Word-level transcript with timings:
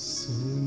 soon. 0.00 0.59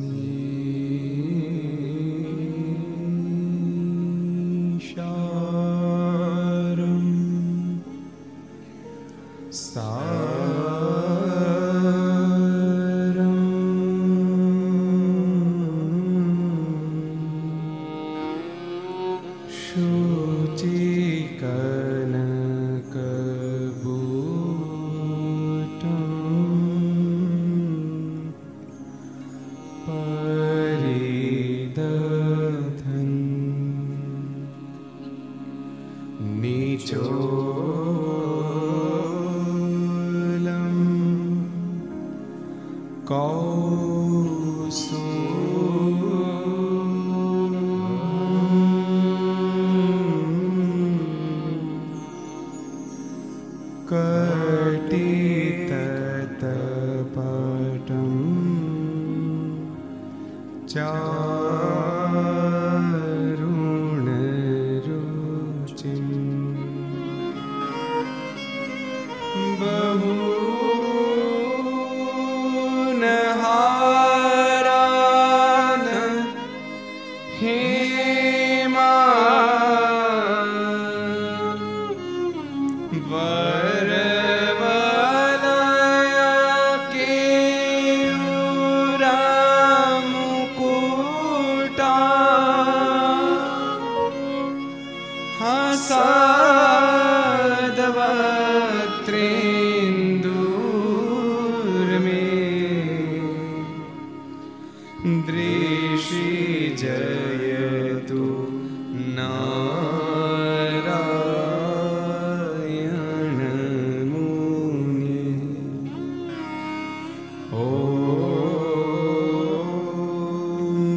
ॐ 117.54 117.60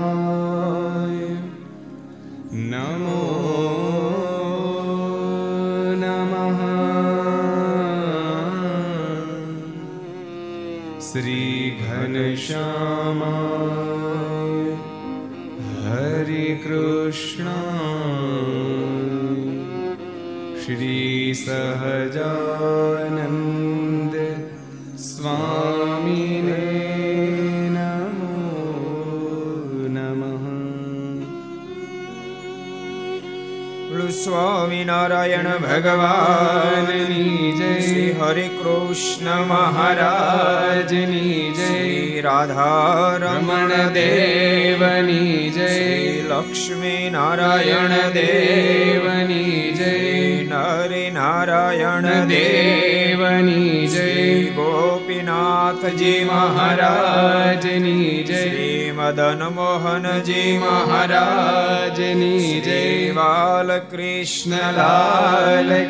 ભગવાનની 35.82 37.52
જય. 37.52 37.80
શ્રી 37.80 38.12
હરે 38.12 38.48
કૃષ્ણ 38.48 39.44
મહારાજની 39.44 41.54
જય. 41.56 42.20
રાધા 42.20 43.16
રમણ 43.16 43.68
દેવની 43.68 45.50
જય. 45.50 46.22
લક્ષ્મી 46.22 47.10
નારાયણ 47.10 48.12
દેવની 48.12 49.72
જય. 49.72 50.44
નરે 50.44 51.10
નારાયણ 51.10 52.26
દેવની 52.26 53.86
જય. 53.86 54.44
ગોપીનાથજી 54.44 56.24
મહારાજની 56.24 58.22
જય. 58.22 58.92
મદન 58.92 59.51
મોહનજી 59.74 60.58
મહારાજની 60.58 62.48
જય 62.60 62.80
બાલકૃષ્ણલાલ 63.14 64.50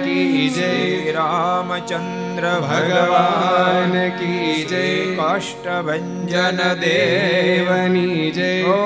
કી 0.02 0.44
જય 0.50 0.68
રામચંદ્ર 1.16 2.46
ભગવાન 2.62 3.96
કી 4.18 4.54
જય 4.64 4.84
કાષ્ટભન 5.16 6.60
દેવની 6.80 8.30
જય 8.30 8.50
ઓ 8.70 8.78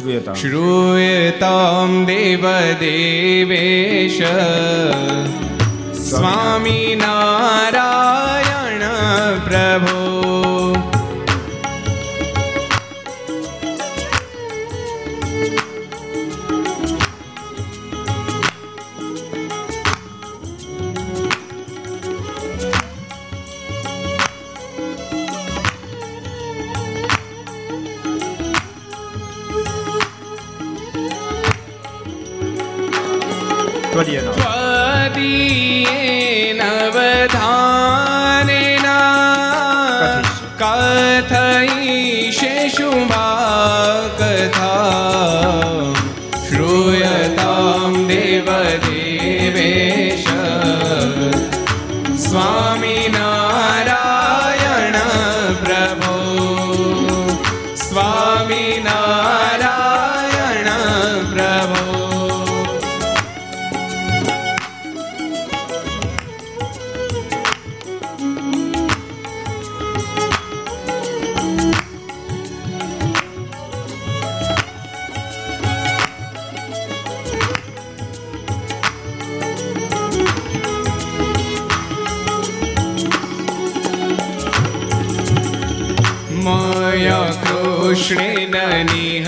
श्रूयता 0.00 0.34
श्रूयतां 0.34 2.08
देवदेवेश 2.08 4.20
સ્વામી 6.10 6.94
નારાયણ 6.96 8.82
પ્રભુ. 9.38 9.99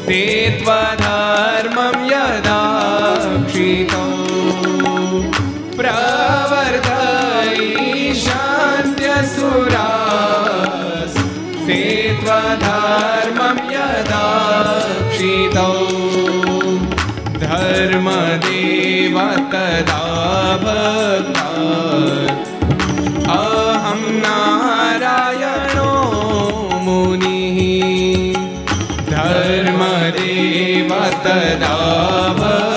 તે 0.06 0.22
ત્વના 0.60 1.05
क्षितौ 15.45 15.73
धर्मदेव 17.41 19.17
तदा 19.51 19.99
भक्तात् 20.63 22.31
अहं 23.35 24.01
नारायणो 24.23 25.91
मुनिः 26.85 27.59
धर्मदेव 29.13 30.91
तदा 31.25 31.77
भक्ता 32.39 32.74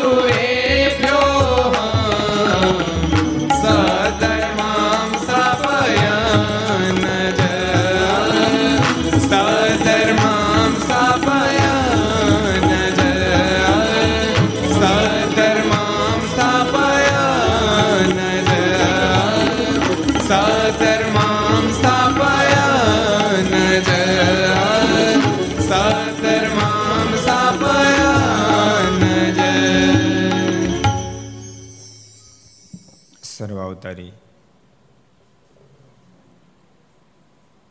સર્વાવતારી 33.82 34.14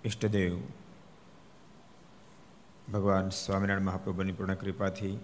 ઈષ્ટદેવ 0.04 0.54
ભગવાન 2.92 3.28
સ્વામિનારાયણ 3.30 3.88
મહાપ્રભુની 3.88 4.32
પૂર્ણ 4.32 4.54
કૃપાથી 4.54 5.16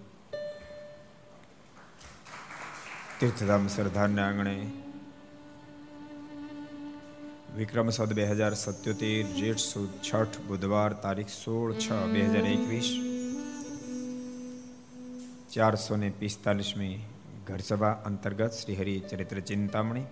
તીર્થધામ 3.19 3.65
સરદારના 3.67 4.27
આંગણે 4.27 4.55
વિક્રમ 7.57 7.89
સદ 7.89 8.13
બે 8.13 8.27
હજાર 8.31 8.53
સત્યોતેર, 8.55 9.25
જેઠ 9.39 9.63
સુદ 9.63 9.91
છઠ, 10.01 10.39
બુધવાર 10.47 10.91
તારીખ 11.03 11.33
સોળ 11.33 11.73
છ 11.75 11.87
બે 12.13 12.21
હજાર 12.27 12.45
એકવીસ, 12.45 12.89
ચારસો 15.53 15.95
ને 15.95 16.09
પિસ્તાલીસમી 16.19 16.95
ઘરસભા 17.47 17.99
અંતર્ગત 18.05 18.53
Shrihari 18.53 18.95
Charitra 19.09 19.39
Chintamani 19.49 20.07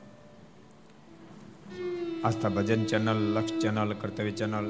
Aastha 2.25 2.51
Bhajan 2.51 2.83
channel 2.85 3.19
Laksh 3.31 3.57
channel 3.61 3.91
Kartavya 3.95 4.33
channel 4.33 4.67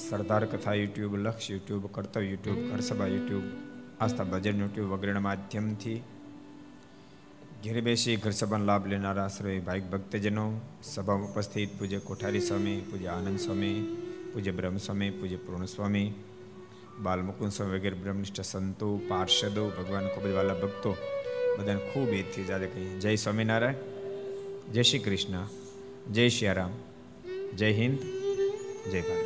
Sardar 0.00 0.44
Katha 0.46 0.74
YouTube 0.74 1.14
Laksh 1.18 1.50
YouTube 1.50 1.84
Kartavya 1.90 2.28
YouTube 2.28 2.60
Gharsabha 2.68 3.08
YouTube 3.08 3.46
Aastha 4.00 4.26
Bhajan 4.26 4.62
YouTube 4.62 4.90
વગેરેના 4.92 5.22
માધ્યમથી 5.22 5.98
ઘેરે 7.60 7.82
બેસી 7.82 8.16
ઘર 8.16 8.32
સભાનો 8.32 8.64
લાભ 8.64 8.86
લેનારા 8.86 9.28
સર્વે 9.28 9.58
ભાઈક 9.60 9.86
ભક્તજનો 9.88 10.46
સભામાં 10.84 11.28
ઉપસ્થિત 11.30 11.70
પૂજ્ય 11.74 12.00
કોઠારી 12.02 12.42
સ્વામી 12.42 12.78
પૂજ્ય 12.88 13.10
આનંદ 13.14 13.38
સ્વામી 13.38 13.76
પૂજ્ય 14.32 14.52
બ્રહ્મ 14.54 14.76
સ્વામી 14.78 15.12
પૂજ્ય 15.12 15.38
પૂર્ણ 15.38 15.66
સ્વામી 15.66 16.08
બાલમુકુંદ 17.00 17.52
સ્વામી 17.52 17.76
વગેરે 17.76 17.96
બ્રહ્મનિષ્ઠ 17.98 18.44
સંતો 18.46 18.90
પાર્ષદો 19.08 19.64
ભગવાન 19.74 20.06
ખૂબ 20.08 20.26
જ 20.26 20.34
વાલા 20.34 20.58
ભક્તો 20.58 20.96
બધાને 21.54 21.88
ખૂબ 21.88 22.10
એથી 22.16 22.44
જાતે 22.46 22.66
કહી 22.70 22.90
જય 22.98 23.16
સ્વામિનારાયણ 23.18 23.80
જય 24.72 24.82
શ્રી 24.82 25.06
કૃષ્ણ 25.06 25.67
જય 26.12 26.28
શ્રી 26.28 26.48
જય 27.54 27.72
હિન્દ, 27.72 27.98
જય 28.90 29.00
ભારત. 29.00 29.24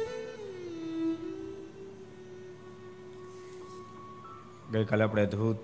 ગઈકાલે 4.72 5.04
આપણે 5.04 5.22
અદ્ભુત 5.22 5.56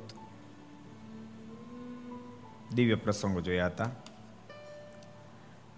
દિવ્ય 2.74 2.94
પ્રસંગો 2.94 3.40
જોયા 3.40 3.66
હતા. 3.66 3.90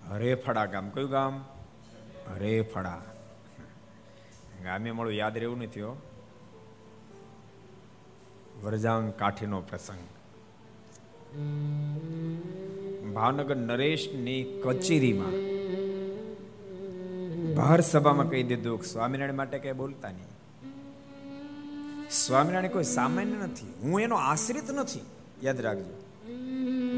હરેફળા 0.09 0.67
ગામ. 0.67 0.91
કયું 0.91 1.11
ગામ? 1.11 1.45
હરેફળા. 2.29 3.03
ગામે 4.65 4.91
મળું 4.91 5.13
યાદ 5.13 5.39
રહેવું 5.39 5.59
નથી 5.59 5.81
હો. 5.81 5.97
વરજાંગ 8.63 9.13
કાઠીનો 9.13 9.61
પ્રસંગ. 9.61 10.09
ભાવનગર 13.21 13.57
નરેશની 13.57 14.63
કચેરીમાં. 14.65 15.33
ભાર 17.55 17.81
સભામાં 17.81 18.31
કહી 18.31 18.43
દીધું 18.43 18.83
સ્વામિનારાયણ 18.83 19.35
માટે 19.35 19.59
કઈ 19.59 19.73
બોલતા 19.73 20.09
નહીં. 20.09 20.27
સ્વામિનારાયણ 22.11 22.73
કોઈ 22.73 22.85
સામાન્ય 22.85 23.37
નથી. 23.37 23.75
હું 23.83 24.01
એનો 24.01 24.17
આશ્રિત 24.17 24.71
નથી. 24.71 25.01
યાદ 25.43 25.61
રાખજો. 25.61 26.05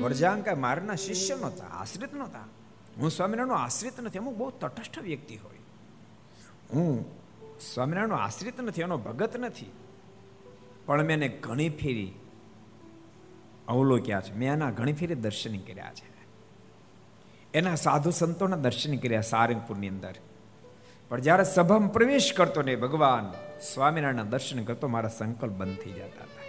વરજાંગ 0.03 0.45
કઈ 0.45 0.55
મારના 0.55 0.95
શિષ્ય 0.95 1.35
નહોતા, 1.35 1.65
આશ્રિત 1.65 2.15
નહોતા. 2.15 2.39
હું 2.97 3.11
સ્વામિનારાયણનો 3.11 3.55
આશ્રિત 3.55 4.01
નથી. 4.01 4.19
અમુક 4.19 4.37
બહુ 4.37 4.51
તટસ્થ 4.51 4.99
વ્યક્તિ 4.99 5.37
હોય. 5.37 5.59
હું 6.75 7.05
સ્વામિનારાયણનો 7.75 8.15
આશ્રિત 8.15 8.61
નથી, 8.61 8.81
એનો 8.81 8.99
ભગત 8.99 9.37
નથી. 9.37 9.71
પણ 10.87 11.03
મેં 11.03 11.17
એને 11.17 11.29
ઘણી 11.29 11.69
ફેરી 11.69 12.13
અવલોક્યા 13.69 14.21
છે. 14.21 14.35
મેં 14.35 14.53
એના 14.53 14.71
ઘણી 14.71 14.93
ફેરી 14.93 15.15
દર્શન 15.15 15.59
કર્યા 15.59 15.93
છે. 15.95 16.12
એના 17.55 17.75
સાધુ 17.75 18.11
સંતોના 18.11 18.57
દર્શન 18.57 18.97
કર્યા, 18.97 19.21
સારંગપુરની 19.21 19.89
અંદર. 19.89 20.15
પણ 21.09 21.21
જ્યારે 21.21 21.45
સભામાં 21.45 21.93
પ્રવેશ 21.93 22.33
કરતો 22.37 22.63
ને 22.63 22.77
ભગવાન 22.77 23.33
સ્વામિનારાયણના 23.75 24.23
દર્શન 24.23 24.65
કરતો, 24.65 24.89
મારા 24.89 25.09
સંકલ્પ 25.09 25.53
બંધ 25.53 25.77
થઈ 25.77 25.91
જતા 25.91 26.05
હતા. 26.05 26.43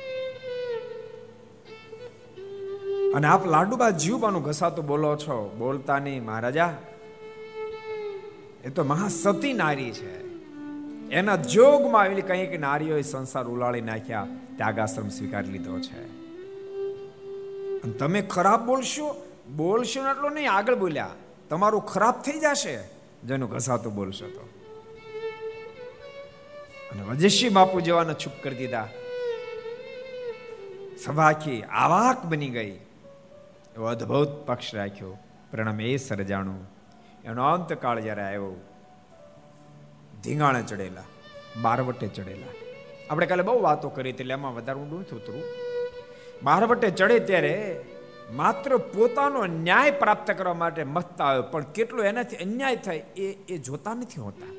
અને 3.16 3.28
આપ 3.28 3.46
લાડુબા 3.46 3.90
જીવબાનું 3.90 4.44
ઘસાતું 4.44 4.86
બોલો 4.86 5.16
છો? 5.16 5.56
બોલતા 5.58 6.00
નહીં, 6.00 6.26
મહારાજા. 6.26 6.78
એ 8.64 8.70
તો 8.70 8.84
મહાસતી 8.84 9.54
નારી 9.54 9.92
છે. 9.92 10.24
એના 11.10 11.36
જોગમાં 11.36 12.02
આવેલી 12.02 12.22
કંઈક 12.22 12.60
નારીઓએ 12.60 13.02
સંસાર 13.02 13.48
ઉલાળી 13.48 13.82
નાખ્યા, 13.82 14.28
ત્યાગાશ્રમ 14.58 15.10
સ્વીકાર 15.10 15.46
લીધો 15.46 15.80
છે. 15.80 16.24
તમે 17.98 18.22
ખરાબ 18.22 18.66
બોલશો? 18.66 19.33
બોલશો 19.50 20.10
એટલો 20.10 20.30
નહીં, 20.30 20.52
આગળ 20.52 20.76
બોલ્યા. 20.76 21.10
તમારું 21.50 21.82
ખરાબ 21.82 22.22
થઈ 22.22 22.40
જશે. 22.40 22.80
જેનું 23.24 23.50
ઘસાતું 23.50 23.96
બોલશો 23.96 24.28
તો. 24.28 24.50
અને 26.92 27.04
વજેશી 27.04 27.50
બાપુ 27.50 27.80
જવાના 27.80 28.14
ચૂપ 28.14 28.34
કરી 28.44 28.56
દીધા. 28.56 28.90
સભાખી 31.04 31.62
આવાક 31.62 32.26
બની 32.26 32.50
ગઈ. 32.50 32.72
એવો 33.76 33.86
અદ્ભુત 33.86 34.28
પક્ષ 34.28 34.76
રાખ્યો. 34.76 35.18
પ્રણમ 35.52 35.82
એ 35.82 35.98
સર્જાણું. 35.98 36.70
એનો 37.26 37.54
અંતકાળ 37.54 38.00
જ્યારે 38.00 38.22
આવ્યો, 38.22 38.56
ધીંગાણે 40.24 40.64
ચડેલા, 40.64 41.04
બારવટે 41.62 42.08
ચડેલા. 42.08 42.48
આપણે 43.10 43.26
કાલે 43.26 43.44
બહુ 43.44 43.62
વાતો 43.62 43.90
કરી 43.90 44.10
એટલે 44.10 44.34
એમાં 44.34 44.56
વધારે 44.56 44.80
ઊંડું 44.80 45.00
નથી 45.00 45.16
ઉતરું 45.16 45.44
બારવટે 46.44 46.90
ચડે 46.90 47.20
ત્યારે 47.20 47.86
માત્ર 48.36 48.78
પોતાનો 48.78 49.46
ન્યાય 49.46 49.92
પ્રાપ્ત 49.92 50.32
કરવા 50.32 50.54
માટે 50.54 50.84
મથતા 50.84 51.34
હોય, 51.34 51.42
પણ 51.42 51.64
કેટલો 51.64 52.04
એનાથી 52.04 52.36
અન્યાય 52.36 52.76
થાય 52.76 52.96
એ 52.96 53.38
એ 53.50 53.58
જોતા 53.58 53.94
નથી 53.94 54.22
હોતા. 54.22 54.52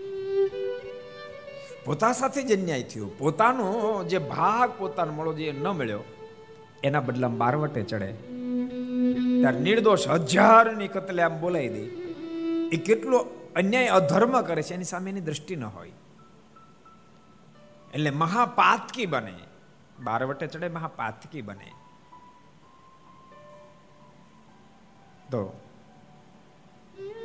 પોતા 1.85 2.13
સાથે 2.13 2.43
જ 2.43 2.61
અન્યાય 2.61 2.83
થયો. 2.83 3.09
પોતાનો 3.19 4.05
જે 4.05 4.19
ભાગ 4.19 4.71
પોતાનો 4.79 5.13
મળો 5.13 5.33
જે 5.33 5.53
ન 5.53 5.67
મળ્યો, 5.69 6.05
એના 6.85 7.01
બદલામાં 7.01 7.39
બારવટે 7.39 7.83
ચડે. 7.83 8.13
ત્યારે 9.41 9.59
નિર્દોષ 9.59 10.09
હજારની 10.09 10.89
કતલે 10.89 11.23
આમ 11.23 11.41
બોલાવી 11.41 11.69
દે. 11.69 11.85
એ 12.77 12.77
કેટલો 12.77 13.19
અન્યાય 13.57 13.87
અધર્મ 13.87 14.43
કરે 14.43 14.63
છે, 14.63 14.75
એની 14.75 14.85
સામે 14.85 15.11
એની 15.11 15.21
દ્રષ્ટિ 15.21 15.57
ન 15.57 15.65
હોય. 15.65 15.93
એટલે 17.95 18.11
મહાપાતકી 18.11 19.07
બને. 19.07 19.35
બારવટે 20.05 20.47
ચડે, 20.47 20.69
મહાપાતકી 20.69 21.43
બને. 21.43 21.71
તો 25.31 25.41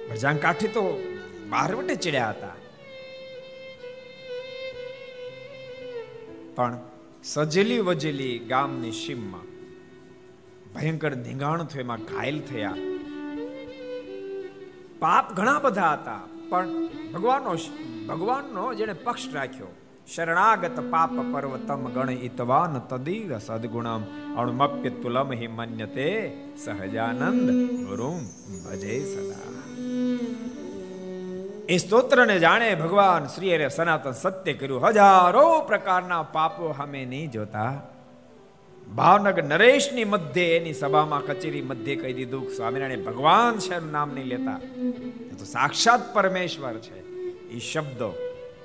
ભરજાંગ 0.10 0.40
કાઠી 0.40 0.68
તો 0.68 0.84
બારવટે 1.50 1.96
ચડ્યા 1.96 2.30
હતા. 2.30 2.56
પણ 6.56 6.78
સજેલી 7.24 7.80
વજેલી 7.80 8.36
ગામની 8.40 8.92
સીમમાં 8.92 9.48
ભયંકર 10.74 11.14
ધીંગાણ 11.26 11.64
થયું, 11.64 11.84
એમાં 11.84 12.04
ઘાયલ 12.04 12.40
થયા. 12.42 12.78
પાપ 15.00 15.26
ઘણા 15.34 15.60
બધા 15.60 15.94
હતા, 15.94 16.24
પણ 16.50 16.68
ભગવાનનો 17.12 17.54
ભગવાનનો 18.08 18.64
જેને 18.74 18.94
પક્ષ 18.94 19.34
રાખ્યો 19.34 19.72
શરણાગત 20.16 20.80
પાપ 20.90 21.10
પર્વતમ 21.14 21.90
ગણ 21.90 22.10
ઇતવાન 22.10 22.80
તદીવ 22.80 23.38
સદગુણમ. 23.38 24.02
અણુમપ્ય 24.38 24.90
તુલમ 24.90 25.34
હિ 25.34 25.48
મન્યતે 25.48 26.38
સહજાનંદ 26.66 27.52
ગુરુમ 27.86 28.20
ભજે 28.66 29.16
સદા. 29.16 29.60
એ 31.70 31.78
સ્તોત્રને 31.78 32.40
જાણે 32.40 32.76
ભગવાન 32.76 33.26
શ્રી 33.26 33.54
અરે 33.54 33.70
સનાતન 33.70 34.12
સત્ય 34.12 34.54
કર્યું. 34.54 34.88
હજારો 34.88 35.62
પ્રકારના 35.62 36.24
પાપો 36.24 36.76
અમે 36.80 37.06
નહીં 37.06 37.32
જોતા. 37.32 37.82
ભાવનગર 38.96 39.44
નરેશની 39.44 40.04
મધ્ય, 40.04 40.42
એની 40.42 40.74
સભામાં, 40.74 41.26
કચેરી 41.26 41.62
મધ્ય 41.62 41.96
કહી 41.96 42.14
દીધું 42.14 42.50
સ્વામિનારાયણ, 42.50 43.04
ભગવાન 43.04 43.58
છે 43.58 43.92
નામ 43.92 44.12
નહીં 44.14 44.26
લેતા. 44.26 44.60
તો 45.40 45.46
સાક્ષાત 45.46 46.14
પરમેશ્વર 46.14 46.74
છે. 46.74 47.00
એ 47.50 47.60
શબ્દો 47.60 48.14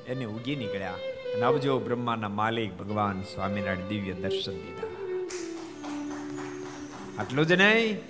એને 0.09 0.25
ઉગી 0.25 0.57
નીકળ્યા. 0.57 0.95
નવજો 1.41 1.79
બ્રહ્માના 1.79 2.29
માલિક 2.29 2.79
ભગવાન 2.79 3.23
સ્વામિનારાયણ 3.23 3.89
દિવ્ય 3.89 4.13
દર્શન 4.13 4.53
દીધા 4.53 4.95
આટલું 7.19 7.47
જ 7.47 7.53
નહીં. 7.53 8.01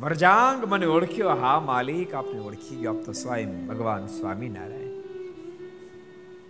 વરજાંગ 0.00 0.64
મને 0.64 0.86
ઓળખ્યો. 0.86 1.30
હા, 1.30 1.60
માલિક, 1.60 2.14
આપને 2.14 2.40
ઓળખી 2.40 2.76
ગયો. 2.76 2.90
આપ 2.90 3.04
તો 3.04 3.12
સ્વયં 3.12 3.66
ભગવાન 3.66 4.06
સ્વામિનારાયણ. 4.06 5.02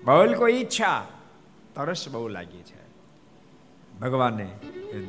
બોલ 0.05 0.35
કોઈ 0.35 0.53
ઈચ્છા? 0.53 1.09
તરસ 1.75 2.09
બહુ 2.09 2.29
લાગી 2.29 2.63
છે. 2.63 2.89
ભગવાને 4.01 4.51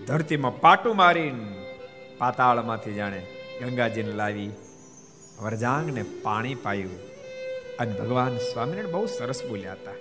ધરતીમાં 0.08 0.60
પાટું 0.60 0.96
મારીને 0.96 1.66
પાતાળમાંથી 2.18 2.94
જાણે 2.94 3.28
ગંગાજીને 3.62 4.12
લાવી 4.12 4.52
વરજાંગને 5.42 6.04
પાણી 6.04 6.56
પાયું. 6.56 7.09
અને 7.80 7.94
ભગવાન 7.94 8.38
સ્વામિનારાયણ 8.38 8.92
બહુ 8.92 9.06
સરસ 9.06 9.44
બોલ્યા 9.50 9.72
હતા. 9.72 9.92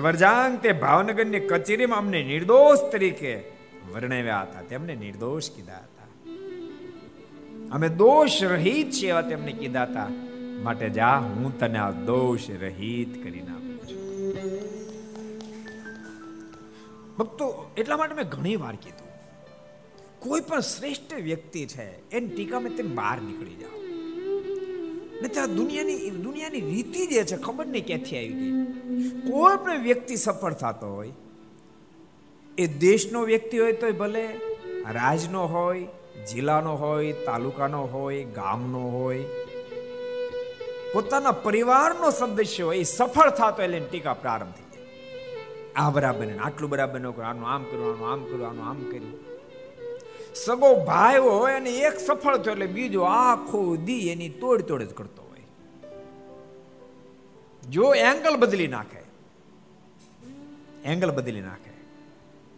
વરજાંગ 0.00 0.60
તે 0.60 0.72
ભાવનગરની 0.72 1.40
કચેરીમાં 1.40 1.98
અમને 1.98 2.22
નિર્દોષ 2.22 2.92
તરીકે 2.92 3.42
વર્ણવ્યા 3.92 4.40
હતા. 4.42 4.62
તેમને 4.62 4.94
નિર્દોષ 4.94 5.50
કીધા 5.50 5.76
હતા. 5.76 6.06
અમે 7.72 7.88
દોષ 7.88 8.42
રહિત 8.42 8.90
છે 8.90 9.08
એવા 9.08 9.22
તેમને 9.22 9.52
કીધા 9.52 9.82
હતા. 9.82 10.08
માટે 10.62 10.88
જા, 10.90 11.16
હું 11.16 11.58
તને 11.58 11.78
આ 11.78 11.90
દોષ 11.90 12.50
રહિત 12.50 13.24
કરી 13.24 13.40
નાખું 13.40 13.78
છું. 13.78 14.32
ભક્તો, 17.16 17.70
એટલા 17.76 17.96
માટે 17.96 18.14
મેં 18.14 18.24
ઘણી 18.24 18.56
વાર 18.56 18.74
કીધું. 18.74 19.08
કોઈ 20.18 20.40
પણ 20.40 20.60
શ્રેષ્ઠ 20.60 21.14
વ્યક્તિ 21.14 21.66
છે, 21.66 22.10
એની 22.10 22.28
ટીકા 22.28 22.60
મેં 22.60 22.76
તેમ 22.76 22.94
બહાર 22.94 23.20
નીકળી 23.20 23.54
જાઓ. 23.54 23.81
ને 25.22 25.28
ત્યાં 25.28 25.56
દુનિયાની 25.56 26.10
દુનિયાની 26.24 26.62
રીતિ 26.70 27.06
જે 27.06 27.24
છે, 27.24 27.36
ખબર 27.36 27.66
નહીં 27.66 27.86
ક્યાંથી 27.86 28.18
આવી 28.20 28.36
ગઈ. 28.40 28.52
કોઈ 29.30 29.56
પણ 29.64 29.82
વ્યક્તિ 29.82 30.16
સફળ 30.16 30.54
થતો 30.62 30.88
હોય, 30.96 31.14
એ 32.58 32.66
દેશનો 32.66 33.24
વ્યક્તિ 33.24 33.58
હોય 33.58 33.72
તોય 33.72 33.92
ભલે 33.92 34.24
રાજનો 34.92 35.46
હોય, 35.46 35.86
જિલ્લાનો 36.30 36.74
હોય, 36.76 37.12
તાલુકાનો 37.26 37.82
હોય, 37.84 38.24
ગામનો 38.38 38.82
હોય, 38.90 39.24
પોતાના 40.94 41.38
પરિવારનો 41.46 42.10
સદસ્ય 42.10 42.62
હોય, 42.62 42.78
એ 42.78 42.82
સફળ 42.82 43.30
થતો 43.30 43.62
એટલે 43.62 43.80
ટીકા 43.80 44.16
પ્રારંભ 44.22 44.54
થઈ 44.56 44.70
જાય. 44.74 44.88
આ 45.76 45.90
બરાબર 45.90 46.32
આટલું 46.38 46.70
બરાબર 46.70 47.00
ન 47.00 47.06
આનું 47.06 47.46
આમ 47.48 47.62
કર્યું 47.70 47.92
આનું 47.92 48.10
આમ 48.12 48.24
કર્યું 48.24 48.48
આનું 48.48 48.66
આમ 48.68 48.80
કર્યું. 48.90 49.31
સગો 50.34 50.70
ભાઈ 50.88 51.18
હોય 51.18 51.56
અને 51.60 51.72
એક 51.88 51.96
સફળ 52.00 52.36
થયો 52.42 52.54
એટલે 52.54 52.68
બીજો 52.76 53.02
આખો 53.02 53.60
દી 53.88 54.08
એની 54.12 54.32
તોડ 54.42 54.60
તોડ 54.68 54.82
જ 54.82 54.92
કરતો 55.00 55.22
હોય. 55.28 55.46
જો 57.62 57.84
એંગલ 58.10 58.36
બદલી 58.42 58.70
નાખે 58.76 59.02
એંગલ 60.84 61.10
બદલી 61.10 61.44
નાખે, 61.48 61.72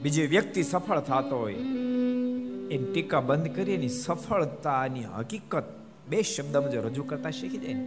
બીજી 0.02 0.28
વ્યક્તિ 0.34 0.62
સફળ 0.62 1.00
થતો 1.08 1.36
હોય 1.42 1.60
એની 2.74 2.88
ટીકા 2.92 3.22
બંધ 3.28 3.50
કરી 3.56 3.76
એની 3.78 3.94
સફળતાની 4.04 5.06
હકીકત 5.18 5.66
બે 6.10 6.22
શબ્દમાં 6.22 6.72
જો 6.72 6.80
રજૂ 6.88 7.06
કરતા 7.10 7.34
શીખી 7.38 7.62
જાય 7.64 7.74
ને, 7.74 7.86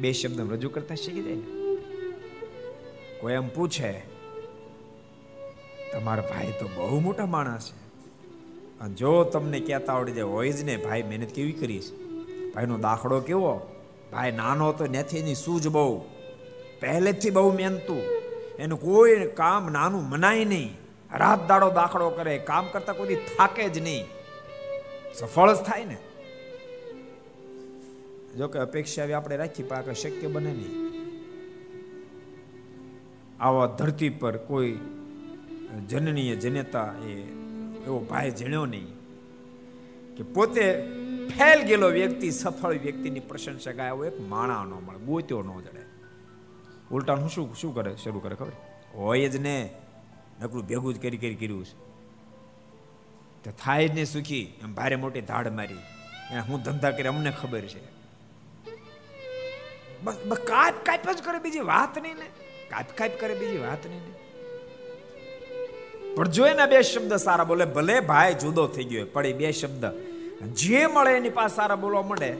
બે 0.00 0.12
શબ્દમાં 0.12 0.52
રજૂ 0.56 0.70
કરતા 0.74 0.98
શીખી 1.04 1.24
જાય 1.26 1.36
ને, 1.36 1.46
કોઈ 3.20 3.34
એમ 3.40 3.48
પૂછે, 3.56 3.90
તમારા 5.92 6.28
ભાઈ 6.30 6.54
તો 6.60 6.66
બહુ 6.76 7.00
મોટા 7.06 7.28
માણસ 7.34 7.66
છે. 7.70 7.85
જો 8.96 9.24
તમને 9.24 9.60
કહેતા 9.60 9.92
આવડી 9.92 10.12
જાય 10.12 10.22
હોય 10.22 10.52
જ 10.52 10.64
ને, 10.64 10.76
ભાઈ, 10.76 11.02
મહેનત 11.02 11.28
કેવી 11.28 11.52
કરી 11.52 11.78
છે? 11.78 11.96
ભાઈનો 12.52 12.78
દાખલો 12.78 13.20
કેવો? 13.20 13.60
ભાઈ, 14.12 14.32
નાનો 14.32 14.72
તો 14.72 14.86
નથી 14.86 15.18
એની 15.18 15.34
સૂઝ 15.34 15.68
બહુ. 15.68 16.04
પહેલેથી 16.80 17.30
બહુ 17.30 17.52
મહેનતું. 17.52 18.02
એનું 18.58 18.80
કોઈ 18.80 19.26
કામ 19.26 19.72
નાનું 19.72 20.08
મનાય 20.08 20.44
નહીં. 20.44 20.76
રાત 21.14 21.48
દાડો 21.48 21.70
દાખલો 21.70 22.10
કરે, 22.10 22.38
કામ 22.38 22.66
કરતા 22.72 22.92
કોઈ 22.92 23.14
થાકે 23.14 23.68
જ 23.68 23.78
નહીં. 23.78 24.04
સફળ 25.14 25.52
જ 25.52 25.56
થાય 25.56 25.84
ને. 25.84 25.96
જો 28.38 28.48
કે 28.48 28.58
અપેક્ષા 28.58 29.16
આપણે 29.16 29.36
રાખી 29.36 29.62
પાક 29.62 29.92
શક્ય 29.92 30.26
બને 30.26 30.52
નહીં. 30.52 30.86
આવા 33.40 33.66
ધરતી 33.66 34.08
પર 34.08 34.36
કોઈ 34.36 34.78
જનનીય 35.88 36.36
જનેતા 36.36 36.94
એ 37.06 37.45
એવો 37.86 37.98
ભાઈ 38.00 38.30
જણ્યો 38.30 38.66
નહીં 38.66 38.88
કે 40.16 40.22
પોતે 40.22 40.64
ફેલ 41.28 41.62
ગયેલો 41.62 41.88
વ્યક્તિ, 41.88 42.30
સફળ 42.30 42.78
વ્યક્તિની 42.78 43.20
પ્રશંસા 43.20 43.72
ગાય 43.72 44.06
એક 44.06 44.20
માણા 44.20 44.64
ન 44.64 44.72
મળે, 44.86 44.98
ગોત્યો 44.98 45.42
ન 45.42 45.50
જડે. 45.62 45.84
ઉલટાનું 46.90 47.28
શું 47.28 47.54
શું 47.54 47.74
કરે, 47.74 47.96
શરૂ 47.96 48.20
કરે 48.20 48.34
ખબર? 48.34 48.52
હોય 48.94 49.28
જ 49.28 49.36
ને, 49.36 49.56
નકરું 50.42 50.66
ભેગું 50.66 50.94
જ 50.94 51.02
કરી 51.02 51.16
કરી 51.16 51.34
કર્યું 51.34 51.64
છે. 51.64 51.74
તો 53.44 53.50
થાય 53.64 53.88
જ 53.88 53.94
ને 53.94 54.04
સુખી, 54.04 54.44
એમ 54.62 54.74
ભારે 54.74 54.96
મોટી 54.96 55.20
ધાડ 55.20 55.48
મારી. 55.48 55.80
હું 56.48 56.62
ધંધા 56.62 56.90
કરી 56.90 57.08
અમને 57.08 57.32
ખબર 57.40 57.60
છે. 57.60 57.82
બસ 60.04 60.38
કાપ 60.46 60.74
કાપ 60.84 61.10
જ 61.12 61.22
કરે, 61.22 61.38
બીજી 61.38 61.60
વાત 61.60 61.98
નહીં 61.98 62.14
ને. 62.14 62.28
કાપ 62.70 62.88
કાપ 62.94 63.10
કરે, 63.20 63.34
બીજી 63.34 63.58
વાત 63.58 63.86
નહીં 63.86 64.00
ને. 64.00 64.25
પણ 66.16 66.28
જો 66.28 66.44
એના 66.46 66.66
બે 66.66 66.82
શબ્દ 66.82 67.14
સારા 67.16 67.44
બોલે, 67.44 67.64
ભલે 67.76 68.00
ભાઈ 68.00 68.34
જુદો 68.34 68.66
થઈ 68.66 68.84
ગયો 68.84 69.06
પણ 69.12 69.26
એ 69.26 69.32
બે 69.32 69.52
શબ્દ 69.52 69.84
જે 70.54 70.86
મળે 70.86 71.10
એની 71.16 71.30
પાસે 71.30 71.56
સારા 71.56 71.76
બોલવા 71.76 72.02
મળે 72.02 72.30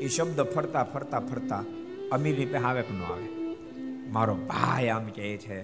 એ 0.00 0.08
શબ્દ 0.08 0.40
ફરતા 0.54 0.84
ફરતા 0.84 1.20
ફરતા 1.20 1.62
અમીરની 2.12 2.50
પે 2.52 2.58
આવે 2.58 2.80
ન 2.80 3.00
આવે. 3.02 3.26
મારો 4.10 4.34
ભાઈ 4.50 4.88
આમ 4.88 5.06
કહે 5.16 5.36
છે, 5.36 5.60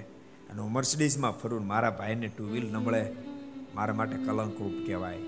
અને 0.50 0.58
હું 0.62 0.72
મર્સિડીઝમાં 0.72 1.34
ફરું 1.40 1.66
મારા 1.66 1.90
ભાઈને 1.90 2.28
ટુ 2.28 2.44
વ્હીલ 2.52 2.66
ન 2.72 2.76
મળે, 2.76 3.02
મારા 3.74 3.94
માટે 3.94 4.16
કલંકરૂપ 4.16 4.76
કહેવાય. 4.86 5.22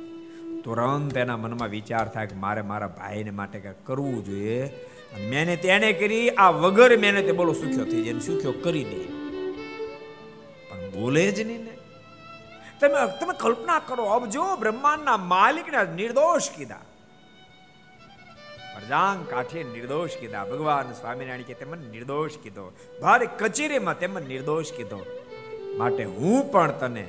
તુરંત 0.64 1.16
એના 1.16 1.36
મનમાં 1.36 1.68
વિચાર 1.68 2.08
થાય 2.08 2.26
કે 2.26 2.36
મારે 2.36 2.62
મારા 2.62 2.86
ભાઈને 2.86 3.30
માટે 3.30 3.58
કંઈક 3.60 3.86
કરવું 3.86 4.24
જોઈએ. 4.24 4.62
અને 5.14 5.26
મેને 5.26 5.54
તેને 5.56 5.92
કરી, 5.92 6.30
આ 6.30 6.50
વગર 6.50 6.96
મેને 6.96 7.22
તે 7.22 7.32
બોલો 7.32 7.52
સુખ્યો 7.52 7.84
થઈ 7.84 8.02
જાય 8.02 8.24
સુખ્યો 8.28 8.52
કરી 8.64 8.84
દે. 8.84 9.00
પણ 10.68 10.90
બોલે 10.90 11.24
જ 11.30 11.40
નહીં 11.40 11.62
ને. 11.64 11.74
તમે 12.82 13.18
તમે 13.20 13.34
કલ્પના 13.38 13.78
કરો 13.78 14.04
અબજો 14.04 14.56
બ્રહ્માંડના 14.56 15.16
માલિકને 15.16 15.94
નિર્દોષ 15.94 16.50
કીધા. 16.50 16.74
અરજાંગ 18.76 19.26
કાઠીએ 19.26 19.64
નિર્દોષ 19.64 20.10
કીધા. 20.20 20.44
ભગવાન 20.44 20.92
સ્વામિનારાયણ 20.92 21.42
કે 21.42 21.54
તેમને 21.54 21.88
નિર્દોષ 21.88 22.30
કીધો. 22.42 22.72
ભારે 23.02 23.26
કચેરીમાં 23.26 23.98
તેમને 23.98 24.26
નિર્દોષ 24.26 24.72
કીધો. 24.76 25.06
માટે 25.76 26.04
હું 26.04 26.52
પણ 26.52 26.72
તને 26.72 27.08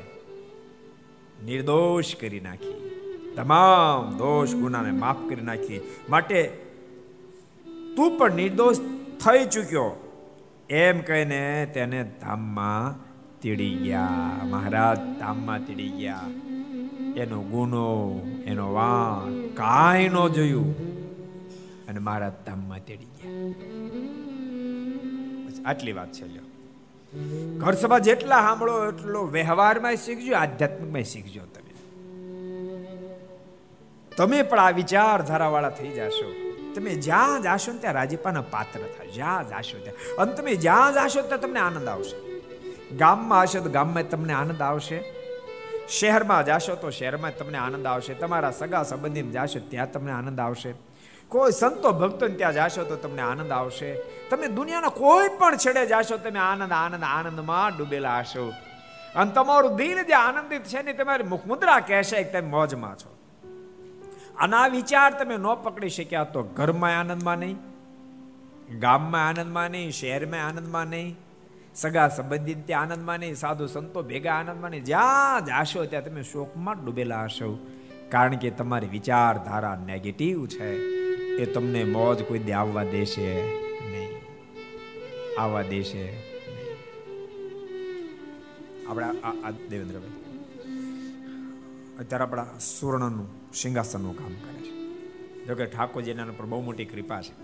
નિર્દોષ 1.45 2.15
કરી 2.15 2.39
નાખી. 2.39 2.89
તમામ 3.37 4.17
દોષ 4.17 4.53
ગુનાને 4.53 4.91
માફ 4.91 5.29
કરી 5.29 5.41
નાખી. 5.41 5.95
માટે 6.09 6.43
તું 7.95 8.17
પણ 8.17 8.31
નિર્દોષ 8.31 8.77
થઈ 9.25 9.45
ચૂક્યો. 9.45 9.91
એમ 10.69 10.99
કહીને 10.99 11.71
તેને 11.73 12.03
ધામમાં 12.21 13.02
તીડી 13.43 13.75
ગયા 13.75 14.07
મહારાજ 14.43 15.19
ધામમાં 15.19 15.59
તીડી 15.59 15.89
ગયા 15.89 16.21
એનો 17.15 17.41
ગુનો, 17.41 18.21
એનો 18.45 18.73
વાણ, 18.73 19.47
કાંઈ 19.47 20.09
ન 20.09 20.27
જોયું. 20.27 20.93
અને 21.87 21.99
મહારાજ 21.99 22.31
ધામમાં 22.45 22.79
તેડી 22.85 23.05
ગયા 23.05 23.53
આટલી 25.65 25.91
વાત 25.91 26.11
છે, 26.11 26.27
લ્યો. 26.27 26.41
ઘર 27.57 27.73
સભા 27.73 27.99
જેટલા 27.99 28.41
સાંભળો, 28.41 28.91
એટલો 28.91 29.27
વ્યવહારમાં 29.27 29.95
શીખજો 29.95 30.35
આધ્યાત્મિકમાં 30.35 31.03
શીખજો 31.03 31.41
તમે. 31.41 31.73
તમે 34.17 34.41
પણ 34.41 34.59
આ 34.59 34.69
વિચારધારાવાળા 34.69 35.69
થઈ 35.69 35.89
જશો. 35.89 36.33
તમે 36.75 36.95
જ્યાં 36.95 37.41
જાશો 37.41 37.71
ને 37.71 37.79
ત્યાં 37.79 37.93
રાજીપાના 37.93 38.41
પાત્ર 38.41 38.79
થાય. 38.79 39.07
જ્યાં 39.07 39.49
જાશો 39.49 39.79
ત્યાં. 39.79 40.15
અને 40.17 40.33
તમે 40.33 40.55
જ્યાં 40.55 40.93
જાશો 40.93 41.21
ત્યાં 41.21 41.41
તમને 41.41 41.59
આનંદ 41.59 41.87
આવશે. 41.87 42.32
ગામમાં 42.97 43.41
હશો 43.41 43.59
તો 43.59 43.69
ગામમાં 43.69 44.09
તમને 44.09 44.33
આનંદ 44.33 44.61
આવશે. 44.61 45.03
શહેરમાં 45.89 46.45
જાશો 46.45 46.75
તો 46.75 46.89
શહેરમાં 46.89 47.37
તમને 47.37 47.57
આનંદ 47.57 47.87
આવશે. 47.87 48.13
તમારા 48.13 48.51
સગા 48.51 48.83
સંબંધીમાં 48.83 49.31
જાશો 49.31 49.59
ત્યાં 49.69 49.91
તમને 49.91 50.11
આનંદ 50.11 50.39
આવશે. 50.39 50.73
કોઈ 51.27 51.51
સંતો 51.51 51.91
ભક્તો 51.91 52.27
ત્યાં 52.27 52.53
જાશો 52.53 52.83
તો 52.83 52.95
તમને 52.95 53.21
આનંદ 53.21 53.51
આવશે. 53.51 53.95
તમે 54.29 54.47
દુનિયાના 54.47 54.89
કોઈ 54.89 55.29
પણ 55.39 55.57
છેડે 55.57 55.85
જાશો 55.85 56.17
તમે 56.17 56.39
આનંદ 56.39 56.71
આનંદ, 56.71 57.03
આનંદમાં 57.03 57.77
ડૂબેલા 57.77 58.19
હશો. 58.19 58.53
અને 59.15 59.31
તમારું 59.31 59.75
દિલ 59.75 60.03
જે 60.03 60.13
આનંદિત 60.13 60.63
છે 60.63 60.81
ને 60.81 60.93
તમારી 60.93 61.23
મુખમુદ્રા 61.23 61.79
કહેશે 61.79 62.23
કે 62.23 62.31
તમે 62.31 62.49
મોજમાં 62.49 62.95
છો. 62.95 63.17
અને 64.39 64.55
આ 64.55 64.67
વિચાર 64.67 65.11
તમે 65.11 65.37
ન 65.37 65.53
પકડી 65.63 65.89
શક્યા 65.89 66.23
તો 66.23 66.43
ઘરમાં 66.43 66.99
આનંદમાં 66.99 67.37
નહીં, 67.37 67.57
ગામમાં 68.79 69.27
આનંદમાં 69.27 69.69
નહીં, 69.69 69.91
શહેરમાં 69.91 70.47
આનંદમાં 70.47 70.85
નહીં 70.85 71.19
સગા 71.75 72.07
સંબંધિત 72.07 72.67
ત્યાં 72.67 72.81
આનંદમાં 72.81 73.19
નહીં, 73.19 73.35
સાધુ 73.35 73.67
સંતો 73.67 74.03
ભેગા 74.03 74.33
આનંદમાં 74.33 74.71
નહીં. 74.71 74.83
જ્યાં 74.83 75.45
જાશો 75.45 75.85
ત્યાં 75.85 76.05
તમે 76.05 76.23
શોકમાં 76.23 76.85
ડૂબેલા 76.85 77.23
હશો. 77.23 77.67
કારણ 78.09 78.35
કે 78.35 78.49
તમારી 78.49 78.87
વિચારધારા 78.87 79.75
નેગેટિવ 79.75 80.47
છે. 80.47 80.75
એ 81.35 81.45
તમને 81.45 81.83
મોજ 81.83 82.23
કોઈ 82.23 82.39
દે 82.39 82.51
આવવા 82.51 82.83
દેશે 82.83 83.41
નહીં. 83.91 84.09
આવવા 85.41 85.61
દેશે 85.61 86.13
આપણા 88.87 89.11
દેવેન્દ્રભાઈ. 89.69 90.09
અત્યારે 91.99 92.23
આપણા 92.23 92.45
સુવર્ણનું 92.79 93.53
સિંહાસનનું 93.53 94.17
કામ 94.17 94.33
કરે 94.33 94.61
છે. 94.61 94.87
જોકે 95.45 95.65
ઠાકોરજીના 95.65 96.25
પર 96.37 96.45
બહુ 96.45 96.61
મોટી 96.61 96.85
કૃપા 96.85 97.21
છે. 97.21 97.43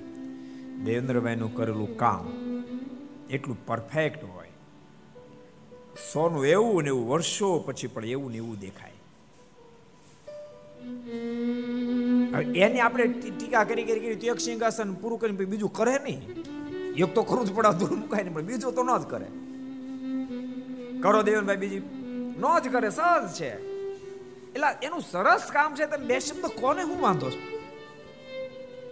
દેવેન્દ્રભાઈનું 0.83 1.55
કરેલું 1.55 1.97
કામ 1.97 2.48
એટલું 3.29 3.65
પરફેક્ટ 3.65 4.23
હોય. 4.23 4.47
સોનું 6.11 6.45
એવું 6.45 6.83
ને 6.83 6.89
એવું 6.89 7.09
વર્ષો 7.09 7.59
પછી 7.59 7.87
પણ 7.87 8.05
એવું 8.05 8.31
ને 8.31 8.37
એવું 8.37 8.59
દેખાય. 8.59 8.91
એની 12.55 12.79
આપણે 12.79 13.07
ટીકા 13.07 13.63
કરી 13.63 13.83
કરી 13.83 13.99
કરી 13.99 14.27
એક 14.27 14.39
સિંહાસન 14.39 14.93
પૂરું 14.93 15.19
કરીને 15.19 15.37
બીજું 15.37 15.73
કરે 15.73 15.99
નહીં. 15.99 16.21
એક 16.95 17.13
તો 17.15 17.23
ખરું 17.23 17.45
જ 17.45 17.53
પડે 17.53 17.71
દૂર 17.79 17.93
મુકાય 17.93 18.23
નહીં, 18.23 18.33
પણ 18.33 18.41
બીજું 18.41 18.75
તો 18.75 18.83
ન 18.83 18.97
જ 18.97 19.05
કરે. 19.09 19.27
કરો 21.01 21.23
દેવનભાઈ 21.23 21.57
બીજી. 21.57 21.81
ન 22.39 22.43
જ 22.59 22.69
કરે, 22.69 22.89
સહજ 22.89 23.33
છે. 23.33 23.51
એટલે 24.53 24.85
એનું 24.85 25.01
સરસ 25.01 25.51
કામ 25.51 25.75
છે, 25.75 25.85
તમે 25.85 26.05
બે 26.05 26.19
શબ્દ 26.19 26.45
કોને 26.61 26.81
હું 26.81 27.01
વાંધો 27.01 27.29
છો? 27.29 27.58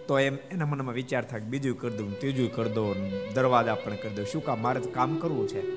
તો 0.08 0.18
એમ 0.18 0.38
એના 0.50 0.66
મનમાં 0.66 0.94
વિચાર 0.94 1.24
થાય 1.24 1.40
બીજું 1.40 1.80
કરી 1.80 1.96
દઉં, 1.96 2.18
ત્રીજું 2.20 2.54
કરી 2.54 2.70
દઉં 2.70 3.10
દરવાજા 3.34 3.74
પણ 3.74 3.96
કરી 3.96 4.14
દઉં. 4.14 4.26
શું 4.26 4.44
કામ? 4.44 4.62
મારે 4.62 4.80
કામ 4.80 5.16
કરવું 5.16 5.48
છે. 5.48 5.74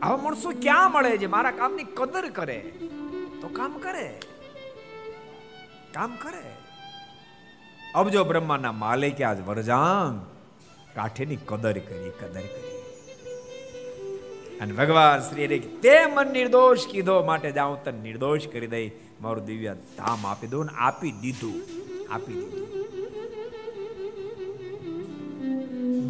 આવા 0.00 0.16
માણસો 0.16 0.50
ક્યાં 0.50 0.92
મળે 0.92 1.18
છે? 1.18 1.26
મારા 1.26 1.50
કામની 1.50 1.84
કદર 1.84 2.30
કરે. 2.30 2.72
તો 3.40 3.48
કામ 3.48 3.78
કરે. 3.78 4.20
કામ 5.92 6.16
કરે. 6.22 6.56
અબજો 7.94 8.24
બ્રહ્માના 8.24 8.72
માલિકે 8.72 9.24
આજ 9.24 9.40
વરજાંગ 9.46 10.26
કાઠેની 10.94 11.36
કદર 11.36 11.72
કરી 11.72 12.10
કદર 12.10 12.40
કરી. 12.40 12.82
અને 14.60 14.72
ભગવાન 14.72 15.20
શ્રી 15.20 15.58
તે 15.58 16.06
મન 16.06 16.32
નિર્દોષ 16.32 16.86
કીધો, 16.90 17.24
માટે 17.24 17.52
જાઉં 17.52 17.84
તને 17.84 18.00
નિર્દોષ 18.00 18.40
કરી 18.52 18.66
દઈ. 18.66 18.90
મારું 19.20 19.44
દિવ્ય 19.44 19.76
ધામ 19.98 20.26
આપી 20.26 20.46
દઉં 20.46 20.64
ને 20.64 20.72
આપી 20.78 21.12
દીધું. 21.12 21.54
આપી 22.14 22.32
દીધું. 22.32 22.79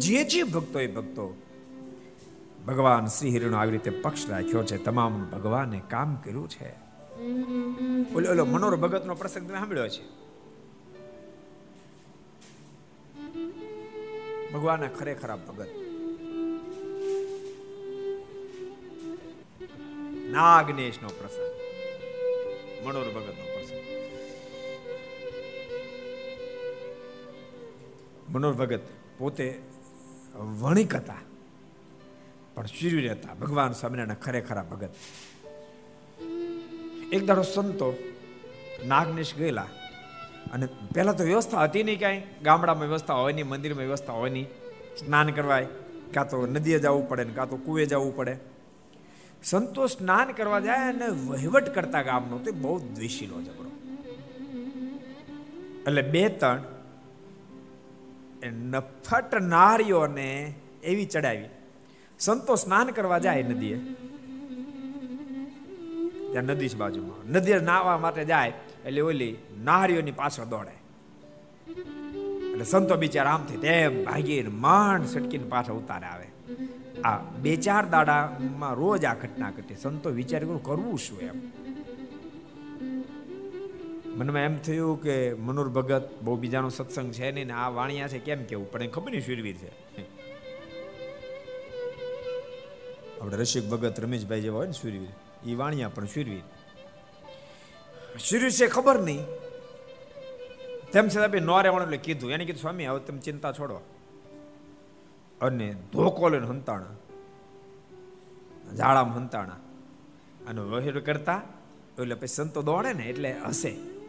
જે 0.01 0.23
જે 0.23 0.43
ભક્તો 0.43 0.79
એ 0.79 0.87
ભક્તો, 0.87 1.25
ભગવાન 2.67 3.05
શ્રી 3.05 3.29
હિરણો 3.29 3.57
આવી 3.57 3.71
રીતે 3.71 3.89
પક્ષ 3.89 4.29
રાખ્યો 4.29 4.63
છે, 4.63 4.77
તમામ 4.77 5.29
ભગવાને 5.29 5.81
કામ 5.89 6.15
કર્યું 6.15 6.49
છે. 6.49 6.69
ઓલો 8.15 8.31
ઓલો 8.31 8.45
મનોર 8.45 8.75
ભગત 8.75 9.05
નો 9.05 9.15
પ્રસંગ 9.15 9.47
તમે 9.47 9.57
સાંભળ્યો 9.57 9.87
છે 9.87 10.03
ભગવાન 14.53 14.87
ખરેખર 14.87 15.35
ભગત 15.35 15.71
નાગનેશ 20.31 20.99
નો 21.01 21.09
પ્રસંગ 21.09 21.51
મનોર 22.87 23.07
ભગત 23.15 23.35
નો 23.39 23.45
પ્રસંગ. 23.53 23.83
મનોર 28.29 28.53
ભગત 28.53 28.81
પોતે 29.17 29.70
વણિક 30.35 30.95
હતા. 30.95 31.15
પણ 32.55 32.65
શિરવીર 32.65 33.11
હતા 33.11 33.33
ભગવાન 33.33 33.71
સ્વામિનારાયણ 33.71 34.23
ખરેખર 34.23 34.63
ભગત. 34.63 34.89
એક 37.13 37.25
દાડો 37.25 37.41
સંતો 37.41 37.93
નાગનેશ 38.87 39.35
ગયેલા. 39.35 39.67
અને 40.53 40.65
પહેલા 40.65 41.11
તો 41.11 41.23
વ્યવસ્થા 41.23 41.63
હતી 41.63 41.83
નહીં 41.83 41.99
કાંઈ 41.99 42.23
ગામડામાં 42.43 42.87
વ્યવસ્થા 42.87 43.13
હોય 43.13 43.33
નહીં, 43.33 43.47
મંદિરમાં 43.47 43.85
વ્યવસ્થા 43.85 44.13
હોય 44.13 44.29
નહીં. 44.29 44.47
સ્નાન 44.97 45.29
કરવાય. 45.29 45.67
કાં 46.13 46.29
તો 46.29 46.47
નદીએ 46.47 46.79
જવું 46.79 47.09
પડે 47.09 47.23
ને 47.23 47.33
કાં 47.33 47.49
તો 47.49 47.57
કુએ 47.57 47.85
જવું 47.85 48.15
પડે. 48.15 48.37
સંતો 49.43 49.87
સ્નાન 49.87 50.31
કરવા 50.31 50.59
જાય 50.59 50.77
અને 50.77 51.07
વહીવટ 51.07 51.75
કરતા 51.75 52.01
ગામનો 52.01 52.37
તો 52.37 52.51
બહુ 52.51 52.79
દ્વેષીલો 52.79 53.41
ઝઘડો. 53.41 53.71
એટલે 55.81 56.01
બે 56.01 56.29
ત્રણ 56.29 56.63
નફટ 58.49 59.35
નારીઓને 59.35 60.53
એવી 60.83 61.05
ચડાવી. 61.05 61.49
સંતો 62.19 62.55
સ્નાન 62.55 62.87
કરવા 62.87 63.17
જાય 63.17 63.43
નદીએ. 63.43 63.77
ત્યાં 66.31 66.43
નદી 66.43 66.69
છે 66.69 66.77
બાજુમાં. 66.77 67.31
નદી 67.31 67.53
નાવા 67.53 67.97
માટે 67.97 68.25
જાય 68.25 68.53
એટલે 68.85 69.01
ઓલી 69.01 69.35
નારીઓની 69.63 70.11
પાછળ 70.11 70.43
દોડે. 70.43 70.81
એટલે 72.51 72.63
સંતો 72.63 72.95
બિચારા 72.95 73.31
આમથી 73.31 73.57
તેમ 73.57 74.05
ભાગીને 74.05 74.49
માંડ 74.49 75.05
સટકીને 75.05 75.47
પાછળ 75.49 75.73
ઉતારે 75.73 76.05
આવે. 76.05 76.27
આ 77.01 77.17
બે 77.17 77.55
ચાર 77.55 77.89
દાડામાં 77.89 78.73
રોજ 78.73 79.05
આ 79.05 79.13
ઘટના 79.13 79.49
ઘટી. 79.49 79.75
સંતો 79.75 80.09
વિચાર 80.09 80.43
કરું 80.43 80.63
કરવું 80.63 80.99
શું 80.99 81.19
એમ? 81.19 81.60
મનમાં 84.15 84.41
એમ 84.41 84.57
થયું 84.57 85.01
કે 85.01 85.33
મનુર 85.33 85.69
ભગત 85.69 86.09
બહુ 86.21 86.35
બીજાનો 86.35 86.69
સત્સંગ 86.69 87.11
છે 87.11 87.31
નહીં 87.31 87.47
ને 87.47 87.53
આ 87.53 87.69
વાણિયા 87.69 88.07
છે, 88.07 88.19
કેમ 88.19 88.43
કેવું? 88.43 88.71
પણ 88.71 88.87
ખબર 88.87 89.11
નહીં 89.11 89.25
શીરવી 89.25 89.53
છે. 89.53 89.91
આપણે 93.21 93.37
રસિક 93.37 93.69
ભગત 93.69 93.99
રમેશભાઈ 93.99 94.41
જેવા 94.41 94.57
હોય 94.57 94.67
ને 94.67 94.73
શૂરવીર 94.73 95.09
એ 95.45 95.55
વાણિયા 95.55 95.89
પણ 95.89 96.05
શૂરવીર. 96.05 96.41
શૂરવીર 98.19 98.51
છે 98.51 98.67
ખબર 98.67 98.99
નહીં. 98.99 99.25
તેમ 100.91 101.07
છતાં 101.07 101.31
ભાઈ 101.31 101.39
નોરે 101.39 101.69
એટલે 101.69 101.97
કીધું. 101.97 102.31
એને 102.31 102.45
કીધું, 102.45 102.61
સ્વામી, 102.61 102.85
હવે 102.85 102.99
તમે 102.99 103.19
ચિંતા 103.19 103.51
છોડો. 103.51 103.81
અને 105.41 105.75
ધોકો 105.93 106.29
લઈને 106.29 106.47
હંતાણા. 106.47 106.95
ઝાડામાં 108.75 109.15
હંતાણા. 109.15 109.53
અને 110.47 110.61
વહેર 110.61 110.99
કરતા, 110.99 111.41
એટલે 111.99 112.15
પછી 112.15 112.27
સંતો 112.27 112.61
દોડે 112.61 112.93
ને 112.93 113.03
એટલે 113.03 113.35
હસે. 113.47 114.00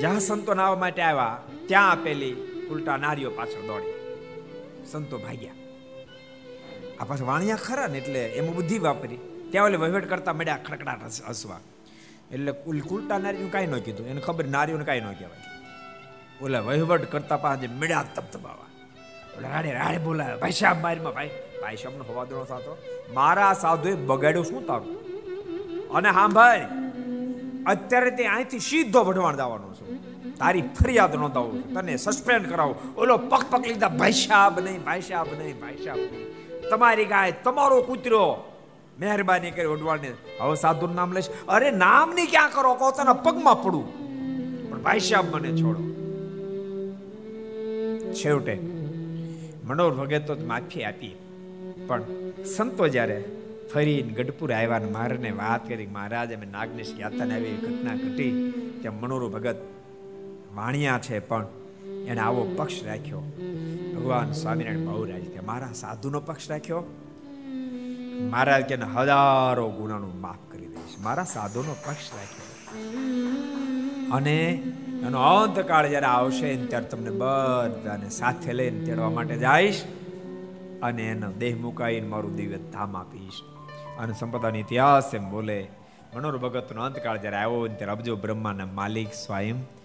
જ્યાં 0.00 0.20
સંતો 0.20 0.54
નાવા 0.54 0.80
માટે 0.82 1.02
આવ્યા, 1.02 1.38
ત્યાં 1.68 1.90
આપેલી 1.90 2.34
ઉલટા 2.70 2.96
નારીઓ 2.96 3.30
પાછળ 3.30 3.64
દોડી. 3.66 3.94
સંતો 4.90 5.16
ભાગ્યા. 5.18 5.56
આ 7.00 7.04
પાછા 7.04 7.24
વાણિયા 7.24 7.64
ખરા 7.66 7.88
ને 7.92 7.98
એટલે 7.98 8.20
એમાં 8.38 8.54
બુદ્ધિ 8.54 8.78
વાપરી. 8.78 9.20
ત્યાં 9.50 9.66
ઓલે 9.68 9.76
વહીવટ 9.76 10.06
કરતા 10.08 10.32
મળ્યા 10.32 10.64
ખડકડાટ 10.66 11.02
હસવા. 11.30 11.60
એટલે 12.32 12.52
કુલ 12.64 12.78
કુલટા 12.80 13.18
નારીનું 13.18 13.52
કાંઈ 13.52 13.66
ન 13.66 13.84
કીધું. 13.86 14.06
એને 14.06 14.20
ખબર 14.20 14.46
નારીઓને 14.54 14.84
કાંઈ 14.84 15.00
ન 15.00 15.12
કહેવાય. 15.12 15.42
ઓલા 16.42 16.64
વહીવટ 16.68 17.04
કરતા 17.12 17.38
પાસે 17.44 17.66
મળ્યા 17.80 18.04
તપતપાવા 18.16 18.70
ઓલા 19.36 19.50
રાડે 19.54 19.70
રાડે 19.72 19.98
બોલાવે, 19.98 20.36
ભાઈ 20.42 20.58
સાહેબ 20.60 20.78
મારીમાં 20.80 21.14
ભાઈ. 21.14 21.30
ભાઈ 21.62 21.76
સાહેબનો 21.76 22.04
હવાદો 22.08 22.44
થતો. 22.50 22.72
મારા 23.14 23.52
સાધુએ 23.62 23.94
બગાડ્યો 24.10 24.44
શું 24.50 24.66
તારું? 24.66 24.94
અને 25.96 26.08
હા 26.16 26.28
ભાઈ, 26.38 26.64
અત્યારે 27.66 28.10
તે 28.18 28.24
અહીંથી 28.34 28.62
સીધો 28.68 29.00
વઢવાણ 29.08 29.36
દાવાનો 29.36 29.68
છું. 29.74 29.87
તારી 30.40 30.64
ફરિયાદ 30.78 31.14
નોંધાવું 31.22 31.62
છું 31.62 31.70
તને 31.76 31.96
સસ્પેન્ડ 32.04 32.46
કરાવું. 32.52 32.76
ઓલો 33.00 33.14
પગ 33.32 33.42
પગ 33.52 33.62
લીધા 33.70 33.92
ભાઈ 34.00 34.20
સાહેબ 34.24 34.60
નહીં 34.66 34.82
ભાઈ 34.86 35.06
સાહેબ 35.08 35.30
નહીં 35.40 35.56
ભાઈ 35.62 35.84
સાહેબ 35.84 36.12
નહીં. 36.12 36.26
તમારી 36.70 37.08
ગાય, 37.14 37.32
તમારો 37.46 37.78
કૂતરો. 37.88 38.24
મહેરબાની 39.00 39.52
કરી 39.56 39.70
વઢવાણને 39.72 40.10
હવે 40.40 40.56
સાધુનું 40.64 40.96
નામ 41.00 41.12
લઈશ. 41.16 41.30
અરે 41.54 41.70
નામની 41.84 42.26
ક્યાં 42.34 42.52
કરો? 42.56 42.72
કહો 42.80 42.90
તને 42.98 43.14
પગમાં 43.26 43.58
પડું. 43.62 43.86
પણ 44.68 44.82
ભાઈ 44.86 45.06
સાહેબ 45.08 45.36
મને 45.36 45.50
છોડો. 45.60 45.82
છેવટે 48.18 48.54
મનોર 49.68 49.92
ભગત 50.00 50.22
તો 50.28 50.34
માફી 50.52 50.84
આપી. 50.90 51.14
પણ 51.88 52.02
સંતો 52.54 52.84
જ્યારે 52.94 53.18
ફરીને 53.72 54.12
ગઢપુર 54.18 54.50
આવ્યા 54.58 54.82
ને 54.84 54.88
મારને 54.98 55.30
વાત 55.40 55.62
કરી 55.68 55.88
મહારાજ, 55.96 56.30
અમે 56.36 56.46
નાગનેશ 56.54 56.92
યાત્રાને 57.02 57.34
આવી 57.38 57.56
ઘટના 57.64 57.96
ઘટી, 58.02 58.32
ત્યાં 58.80 59.00
મનોરો 59.02 59.28
ભગત 59.34 59.58
વાણિયા 60.58 60.98
છે 60.98 61.18
પણ 61.18 61.46
એને 62.06 62.20
આવો 62.20 62.54
પક્ષ 62.56 62.84
રાખ્યો. 62.84 63.20
ભગવાન 63.96 64.32
સ્વામિનારાયણ 64.32 64.84
બહુ 64.84 65.04
રાજ 65.04 65.22
કે 65.22 65.40
મારા 65.40 65.72
સાધુનો 65.72 66.20
પક્ષ 66.20 66.50
રાખ્યો? 66.50 66.82
મહારાજ 68.30 68.64
કે 68.64 68.74
હજારો 68.74 69.68
ગુનાનું 69.70 70.20
માફ 70.20 70.52
કરી 70.52 70.66
દઈશ. 70.66 70.98
મારા 71.00 71.24
સાધુનો 71.24 71.76
પક્ષ 71.86 72.10
રાખ્યો. 72.14 72.48
અને 74.16 74.36
એનો 75.06 75.22
અંતકાળ 75.22 75.88
જ્યારે 75.88 76.06
આવશે 76.06 76.56
ત્યારે 76.66 76.86
તમને 76.86 77.10
બધાને 77.10 78.10
સાથે 78.10 78.52
લઈને 78.52 78.84
તેડવા 78.84 79.10
માટે 79.10 79.36
જઈશ 79.36 79.84
અને 80.82 81.02
એનો 81.02 81.32
દેહ 81.32 81.56
મુકાઈને 81.56 82.08
મારું 82.08 82.36
દિવ્ય 82.36 82.56
ધામ 82.56 82.96
આપીશ. 82.96 83.40
અને 83.98 84.12
સંપદાનો 84.12 84.56
ઇતિહાસ 84.56 85.14
એમ 85.14 85.30
બોલે 85.30 85.68
મનોર 86.16 86.38
ભગતનો 86.38 86.82
અંતકાળ 86.82 87.18
જ્યારે 87.18 87.36
આવ્યો 87.36 87.66
ત્યારે 87.66 87.92
અબજો 87.92 88.16
બ્રહ્માના 88.16 88.66
માલિક 88.66 89.14
સ્વયં 89.26 89.77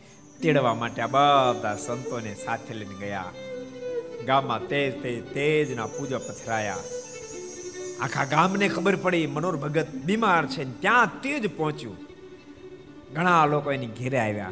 તેડવા 0.43 0.73
માટે 0.73 1.01
આ 1.01 1.07
બધા 1.07 1.75
સંતોને 1.75 2.35
સાથે 2.35 2.73
લઈને 2.73 2.95
ગયા. 2.95 3.25
ગામમાં 4.25 4.67
તેજ 4.67 5.01
તેજ, 5.01 5.33
તેજના 5.33 5.85
પૂજા 5.85 6.17
પથરાયા. 6.17 6.77
આખા 7.99 8.25
ગામને 8.25 8.69
ખબર 8.69 8.95
પડી, 8.95 9.27
મનોર 9.27 9.55
ભગત 9.57 9.87
બીમાર 9.89 10.47
છે 10.47 10.81
ત્યાં 10.81 11.21
તેજ 11.21 11.57
પહોંચ્યું. 11.57 11.97
ઘણા 13.13 13.45
લોકો 13.45 13.71
એની 13.71 13.87
ઘેરે 13.87 14.19
આવ્યા. 14.19 14.51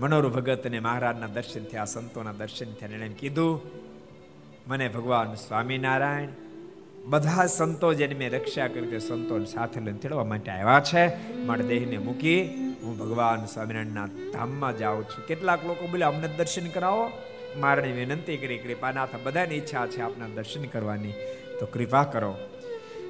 મનોર 0.00 0.28
ભગત 0.28 0.66
અને 0.66 0.80
મહારાજના 0.80 1.26
દર્શન 1.26 1.64
થયા, 1.64 1.84
સંતોના 1.84 2.32
દર્શન 2.32 2.72
થયા 2.72 2.88
એને 2.88 3.08
કીધું, 3.08 3.60
મને 4.66 4.88
ભગવાન 4.88 5.34
સ્વામિનારાયણ 5.34 6.45
બધા 7.06 7.46
સંતો 7.46 7.94
જેની 7.94 8.28
રક્ષા 8.28 8.66
કરી 8.66 8.86
તે 8.86 8.98
સંતો 8.98 9.44
સાથે 9.44 9.80
લઈને 9.80 9.98
તેડવા 9.98 10.24
માટે 10.24 10.50
આવ્યા 10.50 10.80
છે. 10.80 11.32
મારા 11.32 11.62
દેહને 11.62 11.98
મૂકી 11.98 12.42
હું 12.82 12.98
ભગવાન 12.98 13.44
સ્વામિનારાયણના 13.44 14.06
ધામમાં 14.06 14.78
જાઉં 14.78 15.04
છું. 15.04 15.26
કેટલાક 15.26 15.66
લોકો 15.66 15.86
બોલે 15.86 16.04
અમને 16.04 16.28
દર્શન 16.28 16.66
કરાવો. 16.66 17.10
મારણી 17.56 17.92
વિનંતી 17.92 18.36
કરી, 18.36 18.58
કૃપાનાથ, 18.58 19.08
બધાની 19.24 19.54
ઈચ્છા 19.54 19.86
છે 19.86 20.00
આપના 20.00 20.26
દર્શન 20.34 20.64
કરવાની. 20.64 21.12
તો 21.60 21.66
કૃપા 21.66 22.04
કરો. 22.04 22.38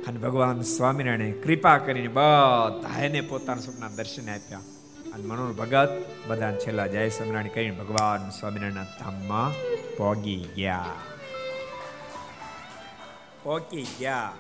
અને 0.07 0.19
ભગવાન 0.19 0.61
સ્વામિનારાયણે 0.61 1.33
કૃપા 1.33 1.79
કરીને 1.79 2.09
બધાને 2.09 3.21
પોતાના 3.21 3.61
સુખના 3.61 3.89
દર્શન 3.89 4.31
આપ્યા. 4.31 4.59
અને 5.15 5.25
મનોર 5.25 5.53
ભગત 5.53 6.05
બધાને 6.29 6.59
છેલ્લા 6.59 6.87
જય 6.87 7.09
સ્વામિનારાયણ 7.09 7.49
કરીને 7.49 7.77
ભગવાન 7.77 8.31
સ્વામિનારાયણના 8.31 8.85
ધામમાં 8.85 9.53
પોગી 9.97 10.45
ગયા. 10.57 10.85
પોકી 13.47 13.87
ગયા 14.01 14.33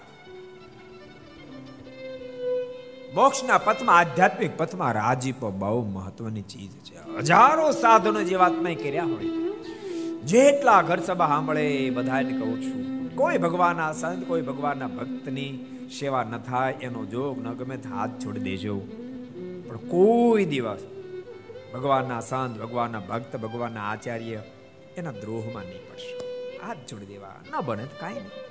મોક્ષના 3.15 3.59
પથમાં, 3.59 3.99
આધ્યાત્મિક 3.99 4.57
પથમાં 4.57 4.93
રાજીપો 4.93 5.51
બહુ 5.51 5.85
મહત્વની 5.85 6.43
ચીજ 6.43 6.71
છે. 6.71 6.97
હજારો 7.19 7.71
સાધનો 7.71 8.23
જે 8.23 8.37
વાતમાં 8.37 8.75
કર્યા 8.75 9.05
હોય. 9.05 9.29
જેટલા 10.25 10.83
ઘર 10.83 11.01
સભા 11.01 11.27
સાંભળે 11.27 11.91
બધાને 11.91 12.33
કહું 12.39 12.63
છું. 12.63 13.17
કોઈ 13.17 13.39
ભગવાનના 13.39 13.93
સંત, 13.93 14.29
કોઈ 14.29 14.43
ભગવાનના 14.43 14.87
ભક્તની 14.87 15.59
સેવા 16.01 16.23
ન 16.23 16.39
થાય, 16.39 16.73
એનો 16.73 17.05
જોગ 17.05 17.39
ન 17.39 17.53
ગમે 17.53 17.77
હાથ 17.77 18.11
છોડી 18.11 18.41
દેજો. 18.41 18.79
પણ 19.69 19.77
કોઈ 19.77 20.45
દિવસ 20.45 20.83
ભગવાનના 21.75 22.21
સંત, 22.21 22.59
ભગવાનના 22.61 22.99
ભક્ત, 22.99 23.37
ભગવાનના 23.37 23.83
આચાર્ય 23.83 24.43
એના 24.97 25.11
દ્રોહમાં 25.11 25.63
નહીં 25.63 25.89
પડશે. 25.91 26.13
હાથ 26.59 26.77
છોડી 26.93 27.07
દેવા 27.07 27.35
ન 27.51 27.61
બને 27.61 27.85
તો 27.85 27.97
કાંઈ 28.01 28.15
નહીં. 28.15 28.46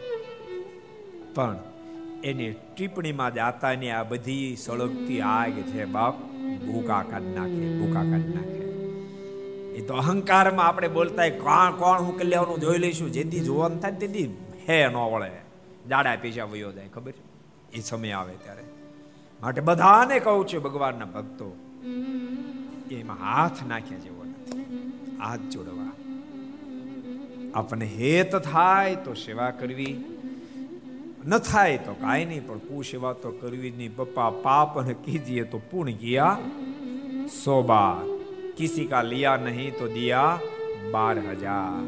પણ 1.35 1.57
એની 2.23 2.51
ટિપ્પણીમાં 2.51 3.33
જાતાની 3.33 3.89
આ 3.89 4.03
બધી 4.03 4.55
સળગતી 4.55 5.21
આગ 5.21 5.51
છે 5.51 5.85
બાપ, 5.85 6.19
ભૂકા 6.65 7.03
કાઢ 7.03 7.21
નાખે, 7.21 7.77
ભૂકા 7.77 8.03
કાઢ 8.03 8.35
નાખે. 8.35 8.65
એ 9.75 9.81
તો 9.81 9.93
અહંકારમાં 9.93 10.65
આપણે 10.65 10.87
બોલતા 10.87 11.29
કોણ 11.29 11.71
કોણ 11.71 11.99
હું 11.99 12.17
કલ્યાણનું 12.17 12.59
જોઈ 12.59 12.77
લઈશું. 12.77 13.11
જેથી 13.11 13.39
જોવાનું 13.39 13.79
થાય 13.79 13.91
તેથી 13.91 14.37
હે 14.69 14.87
ન 14.87 14.93
વળે. 14.93 15.31
જાડા 15.89 16.15
પીછા 16.15 16.43
વયો 16.43 16.71
જાય, 16.71 16.87
ખબર? 16.87 17.13
એ 17.73 17.79
સમય 17.79 18.11
આવે 18.11 18.33
ત્યારે. 18.33 18.63
માટે 19.41 19.61
બધાને 19.61 20.19
કહું 20.19 20.47
છું, 20.47 20.63
ભગવાનના 20.63 21.05
ભક્તો, 21.05 21.55
એમાં 22.91 23.17
હાથ 23.17 23.65
નાખ્યા 23.67 23.97
જેવો 23.97 24.23
નથી. 24.23 24.59
હાથ 25.19 25.39
જોડવા. 25.39 25.91
આપણને 27.53 27.85
હેત 27.85 28.35
થાય 28.35 28.95
તો 28.95 29.13
સેવા 29.13 29.51
કરવી. 29.51 30.03
ન 31.25 31.37
થાય 31.37 31.77
તો 31.77 31.93
કાંઈ 31.93 32.25
નહીં, 32.25 32.43
પણ 32.47 32.59
કુ 32.67 32.83
સેવા 32.83 33.13
તો 33.13 33.29
કરવી 33.31 33.71
નહીં. 33.71 33.95
પપ્પા, 33.95 34.31
પાપ 34.45 34.77
અને 34.79 34.93
કીજીએ 35.05 35.43
તો 35.53 35.57
પૂર્ણ 35.71 35.97
ગયા 36.03 36.35
સો 37.35 37.55
બાર 37.63 38.03
કિસી 38.57 38.85
કા 38.91 39.03
લિયા 39.11 39.37
નહીં 39.37 39.71
તો 39.79 39.87
દિયા 39.87 40.39
બાર 40.93 41.15
હજાર. 41.29 41.81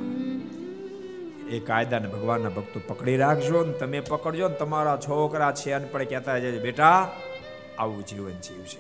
એ 1.50 1.60
કાયદાને 1.60 2.08
ભગવાનના 2.08 2.50
ભક્તો 2.50 2.80
પકડી 2.88 3.17
રાખજો 3.23 3.63
ને 3.67 3.73
તમે 3.73 4.00
પકડજો 4.10 4.47
ને 4.50 4.56
તમારા 4.56 4.97
છોકરા 4.97 5.52
છે 5.60 5.78
અનપણ 5.80 6.10
કહેતા 6.12 6.39
જાય 6.39 6.65
બેટા, 6.67 7.00
આવું 7.80 8.04
જીવન 8.06 8.38
જીવશે 8.45 8.80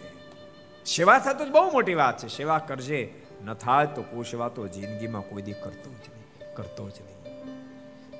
સેવા 0.85 1.19
થતો 1.19 1.43
જ 1.45 1.49
બહુ 1.51 1.65
મોટી 1.71 1.97
વાત 2.01 2.17
છે. 2.21 2.27
સેવા 2.39 2.59
કરજે. 2.67 3.01
ન 3.45 3.47
થાય 3.53 3.87
તો 3.95 4.01
કુ 4.09 4.23
સેવા 4.23 4.51
તો 4.55 4.67
જિંદગીમાં 4.67 5.25
કોઈ 5.29 5.43
દી 5.47 5.57
કરતો 5.63 5.89
જ 6.03 6.05
નહીં, 6.13 6.53
કરતો 6.57 6.83
જ 6.89 6.97
નહીં. 7.05 7.17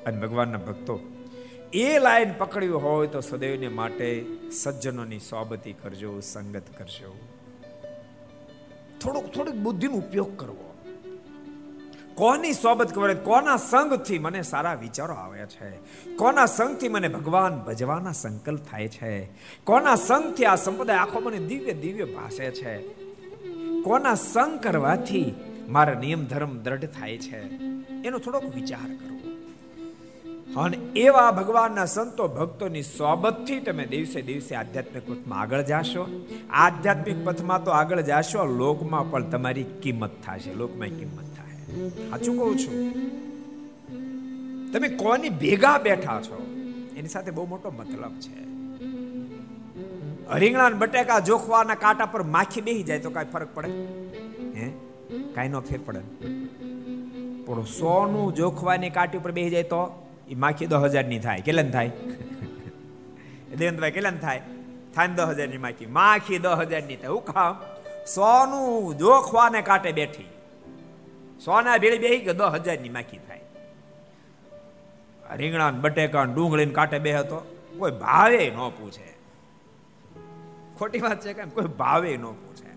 અને 0.06 0.18
ભગવાનના 0.24 0.66
ભક્તો 0.68 0.96
એ 1.74 2.00
લાઈન 2.00 2.34
પકડ્યું 2.34 2.84
હોય 2.84 3.08
તો 3.08 3.22
સદૈવને 3.22 3.68
માટે 3.68 4.26
સજ્જનોની 4.64 5.20
સોબતી 5.20 5.74
કરજો, 5.74 6.20
સંગત 6.20 6.64
કરજો. 6.78 7.18
થોડુંક, 9.02 9.26
થોડીક 9.26 9.56
બુદ્ધિનો 9.56 9.94
ઉપયોગ 9.94 10.38
કરવો. 10.38 10.74
કોની 12.16 12.54
સોબત 12.54 12.96
કરે 12.96 13.14
કોના 13.14 13.58
સંગથી 13.58 14.20
મને 14.20 14.42
સારા 14.42 14.74
વિચારો 14.74 15.14
આવે 15.14 15.46
છે? 15.46 15.70
કોના 16.16 16.46
સંગથી 16.46 16.90
મને 16.90 17.08
ભગવાન 17.08 17.60
ભજવાના 17.60 18.12
સંકલ્પ 18.12 18.60
થાય 18.72 18.88
છે? 18.88 19.26
કોના 19.64 19.96
સંગથી 19.96 20.46
આ 20.46 20.56
સંપ્રદાય 20.56 20.98
આખો 20.98 21.20
મને 21.20 21.38
દિવ્ય 21.38 21.74
દિવ્ય 21.74 22.06
ભાષે 22.06 22.52
છે? 22.52 22.88
કોના 23.82 24.16
સંગ 24.16 24.60
કરવાથી 24.60 25.34
મારા 25.68 25.94
નિયમ 25.94 26.26
ધર્મ 26.26 26.58
દ્રઢ 26.58 26.86
થાય 26.86 27.18
છે? 27.18 27.40
એનો 28.04 28.20
થોડોક 28.20 28.56
વિચાર 28.56 28.96
કરવો. 28.96 29.27
અને 30.56 30.78
એવા 30.78 31.32
ભગવાનના 31.32 31.86
સંતો 31.86 32.28
ભક્તોની 32.28 32.82
સોબતથી 32.82 33.60
તમે 33.60 33.86
દિવસે 33.86 34.22
દિવસે 34.22 34.56
આધ્યાત્મિક 34.56 35.10
પથમાં 35.10 35.40
આગળ 35.40 35.62
જાશો. 35.62 36.26
આધ્યાત્મિક 36.50 37.26
પથમાં 37.26 37.64
તો 37.64 37.72
આગળ 37.72 38.02
જાશો, 38.02 38.46
લોકમાં 38.46 39.12
પણ 39.12 39.24
તમારી 39.24 39.64
કિંમત 39.64 40.10
થશે, 40.10 40.54
લોકમાં 40.54 40.88
કિંમત 40.88 41.38
થાય 41.38 41.90
સાચું 41.90 42.38
કહું 42.38 42.58
છું. 42.58 42.94
તમે 44.72 44.88
કોની 44.88 45.30
ભેગા 45.30 45.78
બેઠા 45.78 46.22
છો? 46.22 46.48
એની 46.98 47.08
સાથે 47.08 47.32
બહુ 47.32 47.46
મોટો 47.46 47.72
મતલબ 47.72 48.12
છે. 48.20 48.48
રીંગણા 50.40 50.70
બટેકા 50.70 51.20
જોખવાના 51.20 51.76
કાંટા 51.76 52.06
પર 52.06 52.24
માખી 52.24 52.62
બેસી 52.62 52.84
જાય 52.84 53.00
તો 53.00 53.10
કાંઈ 53.10 53.26
ફરક 53.34 53.48
પડે? 53.54 53.70
હે? 54.56 54.72
કાંઈ 55.36 55.50
નો 55.50 55.62
ફેર 55.62 55.80
પડે. 55.86 56.00
પણ 57.46 57.64
સોનું 57.64 58.34
જોખવાની 58.34 58.90
કાંટી 58.90 59.18
ઉપર 59.18 59.32
બેસી 59.32 59.50
જાય 59.50 59.64
તો? 59.64 60.04
એ 60.30 60.36
માખી 60.36 60.66
દસ 60.66 60.78
હજારની 60.78 61.20
થાય. 61.20 61.42
કેટલા 61.42 61.64
થાય? 61.64 61.92
દેવેન્દ્રભાઈ 63.58 63.92
કેટલા 63.92 64.12
થાય? 64.12 64.42
થાય 64.96 65.08
દસ 65.08 65.24
હજારની 65.24 65.58
માખી. 65.58 65.86
માખી 65.86 66.40
દસ 66.40 66.58
હજારની 66.58 66.96
થાય 66.96 67.10
કામ? 67.10 67.56
સોનું 68.06 68.98
જોખવાને 68.98 69.62
કાંટે 69.62 69.92
બેઠી. 69.92 70.30
સોના 71.46 71.78
ભેળી 71.78 71.98
બેહી 71.98 72.20
કે 72.20 72.34
દસ 72.34 72.52
હજારની 72.54 72.90
માખી 72.90 73.18
થાય. 73.18 73.42
રીંગણા 75.36 75.72
બટેકા 75.72 76.24
ડુંગળીને 76.24 76.74
કાંટે 76.74 77.00
બે 77.00 77.14
હતો 77.14 77.58
કોઈ 77.80 77.92
ભાવે 77.92 78.52
ન 78.56 78.70
પૂછે. 78.70 79.18
ખોટી 80.80 81.00
વાત 81.00 81.22
છે 81.22 81.34
કેમ? 81.34 81.50
કોઈ 81.50 81.66
ભાવે 81.66 82.18
ન 82.18 82.26
પૂછે. 82.26 82.68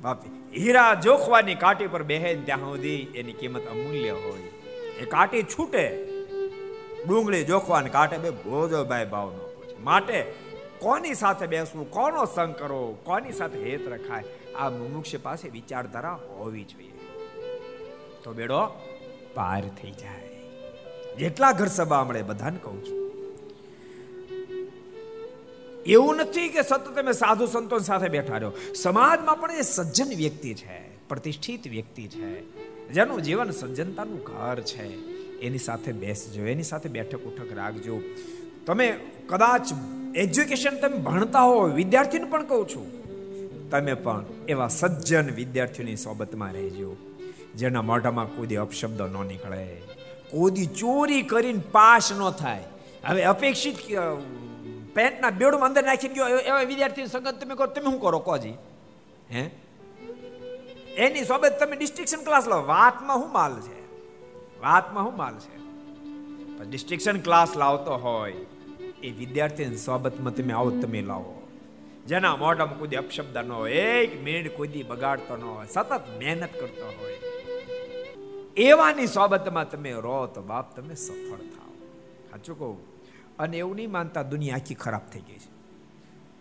બાપ 0.00 0.24
હીરા 0.58 0.94
જોખવાની 0.94 1.54
કાંટી 1.54 1.86
પર 1.86 2.02
બેહે 2.02 2.34
ત્યાં 2.34 2.60
સુધી 2.60 3.06
એની 3.14 3.32
કિંમત 3.32 3.66
અમૂલ્ય 3.66 4.10
હોય. 4.10 4.59
એ 5.00 5.04
કાંટી 5.04 5.42
છૂટે. 5.42 6.06
ડુંગળી 7.08 7.44
જોખવાની 7.44 7.90
કાંટે 7.90 8.18
બે 8.18 8.30
ભોજોભાઈ 8.30 9.06
ભાવ 9.06 9.30
ન 9.30 9.50
માટે 9.84 10.32
કોની 10.78 11.14
સાથે 11.14 11.46
બેસવું, 11.46 11.90
કોનો 11.90 12.24
સંગ 12.24 12.54
કરવો, 12.54 12.98
કોની 13.04 13.32
સાથે 13.32 13.70
હેત 13.70 13.88
રખાય, 13.88 14.24
આ 14.54 14.70
મુમુક્ષ 14.70 15.16
પાસે 15.22 15.48
વિચારધારા 15.48 16.14
હોવી 16.14 16.64
જોઈએ. 16.64 16.92
તો 18.24 18.32
બેડો, 18.32 18.66
પાર 19.34 19.62
થઈ 19.82 19.90
જાય. 19.90 20.30
જેટલા 21.18 21.52
ઘર 21.52 21.66
સભા 21.66 22.04
મળે 22.04 22.22
બધાને 22.22 22.58
કહું 22.62 22.84
છું. 22.84 23.00
એવું 25.86 26.16
નથી 26.16 26.48
કે 26.48 26.62
સતત 26.62 26.94
તમે 26.94 27.12
સાધુ 27.12 27.46
સંતો 27.46 27.78
સાથે 27.78 28.08
બેઠા 28.08 28.36
રહ્યો 28.36 28.52
સમાજમાં 28.74 29.40
પણ 29.40 29.50
એ 29.52 29.62
સજ્જન 29.62 30.16
વ્યક્તિ 30.16 30.54
છે, 30.54 31.08
પ્રતિષ્ઠિત 31.08 31.68
વ્યક્તિ 31.68 32.08
છે. 32.08 32.30
જેનું 32.94 33.22
જીવન 33.22 33.50
સજ્જનતાનું 33.50 34.20
ઘર 34.22 34.60
છે. 34.60 34.86
એની 35.40 35.58
સાથે 35.58 35.92
બેસજો 35.94 36.42
એની 36.44 36.62
સાથે 36.62 36.88
બેઠક 36.88 37.22
ઉઠક 37.22 37.52
રાખજો. 37.56 38.00
તમે 38.66 38.86
કદાચ 39.26 39.66
એજ્યુકેશન 40.14 40.74
તમે 40.76 40.96
ભણતા 40.98 41.42
હો, 41.42 41.60
વિદ્યાર્થીને 41.70 42.26
પણ 42.30 42.44
કહું 42.46 42.66
છું, 42.68 42.86
તમે 43.70 43.94
પણ 43.94 44.24
એવા 44.48 44.68
સજ્જન 44.68 45.30
વિદ્યાર્થીઓની 45.34 45.96
સોબતમાં 45.96 46.52
રહેજો. 46.52 46.90
જેના 47.56 47.82
મોઢામાં 47.82 48.28
કોઈ 48.36 48.56
અપશબ્દ 48.56 49.00
ન 49.02 49.16
નીકળે. 49.28 49.64
કોઈ 50.30 50.66
ચોરી 50.78 51.22
કરીને 51.22 51.62
પાસ 51.72 52.12
ન 52.12 52.22
થાય. 52.30 52.64
હવે 53.06 53.22
અપેક્ષિત 53.24 53.76
પેન્ટના 54.94 55.30
બેડમાં 55.30 55.68
અંદર 55.68 55.84
નાખી 55.84 56.08
ગયો, 56.08 56.28
એવા 56.40 56.62
વિદ્યાર્થીની 56.62 57.08
સંગત 57.08 57.40
તમે 57.40 57.54
કરો 57.54 57.66
તમે 57.66 57.90
શું 57.90 58.00
કરો, 58.00 58.18
કોજી? 58.20 58.54
હે? 59.32 59.44
એની 60.96 61.24
સોબત 61.24 61.52
તમે 61.60 61.76
ડિસ્ટ્રિક્શન 61.76 62.24
ક્લાસ 62.24 62.48
લો 62.48 62.66
વાતમાં 62.66 63.18
શું 63.18 63.32
માલ 63.32 63.60
છે? 63.60 63.86
વાતમાં 64.60 65.04
શું 65.04 65.16
માલ 65.16 65.38
છે? 65.38 65.60
ડિસ્ટ્રિક્શન 66.64 67.20
ક્લાસ 67.20 67.56
લાવતો 67.56 67.96
હોય, 67.96 68.32
એ 69.02 69.10
વિદ્યાર્થીની 69.10 69.76
સોબતમાં 69.76 70.34
તમે 70.34 70.52
આવો 70.52 70.70
તમે 70.70 71.02
લાવો. 71.02 71.48
જેના 72.06 72.36
મોઢામાં 72.36 72.78
કોઈ 72.78 72.88
અપશબ્દ 72.88 73.36
ન 73.36 73.52
હોય, 73.52 73.72
એક 73.72 74.24
મિનિટ 74.24 74.56
કોઈ 74.56 74.84
બગાડતો 74.88 75.36
ન 75.36 75.42
હોય, 75.42 75.66
સતત 75.66 76.00
મહેનત 76.18 76.52
કરતો 76.60 76.92
હોય. 77.00 77.12
એવાની 78.56 79.06
સોબતમાં 79.06 79.70
તમે 79.70 79.92
રો 79.92 80.26
તો 80.26 80.42
બાપ 80.42 80.76
તમે 80.76 80.94
સફળ 80.94 81.36
થાવ 81.36 81.72
સાચું 82.30 82.58
કહું? 82.58 83.04
અને 83.36 83.58
એવું 83.58 83.76
નહીં 83.76 83.90
માનતા, 83.90 84.22
દુનિયા 84.22 84.56
આખી 84.56 84.74
ખરાબ 84.74 85.00
થઈ 85.12 85.20
ગઈ 85.20 85.38
છે. 85.38 85.50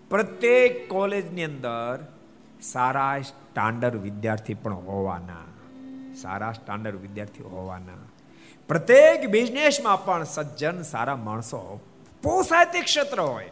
પ્રત્યેક 0.09 0.89
કોલેજની 0.89 1.43
અંદર 1.43 2.18
સારા 2.61 3.21
સ્ટાન્ડર્ડ 3.21 3.95
વિદ્યાર્થી 3.95 4.53
પણ 4.53 4.73
હોવાના, 4.73 5.45
સારા 6.21 6.51
સ્ટાન્ડર્ડ 6.51 6.95
વિદ્યાર્થી 6.95 7.43
હોવાના. 7.43 7.93
પ્રત્યેક 8.67 9.25
બિઝનેસમાં 9.25 10.05
પણ 10.05 10.23
સજ્જન 10.23 10.81
સારા 10.81 11.15
માણસો 11.15 11.79
પોસાય 12.23 12.81
ક્ષેત્ર 12.81 13.21
હોય. 13.21 13.49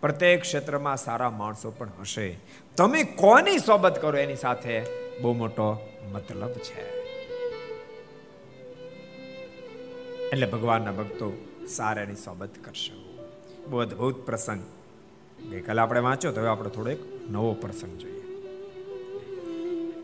પ્રત્યેક 0.00 0.40
ક્ષેત્રમાં 0.40 0.96
સારા 0.96 1.30
માણસો 1.30 1.70
પણ 1.70 1.88
હશે. 2.00 2.38
તમે 2.76 3.02
કોની 3.02 3.58
સોબત 3.58 4.02
કરો 4.02 4.18
એની 4.18 4.36
સાથે? 4.36 4.82
બહુ 5.20 5.32
મોટો 5.32 5.88
મતલબ 6.12 6.50
છે. 6.50 6.98
એટલે 10.30 10.46
ભગવાનના 10.46 10.92
ભક્તો 10.92 11.32
સારાની 11.68 12.14
સોબત 12.14 12.50
કરશો. 12.64 13.26
બહુ 13.68 13.78
અદભુત 13.78 14.26
પ્રસંગ. 14.26 14.77
ગઈકાલે 15.50 15.80
આપણે 15.80 16.00
વાંચ્યો 16.00 16.32
તો 16.32 16.40
હવે 16.40 16.48
આપણે 16.48 16.70
થોડો 16.70 16.90
એક 16.90 17.02
નવો 17.30 17.54
પ્રસંગ 17.54 17.98
જોઈએ. 17.98 18.14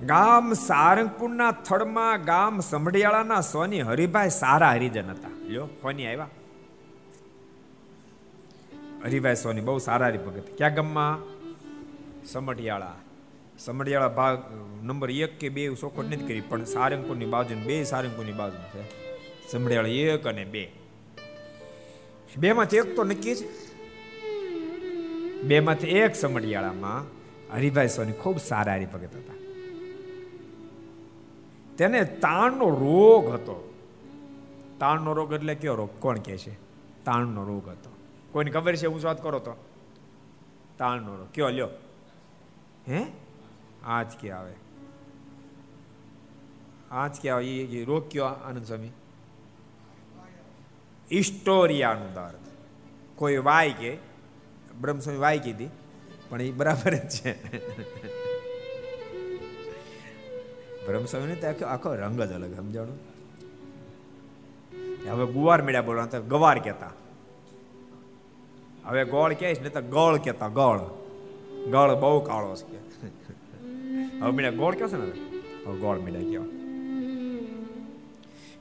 ગામ 0.07 0.53
સારંગપુરના 0.53 1.51
થળમાં 1.51 2.25
ગામ 2.25 2.61
સમઢિયાળાના 2.61 3.40
સોની 3.40 3.81
હરિભાઈ 3.81 4.29
સારા 4.29 4.70
હરિજન 4.70 5.11
હતા. 5.11 5.29
લ્યો 5.49 5.66
કોની 5.66 6.07
આવ્યા. 6.07 6.29
હરિભાઈ 9.05 9.35
સોની 9.35 9.61
બહુ 9.61 9.79
સારા 9.79 10.07
હરિભગત 10.07 10.57
ક્યાં 10.57 10.75
ગામમાં? 10.75 11.18
સમઢિયાળા 12.27 12.94
સમઢિયાળા 13.59 14.09
ભાગ 14.09 14.38
નંબર 14.83 15.11
એક 15.11 15.38
કે 15.38 15.49
બે 15.49 15.75
સોખોટ 15.75 16.07
નથી 16.07 16.16
કરી, 16.16 16.40
પણ 16.40 16.64
સારંગપુરની 16.64 17.25
બાજુ 17.25 17.55
બે, 17.55 17.85
સારંગપુરની 17.85 18.33
બાજુ 18.33 18.57
છે. 18.57 18.83
સમઢિયાળા 19.53 19.88
એક 19.88 20.27
અને 20.27 20.44
બે. 20.44 20.73
બે 22.37 22.53
માંથી 22.53 22.77
એક 22.77 22.97
તો 22.97 23.05
નક્કી 23.05 23.35
છે. 23.35 23.73
બે 25.46 25.61
માંથી 25.61 25.88
એક 25.88 26.14
સમઢિયાળામાં 26.14 27.04
હરિભાઈ 27.54 27.88
સોની 27.88 28.12
ખૂબ 28.12 28.38
સારા 28.38 28.74
હરિભગત 28.74 29.16
હતા. 29.16 29.35
તેને 31.76 32.04
તાણનો 32.04 32.70
રોગ 32.70 33.35
હતો. 33.35 33.74
તાણનો 34.78 35.12
રોગ 35.12 35.33
એટલે 35.33 35.54
કયો 35.54 35.74
રોગ? 35.74 35.90
કોણ 36.00 36.18
કહે 36.18 36.37
છે? 36.37 36.54
તાણનો 37.04 37.44
રોગ 37.44 37.68
હતો. 37.68 37.96
કોઈને 38.33 38.50
ખબર 38.50 38.76
છે? 38.76 38.87
હું 38.87 39.00
વાત 39.04 39.22
કરો 39.22 39.38
તો. 39.38 39.52
તાણનો 40.78 41.16
રોગ. 41.16 41.28
કયો 41.35 41.48
લ્યો. 41.48 41.68
હે? 42.88 43.07
આજ 43.85 44.07
કે 44.20 44.30
આવે. 44.30 44.52
આજ 46.90 47.20
કે 47.20 47.30
આવે. 47.30 47.46
એ 47.46 47.85
રોગ 47.85 48.09
કયો? 48.09 48.24
આનંદ 48.24 48.66
સ્વામી? 48.66 48.90
ઇસ્ટોરિયાનું 51.11 52.14
દર્દ. 52.14 52.50
કોઈ 53.16 53.37
વાય 53.37 53.72
કે 53.72 54.13
બ્રહ્મસ્વામી 54.80 55.18
વાય 55.18 55.38
કીધી 55.38 55.68
પણ 56.28 56.42
એ 56.42 56.50
બરાબર 56.50 56.94
જ 56.94 57.08
છે. 57.08 57.32
બ્રહ્મસ્વામીને 60.87 61.34
તો 61.34 61.46
આખો 61.46 61.64
આખો 61.64 61.94
રંગ 61.94 62.22
જ 62.22 62.32
અલગ, 62.32 62.56
સમજાણું? 62.56 62.98
હવે 65.10 65.32
ગુવાર 65.32 65.62
મેળ્યા 65.62 65.82
બોલવા 65.82 66.06
તો 66.06 66.22
ગવાર 66.22 66.58
કહેતા. 66.58 66.92
હવે 68.84 69.04
ગોળ 69.04 69.34
કહેશ 69.34 69.60
ને 69.60 69.68
તો 69.68 69.82
ગોળ 69.82 70.18
કહેતા, 70.18 70.48
ગોળ. 70.48 70.78
ગળ 71.70 71.94
બહુ 71.94 72.20
કાળો 72.20 72.56
છે. 72.56 72.78
હવે 74.20 74.30
મીડા 74.30 74.50
ગોળ 74.50 74.74
કહો 74.74 74.88
છે 74.88 74.96
ને? 74.96 75.10
હવે 75.66 75.78
ગોળ 75.80 75.98
મીડા 75.98 76.20
કહેવા 76.20 76.44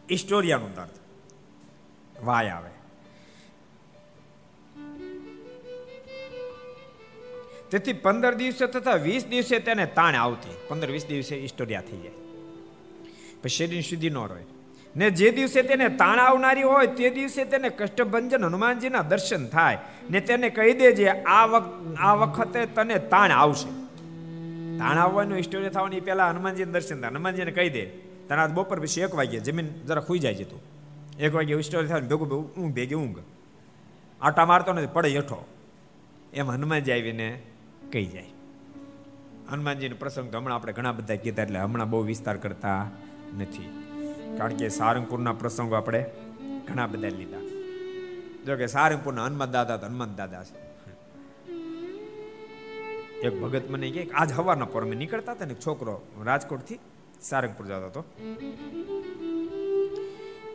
ઇસ્ટોરિયાનું 0.10 0.74
દર્દ 0.74 0.96
વાય 2.26 2.50
આવે. 2.50 2.73
તેથી 7.74 7.94
પંદર 7.94 8.34
દિવસે 8.34 8.68
તથા 8.68 8.96
વીસ 8.96 9.26
દિવસે 9.28 9.60
તેને 9.60 9.86
તાણ 9.86 10.16
આવતી. 10.16 10.56
પંદર 10.68 10.92
વીસ 10.92 11.06
દિવસે 11.06 11.36
ઇસ્ટોરિયા 11.36 11.82
થઈ 11.82 11.98
જાય. 11.98 12.12
પછી 13.44 13.50
શરીર 13.50 13.82
સુધી 13.82 14.10
ન 14.10 14.18
રહે. 14.18 14.44
ને 14.96 15.10
જે 15.12 15.32
દિવસે 15.32 15.62
તેને 15.62 15.90
તાણ 15.90 16.20
આવનારી 16.20 16.62
હોય 16.62 16.88
તે 16.88 17.10
દિવસે 17.10 17.46
તેને 17.46 17.70
કષ્ટભંજન 17.70 18.46
હનુમાનજીના 18.46 19.02
દર્શન 19.02 19.48
થાય. 19.48 19.78
ને 20.10 20.20
તેને 20.20 20.50
કહી 20.50 20.74
દેજે, 20.74 21.10
આ 21.10 21.46
વખત 21.46 21.96
આ 22.00 22.14
વખતે 22.14 22.66
તને 22.66 23.00
તાણ 23.00 23.32
આવશે. 23.32 23.70
તાણ 24.78 24.98
આવવાનું 24.98 25.44
સ્ટોરી 25.44 25.70
થવાની 25.70 26.00
પહેલા 26.00 26.30
હનુમાનજી 26.30 26.66
દર્શન 26.66 27.00
થાય. 27.00 27.10
હનુમાનજીને 27.10 27.52
કહી 27.52 27.70
દે, 27.70 27.86
તને 28.28 28.38
આજ 28.38 28.52
બપોર 28.52 28.80
પછી 28.80 29.02
એક 29.02 29.16
વાગ્યે 29.16 29.40
જમીન 29.40 29.68
જરા 29.68 30.02
ખુઈ 30.02 30.20
જાય 30.20 30.36
છે 30.36 30.44
તું. 30.44 30.62
એક 31.20 31.36
વાગે 31.36 31.54
ઇસ્ટોરી 31.54 31.88
થાય 31.88 32.02
ભેગું 32.02 32.56
ઊંઘ 32.56 32.74
ભેગી 32.74 32.96
ઊંઘ. 32.96 33.20
આટા 34.22 34.46
મારતો 34.46 34.74
નથી, 34.74 34.88
પડે 34.94 35.10
હેઠો. 35.10 35.48
એમ 36.34 36.52
હનુમાનજી 36.52 36.92
આવીને 36.92 37.42
કહી 37.94 38.08
જાય. 38.14 38.32
હનુમાનજીનો 39.52 39.96
પ્રસંગ 40.02 40.28
તો 40.32 40.38
હમણાં 40.40 40.58
આપણે 40.58 40.74
ઘણા 40.74 40.96
બધા 41.00 41.20
કીધા 41.24 41.46
એટલે 41.48 41.60
હમણાં 41.60 41.90
બહુ 41.90 42.04
વિસ્તાર 42.12 42.38
કરતા 42.44 42.82
નથી. 43.38 43.70
કારણ 44.38 44.60
કે 44.60 44.70
સારંગપુરના 44.80 45.36
પ્રસંગો 45.42 45.76
આપણે 45.80 46.02
ઘણા 46.68 46.88
બધા 46.88 47.14
લીધા. 47.20 47.46
જો 48.46 48.54
કે 48.62 48.68
સારંગપુરના 48.68 49.26
હનુમાન 49.28 49.52
દાદા 49.52 49.78
તો 49.78 49.86
હનુમાન 49.86 50.16
દાદા 50.16 50.44
છે. 50.44 50.56
એક 53.28 53.36
ભગત 53.42 53.66
મને 53.70 53.88
કે 53.92 54.02
આજ 54.12 54.30
હવારના 54.38 54.72
પર 54.74 54.84
નીકળતા 55.02 55.36
હતા 55.36 55.50
ને 55.52 55.56
છોકરો 55.66 55.96
રાજકોટથી 56.26 56.80
સારંગપુર 57.22 57.66
જતો 57.66 57.88
હતો. 57.88 58.02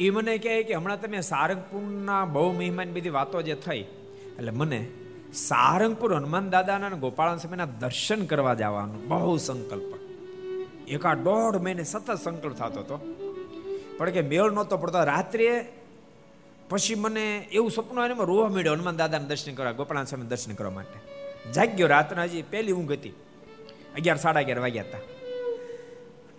એ 0.00 0.10
મને 0.10 0.34
કહે 0.38 0.52
કે 0.62 0.74
હમણાં 0.74 1.00
તમે 1.00 1.20
સારંગપુરના 1.32 2.22
બહુ 2.34 2.48
મહેમાન 2.52 2.90
બધી 2.92 3.14
વાતો 3.18 3.42
જે 3.42 3.54
થઈ, 3.66 3.82
એટલે 4.38 4.52
મને 4.60 4.80
સારંગપુર 5.32 6.14
હનુમાન 6.14 6.50
દાદાના 6.50 6.86
અને 6.86 6.96
ગોપાળન 6.96 7.36
સ્વામીના 7.36 7.64
દર્શન 7.64 8.26
કરવા 8.26 8.54
જવાનું. 8.54 9.08
બહુ 9.08 9.36
સંકલ્પ. 9.36 9.98
એકા 10.88 11.14
દોઢ 11.14 11.56
મહિને 11.56 11.84
સતત 11.84 12.14
સંકલ્પ 12.14 12.52
થતો 12.52 12.80
હતો. 12.80 13.14
પણ 13.98 14.10
કે 14.10 14.20
મેળ 14.20 14.50
નહોતો 14.50 14.76
પડતો. 14.76 15.04
રાત્રે 15.04 15.64
પછી 16.68 16.94
મને 16.94 17.38
એવું 17.52 17.70
સપનું 17.70 18.04
આવે 18.04 18.14
રોવા 18.18 18.48
મળ્યો 18.48 18.72
હનુમાન 18.72 18.96
દાદાના 18.96 19.24
દર્શન 19.24 19.54
કરવા 19.54 19.72
ગોપાલ 19.72 20.04
સ્વામી 20.04 20.26
દર્શન 20.26 20.54
કરવા 20.54 20.70
માટે. 20.70 21.18
જાગ્યો 21.52 21.86
રાતના 21.86 22.22
હજી 22.22 22.42
પહેલી 22.42 22.72
ઊંઘ 22.72 22.92
હતી. 22.92 23.08
અગિયાર, 23.96 24.18
સાડા 24.18 24.40
અગિયાર 24.40 24.60
વાગ્યા 24.60 24.82
હતા. 24.82 24.98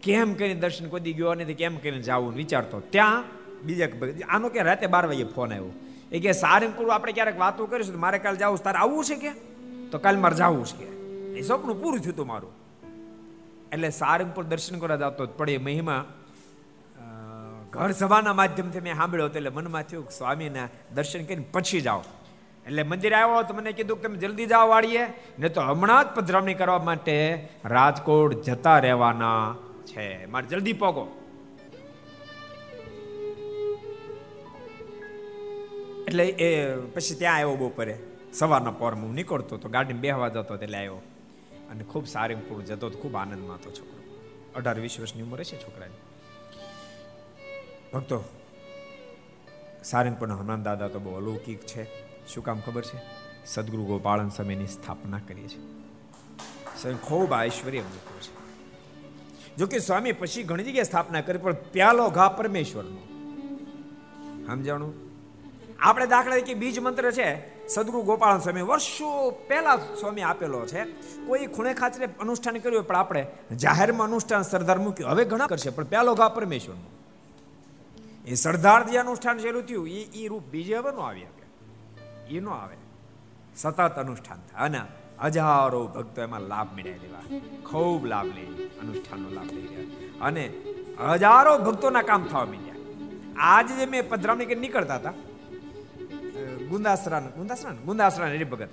કેમ 0.04 0.34
કરીને 0.34 0.60
દર્શન 0.60 0.89
કોદી 0.89 1.13
ગયો? 1.13 1.34
નથી 1.34 1.54
કેમ 1.54 1.78
કરીને 1.78 2.02
જવું? 2.02 2.34
વિચારતો. 2.34 2.80
ત્યાં 2.80 3.23
બીજા 3.63 3.88
આનો 4.30 4.49
કે 4.49 4.62
રાતે 4.62 4.88
બાર 4.88 5.08
વાગે 5.08 5.23
ફોન 5.23 5.54
આવ્યો. 5.54 5.71
એ 6.12 6.19
કે 6.19 6.32
સારંગપુર 6.32 6.89
આપણે 6.89 7.12
ક્યારેક 7.12 7.39
વાતો 7.39 7.65
કરીશું 7.65 8.00
મારે 8.00 8.19
કાલે 8.19 8.38
જવું 8.38 8.63
તારે 8.63 8.78
આવવું 8.78 9.06
છે 9.06 9.15
કે? 9.15 9.32
તો 9.91 9.98
કાલ 9.98 10.17
મારે 10.17 10.36
જવું 10.36 10.65
છે 10.65 10.78
કે? 10.78 10.91
એ 11.39 11.41
સપનું 11.41 11.82
પૂરું 11.82 12.00
થયું 12.00 12.13
હતું 12.13 12.28
મારું. 12.28 12.52
એટલે 13.72 13.89
સારંગપુર 13.89 14.43
દર્શન 14.43 14.80
કરવા 14.80 14.95
જતો 14.95 15.26
પડે 15.26 15.58
મહિમા. 15.58 16.06
ઘર 17.69 17.91
સભાના 17.91 18.34
માધ્યમથી 18.34 18.80
મેં 18.80 18.95
સાંભળ્યો 18.95 19.28
એટલે 19.28 19.50
મનમાં 19.50 19.84
થયું 19.84 20.10
સ્વામીના 20.10 20.67
દર્શન 20.93 21.24
કરીને 21.24 21.45
પછી 21.52 21.82
જાઓ. 21.82 22.04
એટલે 22.65 22.84
મંદિર 22.84 23.13
આવ્યો 23.13 23.43
તો 23.43 23.54
મને 23.54 23.72
કીધું 23.72 24.02
કે 24.02 24.08
તમે 24.08 24.17
જલ્દી 24.17 24.45
જાઓ 24.45 24.67
વાળીએ 24.67 25.06
ને 25.39 25.50
તો 25.50 25.62
હમણાં 25.62 26.04
જ 26.04 26.08
પધરામણી 26.08 26.54
કરવા 26.54 26.80
માટે 26.80 27.50
રાજકોટ 27.65 28.41
જતા 28.41 28.80
રહેવાના 28.80 29.56
છે. 29.86 30.26
મારે 30.26 30.48
જલ્દી 30.48 30.74
પોગો 30.74 31.29
એટલે 36.10 36.26
એ 36.26 36.76
પછી 36.76 37.15
ત્યાં 37.15 37.36
આવ્યો 37.36 37.56
બપોરે. 37.56 38.00
સવારના 38.34 38.72
પોરમાં 38.72 39.06
હું 39.06 39.13
નીકળતો 39.13 39.58
તો 39.58 39.69
ગાડીમાં 39.69 40.02
બેહવા 40.02 40.30
જતો 40.30 40.56
એટલે 40.56 40.78
આવ્યો. 40.78 40.95
અને 41.72 41.84
ખૂબ 41.84 42.08
સારંગપુર 42.08 42.62
જતો 42.62 42.89
તો 42.89 43.00
ખૂબ 43.00 43.15
આનંદમાં 43.15 43.58
હતો 43.58 43.72
છોકરો. 43.72 44.17
અઢાર 44.56 44.80
વીસ 44.80 45.00
વર્ષની 45.00 45.22
ઉંમર 45.22 45.43
છે 45.43 45.63
છોકરાની. 45.63 45.93
ભક્તો, 47.93 48.24
સારંગપુરના 49.84 50.36
હનુમાન 50.36 50.63
દાદા 50.63 50.88
તો 50.88 51.00
બહુ 51.00 51.15
અલૌકિક 51.15 51.60
છે. 51.60 51.84
શું 52.28 52.43
કામ 52.43 52.60
ખબર 52.60 52.82
છે? 52.82 53.00
સદગુરુ 53.45 53.84
ગોપાળન 53.84 54.30
સમયની 54.30 54.67
સ્થાપના 54.67 55.19
કરી 55.28 55.48
છે. 55.48 56.93
ખૂબ 56.93 57.34
ઐશ્વર્ય 57.34 57.82
મૂકો 57.82 58.19
છે. 58.19 58.34
જો 59.58 59.67
કે 59.67 59.80
સ્વામી 59.80 60.12
પછી 60.12 60.43
ઘણી 60.43 60.63
જગ્યાએ 60.63 60.84
સ્થાપના 60.84 61.22
કરી, 61.22 61.38
પણ 61.38 61.54
પ્યાલો 61.54 62.10
ઘા 62.10 62.30
પરમેશ્વરનો. 62.30 63.04
સમજાણું? 64.48 65.09
આપણે 65.82 66.06
દાખલા 66.06 66.32
તરીકે 66.32 66.54
બીજ 66.54 66.80
મંત્ર 66.80 67.12
છે, 67.12 67.30
સદગુરુ 67.68 68.04
ગોપાલ 68.04 68.39
સ્વામી 68.39 68.62
વર્ષો 68.62 69.32
પહેલા 69.48 69.76
સ્વામી 69.76 70.22
આપેલો 70.22 70.65
છે. 70.65 70.84
કોઈ 71.28 71.46
ખૂણે 71.46 71.74
ખાચરે 71.74 72.08
અનુષ્ઠાન 72.20 72.58
કર્યું 72.58 72.84
પણ 72.84 72.96
આપણે 72.96 73.28
જાહેરમાં 73.56 74.08
અનુષ્ઠાન 74.08 74.42
સરદાર 74.42 74.78
મૂક્યું. 74.78 75.10
હવે 75.10 75.26
ઘણા 75.26 75.48
કરશે, 75.48 75.70
પણ 75.70 75.84
પહેલો 75.84 76.15
ઘા 76.15 76.30
પરમેશ્વરનો. 76.30 76.89
એ 78.28 78.34
સરદાર 78.34 78.89
જે 78.89 78.98
અનુષ્ઠાન 78.98 79.38
શરૂ 79.38 79.62
થયું. 79.62 79.88
એ 79.88 79.92
એ 79.92 80.28
રૂપ 80.28 80.44
બીજે 80.44 80.76
હવે 80.76 80.92
નો 80.92 81.02
આવી 81.02 81.22
શકે. 81.22 82.36
એ 82.36 82.39
નો 82.39 82.52
આવે. 82.52 82.76
સતત 83.56 83.94
અનુષ્ઠાન 83.98 84.38
થાય. 84.38 84.65
અને 84.65 84.82
હજારો 85.24 85.88
ભક્તો 85.88 86.22
એમાં 86.22 86.42
લાભ 86.42 86.76
મેળવી 86.76 86.94
લેવા. 86.94 87.39
ખૂબ 87.70 88.06
લાભ 88.06 88.26
લે, 88.26 88.65
અનુષ્ઠાનનો 88.65 89.30
લાભ 89.30 89.46
લઈ 89.46 89.62
ગયા 89.62 90.18
અને 90.22 90.54
હજારો 91.10 91.58
ભક્તોના 91.58 92.02
કામ 92.02 92.24
થવા 92.24 92.46
માંડ્યા. 92.46 92.76
આજે 93.38 93.86
મેં 93.86 94.10
પધરામણી 94.10 94.46
નીકળતા 94.46 94.96
હતા 94.96 95.13
ગુંદાસરા 96.69 97.19
ગુંદાસરા 97.19 97.71
ગુંદાસરા 97.71 98.27
હરિભગત 98.27 98.69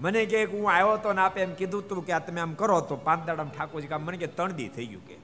મને 0.00 0.26
કે 0.26 0.44
હું 0.44 0.72
આવ્યો 0.72 0.96
તો 0.96 1.12
ને 1.12 1.20
આપે 1.20 1.40
એમ 1.40 1.54
કીધું 1.54 1.88
તું 1.88 2.06
કે 2.06 2.12
આ 2.12 2.18
તમે 2.18 2.40
આમ 2.40 2.54
કરો 2.54 2.80
તો 2.80 2.96
પાંચ 2.96 3.26
દાડા 3.26 3.44
ઠાકોરજી 3.44 3.88
કામ 3.88 4.02
મને 4.02 4.16
કે 4.16 4.26
ત્રણ 4.26 4.52
દી 4.52 4.68
થઈ 4.68 4.86
ગયું 4.86 5.08
કે. 5.08 5.16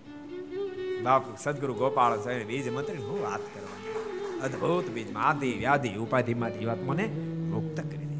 બાપ, 1.02 1.22
સદગુરુ 1.38 1.74
ગોપાળ 1.74 2.20
સાહેબ 2.20 2.46
બીજ 2.46 2.68
મંત્રી 2.68 2.96
હું 2.96 3.22
વાત 3.22 3.40
કરવાની. 3.40 4.40
અદ્ભુત 4.40 4.90
બીજમાં 4.90 5.28
આદિ 5.28 5.52
વ્યાધિ 5.52 5.94
ઉપાધિમાંથી 5.94 6.64
વાત 6.64 6.78
મને 6.82 7.06
મુક્ત 7.50 7.76
કરી 7.76 7.96
દે. 7.96 8.18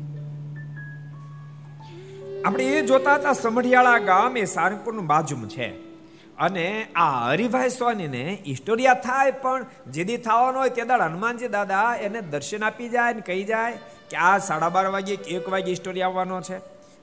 આપણે 2.42 2.64
એ 2.64 2.82
જોતા 2.82 3.14
હતા 3.14 3.32
સમઢિયાળા 3.32 3.98
ગામ 3.98 4.36
એ 4.36 4.44
સારંગપુરનું 4.44 5.06
બાજુમાં 5.06 5.48
છે. 5.48 5.89
અને 6.46 6.66
આ 7.04 7.08
હરિભાઈ 7.32 7.72
સ્વામીને 7.78 8.22
હિસ્ટોરિયા 8.50 9.02
થાય, 9.06 9.32
પણ 9.44 9.66
જેદી 9.96 10.18
થવાનો 10.26 10.58
હોય 10.62 10.74
તે 10.76 10.84
દાડ 10.90 11.04
હનુમાનજી 11.08 11.50
દાદા 11.56 11.88
એને 12.06 12.20
દર્શન 12.32 12.62
આપી 12.68 12.88
જાય 12.94 13.18
ને 13.18 13.26
કહી 13.28 13.44
જાય 13.52 13.76
કે 14.10 14.16
આ 14.28 14.36
સાડા 14.48 14.70
બાર 14.76 14.86
વાગે 14.96 15.14
એક 15.36 15.50
વાગે 15.54 15.70
હિસ્ટોરી 15.74 16.04
આવવાનો 16.08 16.40
છે. 16.48 16.58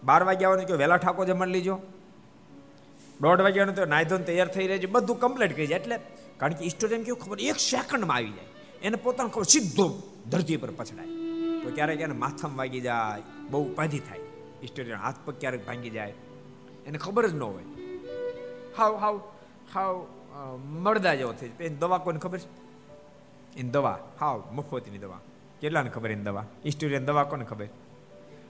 બાર 0.10 0.22
વાગે 0.30 0.44
આવવાનું 0.46 0.68
કે 0.72 0.80
વહેલા 0.82 1.00
ઠાકોર 1.04 1.28
જમણ 1.30 1.54
લીજો. 1.56 1.76
દોઢ 3.24 3.42
વાગ્યાનો 3.48 3.74
તો 3.78 3.86
નાયધોન 3.94 4.28
તૈયાર 4.30 4.50
થઈ 4.56 4.68
રહે 4.72 4.78
છે 4.84 4.90
બધું 4.96 5.18
કમ્પ્લીટ 5.24 5.56
કરી 5.58 5.70
જાય. 5.72 5.82
એટલે 5.82 5.98
કારણ 6.40 6.58
કે 6.58 6.64
હિસ્ટોરિયન 6.70 7.06
કેવું 7.06 7.22
ખબર, 7.24 7.38
એક 7.52 7.60
સેકન્ડમાં 7.70 8.18
આવી 8.18 8.36
જાય. 8.38 8.50
એને 8.86 8.98
પોતાનું 9.06 9.32
ખબર, 9.36 9.48
સીધો 9.54 9.88
ધરતી 10.32 10.60
પર 10.64 10.72
પછડાય. 10.80 11.12
તો 11.62 11.68
ક્યારેક 11.78 12.02
એને 12.08 12.16
માથામાં 12.26 12.60
વાગી 12.62 12.84
જાય, 12.90 13.24
બહુ 13.52 13.66
ઉપાધિ 13.72 14.00
થાય. 14.08 14.26
હિસ્ટોરિયન 14.66 15.00
હાથ 15.06 15.20
પગ 15.26 15.36
ક્યારેક 15.42 15.64
ભાંગી 15.70 15.94
જાય. 15.98 16.16
એને 16.88 16.98
ખબર 17.06 17.26
જ 17.32 17.36
ન 17.42 17.44
હોય. 17.50 17.66
હાવ 18.78 18.96
હાવ 18.96 19.22
હાવ 19.74 20.06
મળદા 20.58 21.16
જેવો 21.16 21.34
થઈ 21.34 21.52
એની 21.60 21.78
દવા 21.78 21.98
કોને 21.98 22.20
ખબર 22.20 22.38
છે? 22.38 22.50
એની 23.58 23.70
દવા, 23.70 24.00
હાવ, 24.20 24.44
મફતની 24.52 24.98
દવા. 24.98 25.20
કેટલાને 25.62 25.90
ખબર 25.90 26.12
એની 26.12 26.24
દવા? 26.24 26.44
હિસ્ટોરિયન 26.66 27.06
દવા 27.06 27.24
કોને 27.24 27.46
ખબર? 27.46 27.68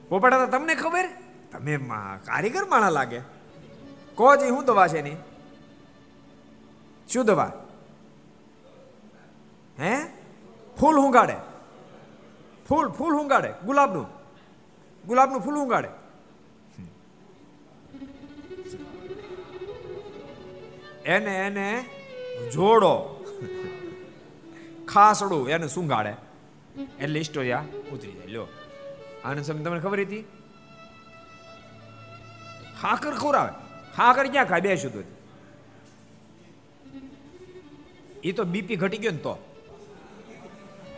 પોપડા 0.09 0.45
તમને 0.45 0.75
ખબર? 0.75 1.07
તમે 1.51 1.77
કારીગર 2.25 2.65
માણા 2.65 2.89
લાગે. 2.89 3.19
કહો 4.15 4.35
જી 4.35 4.47
શું 4.47 4.65
દવા 4.65 4.87
છે 4.87 4.97
એની? 4.97 5.17
શું 7.07 7.25
દવા? 7.25 7.51
હે? 9.79 9.93
ફૂલ 10.79 10.97
હુંગાડે. 10.97 11.35
ફૂલ 12.67 12.91
ફૂલ 12.91 13.13
હુંગાડે. 13.13 13.53
ગુલાબનું. 13.65 14.07
ગુલાબનું 15.07 15.41
ફૂલ 15.41 15.55
હુંગાડે. 15.55 15.89
એને 21.07 21.35
એને 21.47 21.85
જોડો. 22.53 22.93
ખાસડું 24.87 25.49
એને 25.49 25.67
સુંગાડે. 25.67 26.13
એટલે 26.99 27.19
ઇસ્ટોરિયા 27.19 27.65
ઉતરી 27.91 28.11
જાય. 28.11 28.25
લ્યો. 28.25 28.47
આનંદ 29.25 29.45
સમય 29.45 29.63
તમને 29.63 29.79
ખબર 29.79 29.99
હતી? 29.99 30.23
ખાકર 32.81 33.15
ખોરાવે 33.15 33.51
ખાકર 33.95 34.27
ક્યાં 34.27 34.45
ખાય? 34.45 34.61
બે 34.61 34.75
શુદ્ધ 34.75 35.03
એ 38.23 38.31
તો 38.31 38.43
બીપી 38.43 38.75
ઘટી 38.75 38.97
ગયો 38.97 39.11
ને 39.11 39.17
તો. 39.17 39.33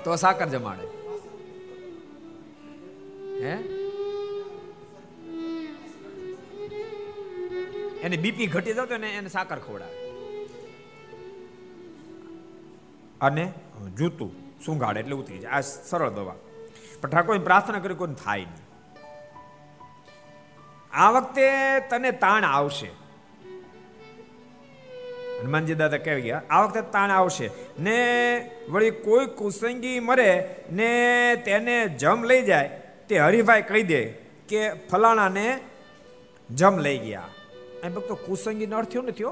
તો 0.03 0.16
સાકર 0.16 0.47
જમાડે. 0.49 0.86
હે? 3.43 3.78
એને 8.03 8.17
બીપી 8.17 8.47
ઘટી 8.47 8.73
જતો 8.73 8.97
ને 8.97 9.09
એને 9.15 9.29
સાકર 9.29 9.59
ખવડાવે. 9.59 9.97
અને 13.21 13.51
જૂતું 13.97 14.31
સુંઘાડે 14.65 14.99
એટલે 14.99 15.15
ઉતરી 15.15 15.39
જાય. 15.39 15.51
આ 15.51 15.61
સરળ 15.61 16.09
દવા. 16.09 16.35
પણ 17.01 17.09
ઠાકોરની 17.09 17.43
પ્રાર્થના 17.43 17.79
કરી 17.79 17.95
કોઈ 17.95 18.15
થાય 18.25 18.39
નહીં. 18.39 18.67
આ 20.93 21.09
વખતે 21.11 21.47
તને 21.79 22.11
તાણ 22.11 22.43
આવશે. 22.43 22.89
હનુમાનજી 25.39 25.75
દાદા 25.75 25.97
કહી 25.97 26.21
ગયા, 26.21 26.41
આ 26.49 26.63
વખતે 26.63 26.81
તાણ 26.81 27.11
આવશે. 27.11 27.49
ને 27.79 27.99
વળી 28.69 28.91
કોઈ 28.91 29.25
કુસંગી 29.25 29.99
મરે 29.99 30.55
ને 30.71 30.91
તેને 31.45 31.75
જમ 31.87 32.23
લઈ 32.23 32.41
જાય. 32.41 32.69
તે 33.09 33.19
હરિભાઈ 33.19 33.61
કહી 33.61 33.83
દે 33.83 34.01
કે, 34.49 34.73
ફલાણાને 34.73 35.59
જમ 36.49 36.77
લઈ 36.77 36.97
ગયા. 36.97 37.27
એમ 37.84 37.93
ભક્તો, 37.93 38.15
કુસંગીનો 38.15 38.77
અર્થ 38.77 38.89
થયો 38.89 39.01
નથી 39.01 39.23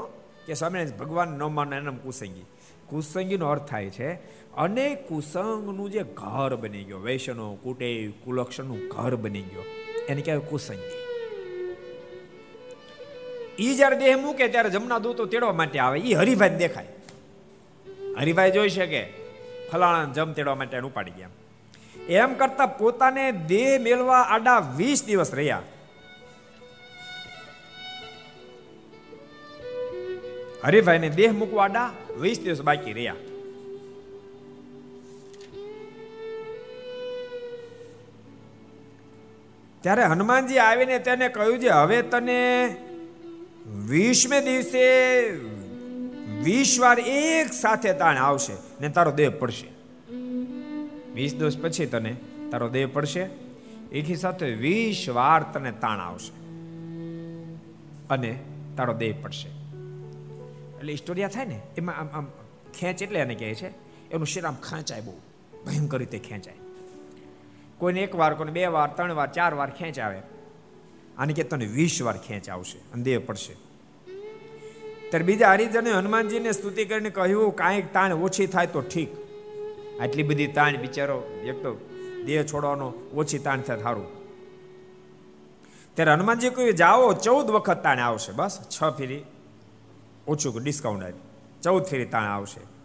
કે 0.45 0.53
સામે 0.53 0.85
ભગવાન 0.85 1.27
ન 1.27 1.43
માને 1.43 1.75
એમ 1.75 1.97
કુસંગી. 1.97 2.45
કુસંગીનો 2.89 3.49
અર્થ 3.49 3.69
થાય 3.69 3.89
છે, 3.89 4.13
અને 4.57 4.95
કુસંગનું 4.95 5.91
જે 5.91 6.03
ઘર 6.03 6.55
બની 6.55 6.83
ગયો, 6.83 6.99
વૈષ્ણવ 6.99 7.55
કુટે 7.55 8.07
કુલક્ષણનું 8.07 8.87
ઘર 8.87 9.15
બની 9.15 9.41
ગયો, 9.41 9.65
એને 10.07 10.21
કહેવાય 10.21 10.49
કુસંગી. 10.49 10.95
ઈ 13.59 13.75
જ્યારે 13.75 13.97
દેહ 13.97 14.17
મૂકે, 14.17 14.47
ત્યારે 14.47 14.69
જમના 14.69 14.97
દૂતો 14.97 15.25
તેડવા 15.25 15.53
માટે 15.53 15.79
આવે 15.79 15.99
એ 15.99 16.13
હરિભાઈ 16.13 16.49
દેખાય. 16.49 16.87
હરિભાઈ 18.19 18.51
જોઈ 18.51 18.69
શકે 18.69 19.13
ફલાણા 19.71 20.13
જમ 20.13 20.33
તેડવા 20.33 20.55
માટે 20.55 20.79
ઉપાડી 20.79 21.11
ગયા. 21.11 21.29
એમ 22.09 22.33
કરતા 22.33 22.65
પોતાને 22.65 23.31
દેહ 23.31 23.79
મેળવા 23.81 24.21
આડા 24.21 24.59
વીસ 24.77 25.05
દિવસ 25.05 25.33
રહ્યા. 25.33 25.61
હરિભાઈને 30.63 31.09
દેહ 31.17 31.31
મૂકવા 31.39 31.65
આડા, 31.65 31.87
વીસ 32.21 32.39
દિવસ 32.43 32.61
બાકી 32.69 32.93
રહ્યા. 32.97 33.19
ત્યારે 39.83 40.07
હનુમાનજી 40.13 40.59
આવીને 40.59 40.99
તેને 41.07 41.27
કહ્યું 41.35 41.59
છે 41.63 41.69
હવે 41.79 41.99
તને 42.13 42.39
વીસમે 43.91 44.39
દિવસે 44.47 44.85
વીસ 46.47 46.71
વાર 46.83 46.97
એક 46.99 47.53
સાથે 47.59 47.91
તાણ 48.01 48.23
આવશે 48.27 48.55
ને 48.81 48.89
તારો 48.97 49.11
દેહ 49.19 49.29
પડશે. 49.41 49.69
વીસ 51.17 51.37
દિવસ 51.39 51.57
પછી 51.63 51.87
તને 51.93 52.13
તારો 52.51 52.67
દેહ 52.75 52.87
પડશે, 52.95 53.23
એકી 53.91 54.19
સાથે 54.23 54.47
વીસ 54.65 55.05
વાર 55.19 55.41
તને 55.53 55.71
તાણ 55.83 56.03
આવશે 56.07 56.33
અને 58.15 58.33
તારો 58.77 58.93
દેહ 59.03 59.13
પડશે. 59.23 59.49
એટલે 60.79 60.95
સ્ટોરિયા 60.95 61.27
થાય 61.27 61.45
ને, 61.45 61.59
એમાં 61.77 61.99
આમ 61.99 62.09
આમ 62.13 62.25
ખેંચ 62.73 63.01
એટલે 63.01 63.19
એને 63.19 63.35
કહે 63.35 63.53
છે, 63.55 63.69
એનું 64.11 64.27
શરીર 64.27 64.45
આમ 64.45 64.57
ખેંચાય 64.69 65.01
બહુ, 65.01 65.13
ભયંકર 65.65 65.99
રીતે 65.99 66.19
ખેંચાય. 66.19 66.59
કોઈને 67.79 68.03
એક 68.03 68.15
વાર, 68.15 68.33
કોઈને 68.35 68.51
બે 68.51 68.65
વાર, 68.67 68.89
ત્રણ 68.97 69.15
વાર, 69.15 69.29
ચાર 69.31 69.53
વાર 69.55 69.69
ખેંચ 69.71 69.99
આવે 69.99 70.19
આને 71.17 71.33
કે 71.33 71.43
તને 71.43 71.65
વીસ 71.65 72.01
વાર 72.01 72.17
ખેંચ 72.17 72.49
આવશે, 72.49 72.79
અને 72.93 73.03
દેહ 73.03 73.19
પડશે. 73.19 73.55
ત્યારે 75.09 75.25
બીજા 75.25 75.53
હરિજને 75.53 75.91
હનુમાનજીને 75.99 76.51
સ્તુતિ 76.53 76.85
કરીને 76.85 77.09
કહ્યું, 77.09 77.55
કાંઈક 77.55 77.87
તાણ 77.93 78.11
ઓછી 78.11 78.47
થાય 78.47 78.73
તો 78.75 78.81
ઠીક. 78.81 79.11
આટલી 80.01 80.23
બધી 80.23 80.47
તાણ 80.47 80.77
બિચારો, 80.77 81.17
એક 81.43 81.57
તો 81.63 81.71
દેહ 82.25 82.43
છોડવાનો 82.43 82.87
ઓછી 83.15 83.39
તાણ 83.39 83.61
થાય 83.61 83.83
સારું 83.83 84.07
ત્યારે 85.97 86.11
હનુમાનજી 86.13 86.49
કહ્યું, 86.49 86.75
જાઓ, 86.75 87.13
ચૌદ 87.25 87.47
વખત 87.55 87.79
તાણ 87.85 87.99
આવશે, 87.99 88.31
બસ, 88.31 88.55
છ 88.69 88.77
ફેરી 88.97 89.23
ઓછું 90.27 90.63
ડિસ્કાઉન્ટ 90.63 91.03
આવી 91.03 91.13
ચૌદ 91.63 91.83
ફેરી 91.83 92.05
તાણ 92.05 92.23
આવશે. 92.23 92.77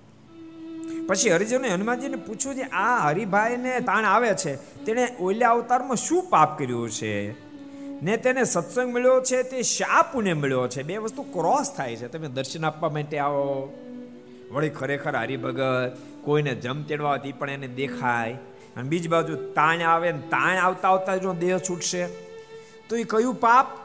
પછી 1.07 1.31
હરિજને 1.31 1.69
હનુમાનજીને 1.69 2.17
પૂછ્યું 2.17 2.55
છે 2.55 2.63
આ 2.63 3.09
હરિભાઈને 3.09 3.81
તાણ 3.81 4.05
આવે 4.05 4.35
છે? 4.35 4.57
તેણે 4.57 5.09
ઓલ્યા 5.21 5.51
અવતારમાં 5.51 5.97
શું 5.97 6.23
પાપ 6.31 6.59
કર્યું 6.59 6.91
છે? 6.91 7.31
ને 8.03 8.17
તેને 8.17 8.45
સત્સંગ 8.45 8.95
મળ્યો 8.95 9.21
છે 9.21 9.43
તે 9.43 9.63
શા 9.63 10.03
પુણ્ય 10.03 10.35
મળ્યો 10.35 10.69
છે? 10.69 10.83
બે 10.83 10.97
વસ્તુ 10.97 11.23
ક્રોસ 11.23 11.75
થાય 11.77 11.97
છે. 11.97 12.09
તમે 12.09 12.29
દર્શન 12.29 12.65
આપવા 12.65 12.89
માટે 12.89 13.19
આવો. 13.19 13.73
વળી 14.53 14.71
ખરેખર 14.71 15.17
હરિભગત 15.17 15.99
કોઈને 16.23 16.55
જમ 16.55 16.83
તેડવાથી 16.83 17.33
પણ 17.33 17.51
એને 17.51 17.69
દેખાય. 17.69 18.33
અને 18.77 18.89
બીજી 18.89 19.09
બાજુ 19.09 19.37
તાણ 19.37 19.81
આવે 19.81 20.13
ને 20.13 20.19
તાણ 20.19 20.59
આવતા 20.59 20.89
આવતા 20.89 21.17
જો 21.17 21.33
દેહ 21.33 21.59
છૂટશે. 21.59 22.07
તો 22.89 22.97
એ 22.97 23.05
કયું 23.05 23.35
પાપ? 23.35 23.82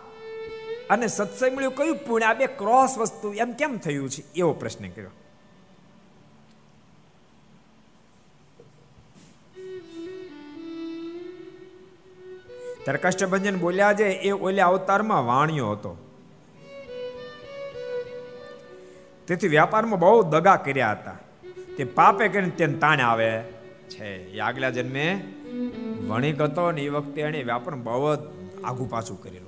અને 0.90 1.08
સત્સંગ 1.08 1.56
મળ્યું 1.56 1.76
કયું 1.76 1.98
પુણ્ય 1.98 2.26
આ 2.26 2.34
બે 2.34 2.48
ક્રોસ 2.48 2.98
વસ્તુ, 2.98 3.34
એમ 3.34 3.52
કેમ 3.52 3.78
થયું 3.78 4.10
છે? 4.10 4.24
એવો 4.36 4.54
પ્રશ્ન 4.54 4.90
કર્યો. 4.90 5.10
ત્યારે 12.84 13.52
બોલ્યા 13.52 13.94
છે, 13.94 14.04
એ 14.04 14.32
ઓલ્યા 14.32 14.68
અવતારમાં 14.68 15.26
વાણિયો 15.26 15.72
હતો. 15.72 15.98
તેથી 19.28 19.48
વ્યાપારમાં 19.48 20.00
બહુ 20.00 20.24
દગા 20.24 20.56
કર્યા 20.56 20.92
હતા. 20.92 21.18
તે 21.78 21.84
પાપે 21.84 22.28
કરીને 22.28 22.50
તેને 22.50 22.78
તાણ 22.78 23.00
આવે 23.00 23.44
છે. 23.90 24.40
આગલા 24.40 24.70
જન્મે 24.70 25.34
વણિક 26.08 26.42
હતો 26.42 26.72
ને 26.72 26.82
એ 26.82 26.90
વખતે 26.90 27.22
એને 27.22 27.44
વ્યાપાર 27.44 27.76
બહુ 27.76 28.16
જ 28.16 28.20
આઘું 28.64 28.90
પાછું 28.90 29.24
કરેલું. 29.24 29.47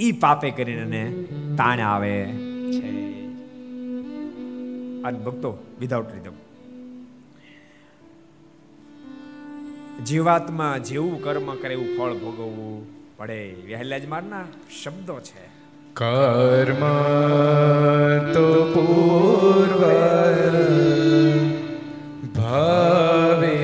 ઈ 0.00 0.12
પાપે 0.12 0.50
કરીને 0.50 1.24
તાણ 1.56 1.80
આવે 1.80 2.24
છે. 2.72 2.90
આ 5.02 5.10
ભક્તો 5.10 5.50
વિધાઉટ 5.80 6.06
રીધમ 6.12 6.32
જીવાત્મા 10.04 10.78
જેવું 10.78 11.22
કર્મ 11.22 11.54
કરે 11.54 11.74
એવું 11.74 11.98
ફળ 11.98 12.12
ભોગવવું 12.12 12.86
પડે. 13.16 13.56
વહેલા 13.66 13.98
જ 13.98 14.06
મારના 14.06 14.44
શબ્દો 14.84 15.20
છે. 15.20 15.44
કર્મ 15.94 16.82
તો 18.32 18.46
પૂર્વ 18.74 19.82
ભાવે 22.34 23.55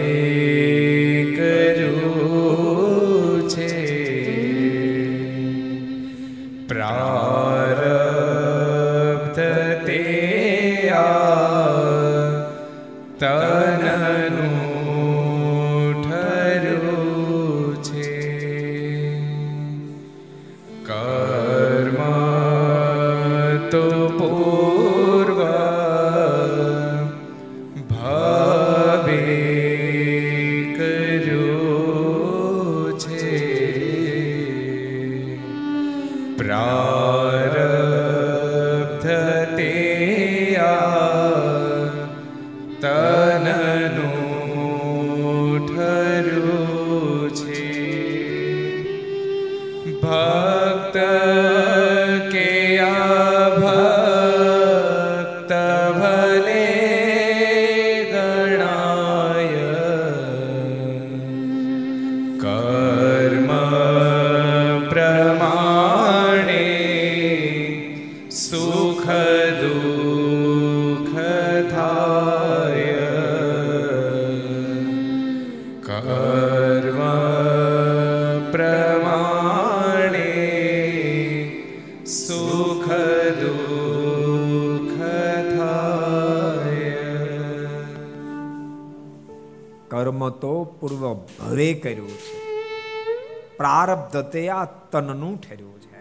તે 94.21 94.49
આ 94.49 94.65
તનનું 94.65 95.41
ઠર્યું 95.41 95.81
છે. 95.81 95.93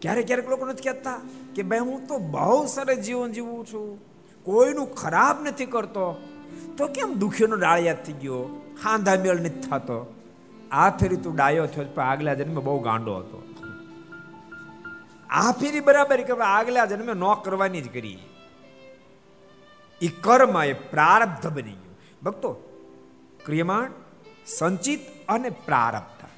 ક્યારેક 0.00 0.26
ક્યારેક 0.26 0.48
લોકો 0.48 0.66
નથી 0.66 0.82
કહેતા 0.82 1.20
કે 1.54 1.62
ભાઈ, 1.62 1.78
હું 1.78 2.06
તો 2.06 2.18
બહુ 2.18 2.66
સરસ 2.66 2.96
જીવન 2.96 3.32
જીવું 3.32 3.66
છું. 3.66 4.00
કોઈનું 4.42 4.94
ખરાબ 4.94 5.46
નથી 5.46 5.66
કરતો. 5.66 6.28
તો 6.78 6.86
કેમ 6.86 7.14
દુખીનો 7.14 7.56
ડાળિયાત 7.56 8.06
થઈ 8.06 8.12
ગયો? 8.12 8.62
હાંધા 8.82 9.14
મેળ 9.14 9.40
નથી 9.40 9.48
થતો. 9.48 10.14
આ 10.70 10.90
ફેરી 10.90 11.16
તું 11.16 11.36
ડાયો 11.36 11.66
થયો 11.66 11.84
પણ 11.94 12.02
આગલા 12.02 12.34
જન્મે 12.34 12.60
બહુ 12.60 12.80
ગાંડો 12.80 13.16
હતો. 13.16 13.42
આ 15.30 15.52
ફેરી 15.52 15.80
બરાબર 15.80 16.20
કે 16.20 16.32
આગલા 16.32 16.84
જન્મે 16.84 17.12
ન 17.12 17.22
કરવાની 17.44 17.80
જ 17.80 17.92
કરી. 17.92 18.18
એ 20.02 20.08
કર્મ 20.08 20.62
એ 20.62 20.72
પ્રારબ્ધ 20.72 21.46
બની 21.46 21.72
ગયું. 21.72 21.98
ભક્તો, 22.22 22.52
ક્રિયમાણ, 23.44 23.90
સંચિત 24.46 25.00
અને 25.28 25.50
પ્રારબ્ધ. 25.50 26.28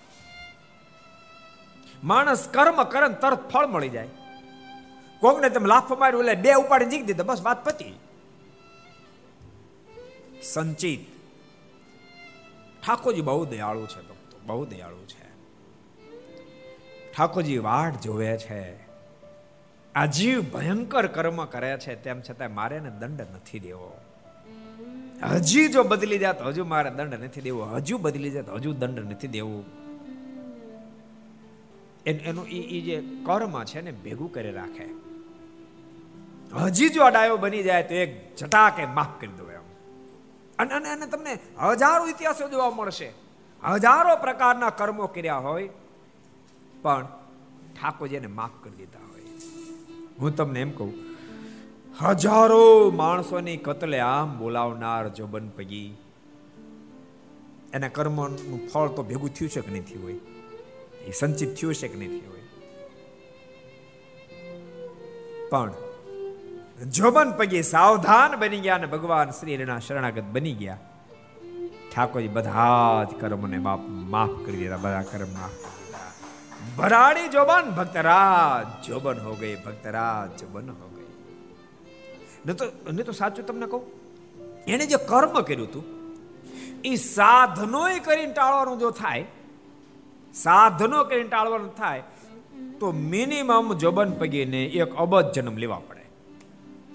માણસ 2.04 2.48
કર્મ 2.48 2.84
કરે 2.84 3.14
તરત 3.14 3.48
ફળ 3.48 3.66
મળી 3.66 3.88
જાય. 3.88 4.08
કોકને 5.20 5.48
તમે 5.48 5.66
લાફો 5.66 5.96
માર્યું 5.96 6.22
એટલે 6.22 6.34
બે 6.34 6.54
ઉપાડી 6.54 6.84
જીક 6.84 7.04
દીધા, 7.04 7.22
બસ 7.22 7.40
વાત 7.42 7.64
પતી. 7.64 7.98
સંચિત. 10.42 11.18
ઠાકોરજી 12.86 13.20
બહુ 13.20 13.44
દયાળુ 13.44 13.86
છે 13.86 14.00
ભક્તો, 14.00 14.38
બહુ 14.46 14.66
દયાળુ 14.66 15.06
છે. 15.06 15.28
ઠાકોરજી 17.12 17.58
વાટ 17.58 18.00
જોવે 18.00 18.38
છે. 18.38 18.88
આ 19.94 20.06
જીવ 20.06 20.42
ભયંકર 20.42 21.06
કર્મ 21.06 21.44
કરે 21.44 21.78
છે, 21.78 21.94
તેમ 21.94 22.20
છતાં 22.20 22.54
મારે 22.54 22.76
એને 22.76 22.90
દંડ 22.90 23.20
નથી 23.20 23.58
દેવો. 23.58 23.96
હજી 25.22 25.68
જો 25.68 25.82
બદલી 25.82 26.18
જાય 26.18 26.32
તો 26.32 26.44
હજુ 26.44 26.64
મારે 26.64 26.90
દંડ 26.90 27.14
નથી 27.14 27.40
દેવો. 27.40 27.64
હજુ 27.64 27.98
બદલી 27.98 28.30
જાય 28.30 28.42
તો 28.42 28.54
હજુ 28.54 28.72
દંડ 28.72 28.98
નથી 28.98 29.28
દેવું. 29.28 29.64
એનું 32.06 32.46
એ 32.48 32.80
જે 32.80 33.02
કર્મ 33.24 33.64
છે 33.64 33.80
ને, 33.80 33.92
ભેગું 33.92 34.32
કરી 34.32 34.52
રાખે. 34.52 34.86
હજી 36.64 36.88
જો 36.88 37.02
અડાયો 37.04 37.36
બની 37.36 37.62
જાય, 37.62 37.82
તો 37.82 37.94
એક 37.94 38.36
જટાકે 38.36 38.86
માફ 38.86 39.20
કરી 39.20 39.36
દો 39.38 39.50
એમ. 39.50 39.66
અને 40.58 40.74
અને 40.74 40.88
અને 40.88 41.06
તમને 41.06 41.38
હજારો 41.62 42.06
ઇતિહાસો 42.06 42.48
જોવા 42.48 42.70
મળશે. 42.70 43.12
હજારો 43.74 44.16
પ્રકારના 44.16 44.70
કર્મો 44.70 45.06
કર્યા 45.06 45.36
હોય, 45.36 45.68
પણ 46.82 47.06
ઠાકોરજીને 47.74 48.26
માફ 48.26 48.64
કરી 48.64 48.76
દીધા 48.76 49.04
હોય. 49.10 49.22
હું 50.20 50.36
તમને 50.36 50.60
એમ 50.60 50.70
કહું 50.70 51.07
હજારો 52.00 52.64
માણસોની 52.90 53.56
કતલે 53.56 53.98
આમ 54.00 54.38
બોલાવનાર 54.38 55.04
જોબન 55.08 55.46
પગી. 55.48 55.88
એના 57.74 57.88
કર્મનું 57.88 58.60
ફળ 58.68 58.88
તો 58.88 59.02
ભેગું 59.02 59.30
થયું 59.34 59.50
છે 59.50 59.60
કે 59.60 59.70
નહીં 59.72 59.86
થયું 59.86 60.02
હોય? 60.04 60.18
એ 61.06 61.10
સંચિત 61.12 61.50
થયું 61.58 61.74
છે 61.74 61.88
કે 61.88 61.96
નહીં 61.98 62.12
થયું 62.12 62.32
હોય? 62.32 62.44
પણ 65.50 66.90
જોબન 66.90 67.28
પગી 67.32 67.62
સાવધાન 67.62 68.36
બની 68.36 68.60
ગયા 68.60 68.76
અને 68.76 68.86
ભગવાન 68.86 69.30
શ્રી 69.30 69.56
હરિના 69.56 69.78
શરણાગત 69.78 70.28
બની 70.32 70.52
ગયા, 70.52 70.78
ઠાકોરજી 71.94 72.28
બધા 72.28 73.04
જ 73.04 73.10
કર્મને 73.20 73.58
માફ 73.58 74.36
કરી 74.46 74.56
દીધા, 74.56 74.76
બધા 74.76 75.02
કર્મ 75.02 75.30
માફ 75.32 75.56
ભરાડી 76.78 77.28
જોબન 77.28 77.64
ભક્તરાજ 77.70 78.86
જોબન 78.86 79.18
હો 79.18 79.32
ગઈ, 79.40 79.56
ભક્તરાજ 79.56 80.30
જોબન 80.40 80.70
હો 80.70 80.86
ગઈ. 80.86 80.97
ન 82.46 82.52
તો 82.52 82.64
ન 82.92 83.02
તો 83.02 83.12
સાચું 83.12 83.46
તમને 83.46 83.66
કહું? 83.66 83.82
એને 84.66 84.84
જે 84.86 84.98
કર્મ 85.10 85.34
કર્યું 85.40 85.68
હતું 85.68 85.84
એ 86.84 86.92
સાધનોય 86.94 87.98
કરીને 87.98 88.32
ટાળવાનું 88.32 88.78
જો 88.78 88.90
થાય, 88.90 89.24
સાધનો 90.34 90.98
કરીને 91.04 91.28
ટાળવાનું 91.28 91.72
થાય, 91.74 92.02
તો 92.80 92.86
મિનિમમ 93.12 93.72
જોબન 93.74 94.10
પગીને 94.20 94.62
એક 94.80 94.94
અબજ 94.94 95.24
જન્મ 95.34 95.56
લેવા 95.56 95.80
પડે. 95.88 96.04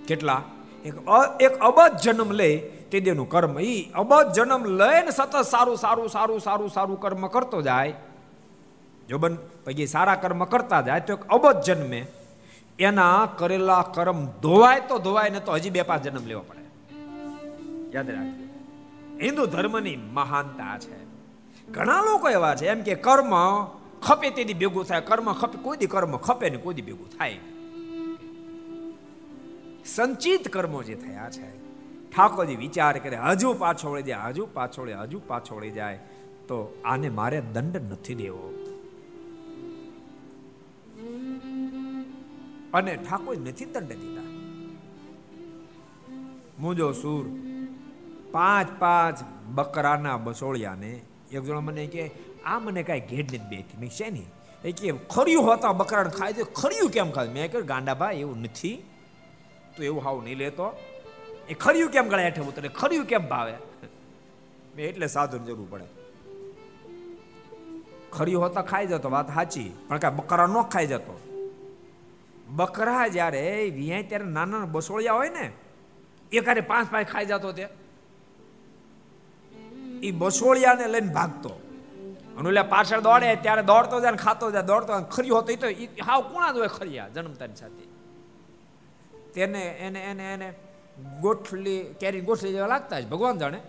કેટલા? 0.07 0.41
એક 0.85 0.95
એક 1.39 1.53
અબજ 1.59 1.91
જન્મ 2.03 2.31
લે 2.31 2.49
તે 2.91 2.97
દેનું 2.99 3.27
કર્મ. 3.29 3.59
એ 3.59 3.75
અબજ 3.95 4.25
જન્મ 4.35 4.63
લઈને 4.79 5.11
સતત 5.11 5.35
સારું 5.51 5.77
સારું 5.77 6.09
સારું 6.09 6.39
સારું 6.39 6.69
સારું 6.69 6.97
કર્મ 7.03 7.23
કરતો 7.27 7.61
જાય, 7.61 7.93
જોબન 9.09 9.33
પૈકી 9.65 9.87
સારા 9.87 10.15
કર્મ 10.15 10.43
કરતા 10.45 10.81
જાય, 10.81 10.99
તો 10.99 11.13
એક 11.13 11.23
અબજ 11.27 11.55
જન્મે. 11.65 12.01
એના 12.79 13.29
કરેલા 13.37 13.81
કર્મ 13.81 14.25
ધોવાય 14.25 14.79
તો 14.79 14.99
ધોવાય 14.99 15.29
ને 15.29 15.39
તો 15.39 15.51
હજી 15.51 15.69
બે 15.69 15.81
પાંચ 15.81 16.03
જન્મ 16.03 16.25
લેવા 16.25 16.41
પડે. 16.41 16.63
યાદ 17.93 18.09
રાખજો. 18.09 18.43
હિન્દુ 19.21 19.45
ધર્મની 19.45 19.95
મહાનતા 19.95 20.79
છે. 20.79 21.03
ઘણા 21.71 22.01
લોકો 22.01 22.29
એવા 22.29 22.55
છે 22.55 22.67
એમ 22.67 22.81
કે 22.81 22.95
કર્મ 22.95 23.63
ખપે 24.01 24.29
તેથી 24.29 24.53
ભેગું 24.53 24.85
થાય, 24.85 25.01
કર્મ 25.01 25.33
ખપે, 25.33 25.61
કોઈ 25.61 25.77
કર્મ 25.77 26.17
ખપે 26.17 26.49
ને 26.49 26.57
કોઈ 26.57 26.73
ભેગું 26.73 27.09
થાય. 27.09 27.39
સંચિત 29.85 30.47
કર્મો 30.47 30.83
જે 30.83 30.95
થયા 30.95 31.29
છે, 31.29 31.57
ઠાકોરજી 32.09 32.55
વિચાર 32.55 32.97
કરે, 32.97 33.17
હજુ 33.17 33.53
પાછો 33.53 33.91
વળી 33.91 34.03
જાય, 34.03 34.19
હજુ 34.19 34.47
પાછો 34.53 34.85
હજુ 34.85 35.21
પાછો 35.27 35.55
વળી 35.55 35.71
જાય, 35.71 35.95
તો 36.47 36.81
આને 36.85 37.09
મારે 37.09 37.41
દંડ 37.41 37.77
નથી 37.91 38.15
દેવો. 38.15 38.53
અને 42.73 42.95
ઠાકોર 42.95 43.37
નથી 43.37 43.65
દંડ 43.65 43.87
દીધા. 43.87 44.21
મુજો 46.59 46.91
સુર, 46.91 47.25
પાંચ 48.31 48.69
પાંચ 48.79 49.19
બકરાના 49.47 50.17
બસોળિયાને 50.17 51.01
એક 51.31 51.43
જણો 51.43 51.61
મને 51.61 51.87
કે 51.87 52.11
આ 52.45 52.59
મને 52.59 52.83
કાંઈ 52.83 52.99
ઘેડ 52.99 53.25
નથી 53.25 53.37
બેઠી. 53.37 53.77
મેં 53.79 53.89
છે 53.89 54.09
નહીં 54.09 54.25
એ 54.63 54.71
કે, 54.71 54.91
ખર્યું 54.91 55.43
હોતા 55.43 55.71
બકરાને 55.71 56.09
ખાય 56.09 56.33
તો 56.33 56.43
ખર્યું 56.43 56.89
કેમ 56.89 57.11
ખાય? 57.11 57.27
મેં 57.27 57.51
કહ્યું 57.51 57.67
ગાંડાભાઈ 57.67 58.15
એવું 58.15 58.37
નથી. 58.37 58.83
તો 59.77 59.83
એવું 59.83 60.03
હાવ 60.03 60.23
નહીં 60.23 60.37
લેતો. 60.37 60.73
એ 61.49 61.53
ખર્યું 61.53 61.91
કેમ 61.91 62.07
ગળે 62.07 62.23
હેઠે 62.23 62.41
ઉતરે? 62.41 62.69
ખર્યું 62.69 63.05
કેમ 63.05 63.27
ભાવે? 63.27 63.53
મેં 64.75 64.89
એટલે 64.89 65.07
સાધુની 65.07 65.45
જરૂર 65.45 65.67
પડે. 65.69 65.85
ખર્યું 68.11 68.43
હોતા 68.43 68.61
ખાઈ 68.61 68.87
જતો, 68.87 69.09
વાત 69.09 69.33
સાચી. 69.33 69.73
પણ 69.87 69.97
કાંઈ 69.97 70.15
બકરા 70.15 70.47
ન 70.47 70.61
ખાઈ 70.61 70.87
જતો. 70.87 71.32
બકરા 72.47 73.07
જ્યારે 73.07 73.71
વિયાય 73.75 74.03
ત્યારે 74.03 74.25
નાના 74.25 74.59
બસોળિયા 74.59 75.13
હોય 75.13 75.29
ને 75.29 75.51
એ 76.31 76.39
ક્યારે 76.39 76.61
પાંચ 76.61 76.91
પાંચ 76.91 77.07
ખાઈ 77.07 77.25
જતો 77.25 77.51
તે. 77.51 77.67
એ 80.03 80.11
બસોળિયાને 80.11 80.87
લઈને 80.87 81.13
ભાગતો. 81.13 81.49
અને 82.37 82.61
પાછળ 82.61 82.99
દોડે, 82.99 83.35
ત્યારે 83.35 83.63
દોડતો 83.63 83.99
જાય 83.99 84.11
ખાતો 84.11 84.51
જાય, 84.51 84.61
દોડતો 84.61 85.01
ખરી 85.01 85.29
હોતો 85.29 85.55
તો 85.55 85.67
હાવ 86.05 86.21
કોણા 86.21 86.51
હોય 86.51 86.67
ખરિયા 86.67 87.09
જન્મતાની 87.09 87.55
સાથે. 87.55 87.93
તેને, 89.33 89.65
એને 89.65 90.03
એને 90.03 90.33
એને 90.33 90.53
ગોઠલી, 91.21 91.83
કેરી 91.83 92.21
ગોઠલી 92.21 92.51
જેવા 92.51 92.67
લાગતા 92.67 92.99
જ, 92.99 93.07
ભગવાન 93.07 93.37
જાણે. 93.37 93.61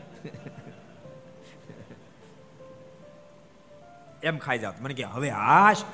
એમ 4.22 4.38
ખાઈ 4.38 4.58
જાત. 4.58 4.80
મને 4.80 4.94
કે, 4.94 5.02
હવે 5.02 5.30
આશ 5.30 5.84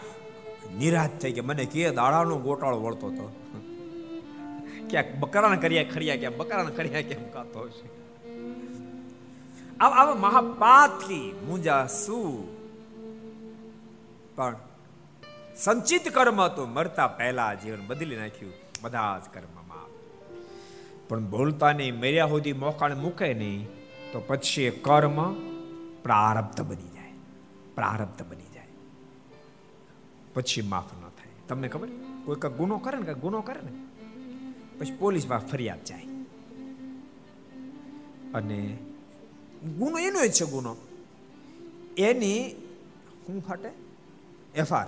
નિરાશ 0.78 1.10
થઈ 1.10 1.32
કે 1.32 1.40
મને 1.40 1.64
કે 1.64 1.90
દાડાનો 1.90 2.38
ગોટાળો 2.38 2.80
વળતો 2.80 3.06
હતો 3.06 3.32
ક્યાંક 4.90 5.16
બકરાના 5.16 5.56
કર્યા 5.56 5.84
ખરિયા 5.84 6.16
ક્યાં 6.16 6.36
બકરાના 6.36 6.70
કર્યા 6.70 7.00
કેમ 7.00 7.30
ખાતો 7.30 7.60
હશે? 7.60 8.00
આવા 9.80 9.96
આવા 9.96 10.14
મહાપાતકી 10.14 11.40
મુંજા 11.46 11.86
શું 11.86 12.60
પણ 14.36 14.56
સંચિત 15.56 16.08
કર્મ 16.08 16.40
હતું 16.40 16.68
મરતા 16.68 17.06
પહેલા 17.06 17.54
જીવન 17.54 17.86
બદલી 17.86 18.16
નાખ્યું. 18.16 18.52
બધા 18.82 19.22
જ 19.26 19.34
કર્મમાં. 19.34 19.88
પણ 21.08 21.24
બોલતા 21.24 21.72
નહીં 21.72 21.98
મર્યા 21.98 22.26
સુધી 22.26 22.52
મોકાને 22.52 22.94
મૂકે 22.94 23.34
નહીં, 23.34 23.68
તો 24.12 24.20
પછી 24.26 24.62
એ 24.62 24.70
કર્મ 24.70 25.34
પ્રારબ્ધ 26.02 26.60
બની 26.60 26.88
જાય. 26.88 27.12
પ્રારબ્ધ 27.74 28.22
બની 28.28 28.36
જાય 28.36 28.39
પછી 30.34 30.62
માફ 30.62 30.92
ન 30.98 31.02
થાય. 31.08 31.32
તમને 31.48 31.68
ખબર? 31.68 31.88
કોઈ 32.24 32.36
કંઈક 32.36 32.56
ગુનો 32.56 32.78
કરે 32.78 32.98
ને, 32.98 33.04
કંઈક 33.04 33.18
ગુનો 33.18 33.40
કરે 33.40 33.60
ને, 33.60 33.72
પછી 34.78 34.96
પોલીસમાં 34.96 35.40
ફરિયાદ 35.40 35.84
જાય. 35.84 36.04
અને 38.34 38.78
ગુનો 39.78 39.98
એનો 39.98 40.26
જ 40.26 40.32
છે 40.32 40.50
ગુનો. 40.50 40.76
એની 41.98 42.50
શું 43.26 43.40
ફાટે 43.40 43.70
એફઆર 44.54 44.86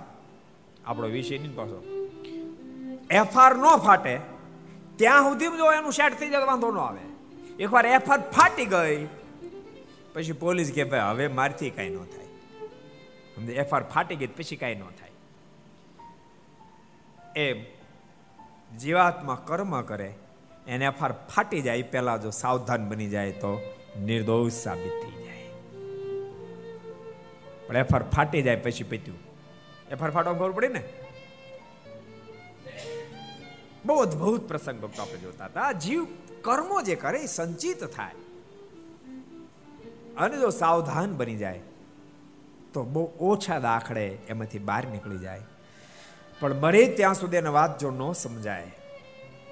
આપણો 0.85 1.07
વિષય 1.07 1.37
નહીં 1.37 1.55
પાછો. 1.55 1.79
એફઆર 3.11 3.55
ન 3.55 3.65
ફાટે, 3.77 4.19
ત્યાં 4.95 5.23
સુધી 5.23 5.47
જો 5.47 5.71
એનું 5.71 5.93
સેટ 5.93 6.19
થઈ 6.19 6.29
જાય 6.29 6.43
વાંધો 6.43 6.71
ન 6.71 6.77
આવે. 6.77 7.03
એકવાર 7.59 7.85
એફઆર 7.85 8.19
ફાટી 8.31 8.65
ગઈ, 8.65 9.07
પછી 10.13 10.31
પોલીસ 10.31 10.71
કે, 10.71 10.83
ભાઈ, 10.83 10.99
હવે 10.99 11.27
મારથી 11.27 11.69
કાંઈ 11.69 11.89
ન 11.89 11.97
થાય. 11.97 12.27
એફઆર 13.53 13.83
ફાટી 13.83 14.15
ગઈ 14.15 14.27
પછી 14.27 14.55
કાંઈ 14.55 14.75
ન 14.75 14.83
થાય. 14.99 15.02
એ 17.35 17.53
જીવાત્મા 18.79 19.43
કર્મ 19.45 19.81
કરે, 19.81 20.13
એને 20.67 20.89
ફાર 20.89 21.11
ફાટી 21.11 21.61
જાય 21.61 21.81
પહેલા 21.81 22.17
જો 22.17 22.29
સાવધાન 22.29 22.89
બની 22.89 23.09
જાય 23.09 23.31
તો 23.31 23.51
નિર્દોષ 23.99 24.51
સાબિત 24.51 24.91
થઈ 25.03 25.23
જાય. 25.23 25.49
પણ 27.67 27.77
એફઆર 27.77 28.03
ફાટી 28.03 28.41
જાય 28.41 28.55
પછી 28.55 28.83
પત્યું. 28.83 29.17
એફઆર 29.91 30.11
ફાટવા 30.11 30.33
ખબર 30.33 30.51
પડી 30.51 30.67
ને? 30.67 30.83
બહુ 33.85 33.95
અદભુત 33.95 34.47
પ્રસંગ 34.47 34.81
ભક્તો 34.81 35.01
આપણે 35.01 35.17
જોતા 35.17 35.45
હતા. 35.45 35.71
જીવ 35.71 36.05
કર્મો 36.41 36.81
જે 36.81 36.95
કરે 36.95 37.19
એ 37.19 37.25
સંચિત 37.25 37.83
થાય. 37.83 38.15
અને 40.17 40.37
જો 40.37 40.49
સાવધાન 40.49 41.17
બની 41.17 41.35
જાય, 41.35 41.59
તો 42.73 42.83
બહુ 42.83 43.11
ઓછા 43.19 43.59
દાખડે 43.59 44.07
એમાંથી 44.29 44.59
બહાર 44.59 44.87
નીકળી 44.87 45.17
જાય. 45.17 45.41
પણ 46.39 46.53
મરે 46.53 46.87
ત્યાં 46.87 47.13
સુધી 47.13 47.37
એને 47.37 47.49
વાત 47.49 47.79
જો 47.79 47.91
ન 47.91 48.11
સમજાય, 48.11 48.71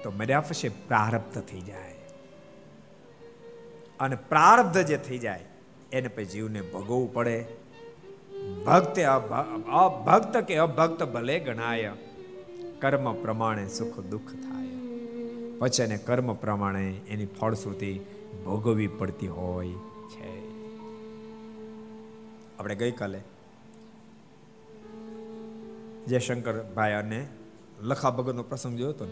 તો 0.02 0.10
મર્યા 0.10 0.40
પછી 0.40 0.68
પ્રારબ્ધ 0.68 1.40
થઈ 1.40 1.60
જાય. 1.60 1.94
અને 4.00 4.16
પ્રારબ્ધ 4.16 4.78
જે 4.78 4.96
થઈ 4.96 5.18
જાય, 5.18 5.44
એને 5.92 6.08
પછી 6.08 6.24
જીવને 6.24 6.60
ભોગવવું 6.62 7.12
પડે. 7.14 7.44
ભક્ત 8.66 8.98
અભક્ત 9.00 10.36
કે 10.36 10.56
અભક્ત 10.56 11.02
ભલે 11.04 11.38
ગણાય, 11.40 11.90
કર્મ 12.80 13.12
પ્રમાણે 13.22 13.68
સુખ 13.68 14.00
દુઃખ 14.00 14.22
થાય. 14.22 14.70
પછી 15.58 15.82
એને 15.82 15.96
કર્મ 15.96 16.34
પ્રમાણે 16.34 16.86
એની 17.08 17.26
ફળશ્રુતિ 17.26 18.00
ભોગવવી 18.44 18.86
પડતી 18.86 19.28
હોય 19.28 19.68
છે. 20.08 20.30
આપણે 22.58 22.74
ગઈકાલે 22.74 23.20
જયશંકરભાઈ 26.06 26.92
અને 26.92 27.26
લખા 27.80 28.10
ભગતનો 28.10 28.42
પ્રસંગ 28.42 28.76
જોયો 28.76 28.90
હતો 28.90 29.06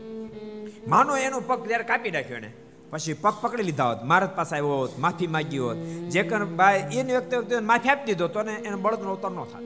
માનો 0.88 1.16
એનો 1.16 1.40
પગ 1.40 1.66
ત્યારે 1.66 1.84
કાપી 1.84 2.10
નાખ્યો 2.10 2.36
એને. 2.36 2.52
પછી 2.90 3.12
પગ 3.12 3.32
પકડી 3.40 3.62
લીધા 3.62 3.88
હોત, 3.88 4.04
મારત 4.04 4.36
પાસે 4.36 4.56
આવ્યો 4.56 4.76
હોત, 4.76 4.98
માફી 4.98 5.26
માગી 5.26 5.58
હોત. 5.58 5.76
જે 6.10 6.22
ભાઈ, 6.56 6.88
એની 6.92 7.12
વ્યક્તિ 7.12 7.36
વ્યક્તિ 7.36 7.64
માફી 7.64 7.88
આપી 7.88 8.04
દીધો 8.04 8.28
તો 8.28 8.40
એને 8.40 8.76
બળદનો 8.76 9.10
અવતાર 9.10 9.30
ન 9.30 9.44
થાત. 9.44 9.62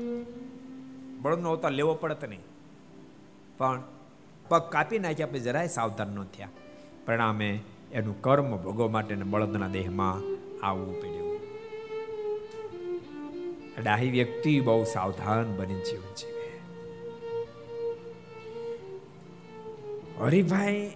બળદનો 1.20 1.50
અવતાર 1.50 1.70
લેવો 1.70 1.94
પડત 1.94 2.24
નહીં. 2.24 2.40
પણ 3.58 3.82
પગ 4.48 4.60
કાપી 4.60 4.98
નાખ્યા 4.98 5.26
પછી 5.26 5.40
જરાય 5.40 5.68
સાવધાન 5.68 6.08
ન 6.08 6.24
થયા. 6.24 6.48
પરિણામે 7.06 7.60
એનું 7.92 8.22
કર્મ 8.22 8.56
ભોગવવા 8.56 8.88
માટે 8.88 9.14
બળદના 9.14 9.68
દેહમાં 9.68 10.14
આવવું 10.66 11.00
પડ્યું. 11.00 11.40
ડાહી 13.82 14.10
વ્યક્તિ 14.10 14.60
બહુ 14.60 14.84
સાવધાન 14.84 15.56
બની 15.56 15.74
જીવન 15.74 16.14
જીવે. 16.14 16.33
હરિભાઈ, 20.20 20.92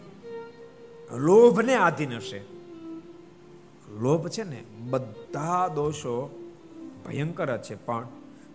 લોભને 1.13 1.75
આધીન 1.75 2.13
હશે. 2.13 2.39
લોભ 3.99 4.29
છે 4.29 4.43
ને, 4.43 4.65
બધા 4.79 5.69
દોષો 5.69 6.31
ભયંકર 7.07 7.57
જ 7.57 7.63
છે, 7.63 7.75
પણ 7.75 8.09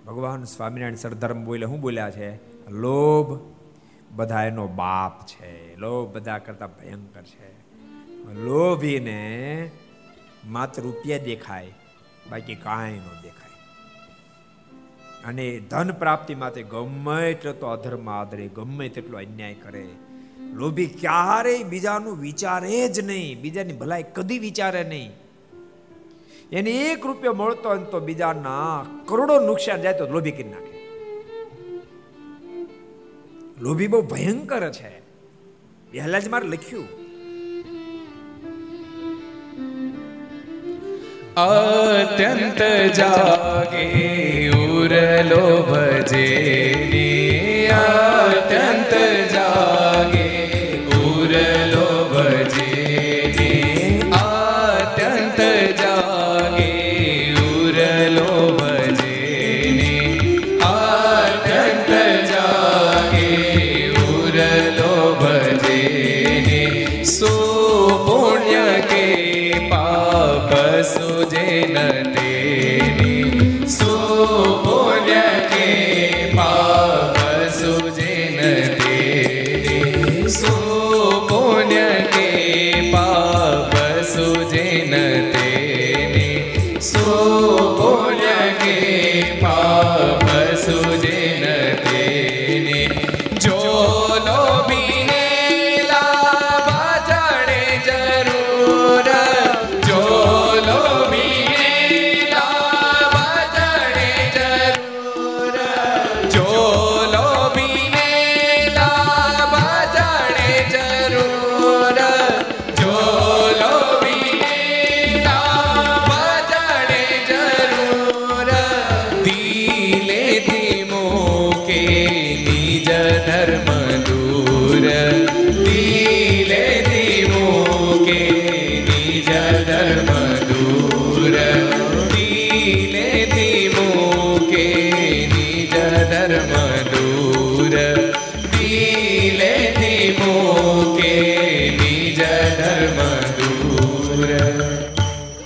ભગવાન 0.08 0.44
સ્વામિનારાયણ 0.44 0.96
સરધર્મ 0.96 1.46
બોલે 1.46 1.66
શું 1.66 1.82
બોલ્યા 1.82 2.12
છે, 2.12 2.36
લોભ 2.70 3.40
બધા 4.12 4.44
એનો 4.44 4.68
બાપ 4.68 5.26
છે. 5.26 5.76
લોભ 5.76 6.14
બધા 6.14 6.38
કરતા 6.38 6.68
ભયંકર 6.68 7.22
છે. 7.22 7.52
લોભીને 8.34 9.72
માત્ર 10.46 10.82
રૂપિયા 10.82 11.18
દેખાય, 11.18 11.74
બાકી 12.32 12.56
કાંઈ 12.56 13.00
ન 13.00 13.22
દેખાય. 13.22 13.50
અને 15.26 15.60
ધન 15.60 15.92
પ્રાપ્તિ 15.92 16.36
માટે 16.36 16.64
ગમે 16.64 17.32
એટલો 17.32 17.54
તો 17.54 17.68
અધર્મ 17.68 18.10
આદરે, 18.10 18.48
ગમે 18.48 18.90
તેટલો 18.90 19.18
અન્યાય 19.18 19.54
કરે 19.54 19.90
લોભી 20.52 20.86
ક્યારેય 20.86 21.64
બીજાનું 21.64 22.22
વિચારે 22.22 22.88
જ 22.88 23.00
નહીં. 23.00 23.42
બીજાની 23.42 23.74
ભલાઈ 23.74 24.04
કદી 24.04 24.40
વિચારે 24.40 24.84
નહીં. 24.84 25.12
એને 26.52 26.72
એક 26.72 27.06
રૂપિયો 27.06 27.34
મળતો 27.34 27.70
હોય 27.70 27.78
તો 27.78 28.00
બીજાના 28.00 28.86
કરોડો 29.06 29.40
નુકસાન 29.40 29.82
જાય 29.82 29.94
તો 29.94 30.08
લોભી 30.08 30.32
કરી 30.32 30.44
નાખે. 30.44 30.74
લોભી 33.62 33.88
બહુ 33.88 34.02
ભયંકર 34.02 34.72
છે. 34.72 35.00
પહેલા 35.92 36.20
જ 36.20 36.28
મારે 36.28 36.48
લખ્યું. 36.48 37.04
અત્યંત 41.36 42.62
જાગે 42.94 44.50
ઉર 44.50 44.96
લોભ 45.24 46.04
અત્યંત 46.08 47.23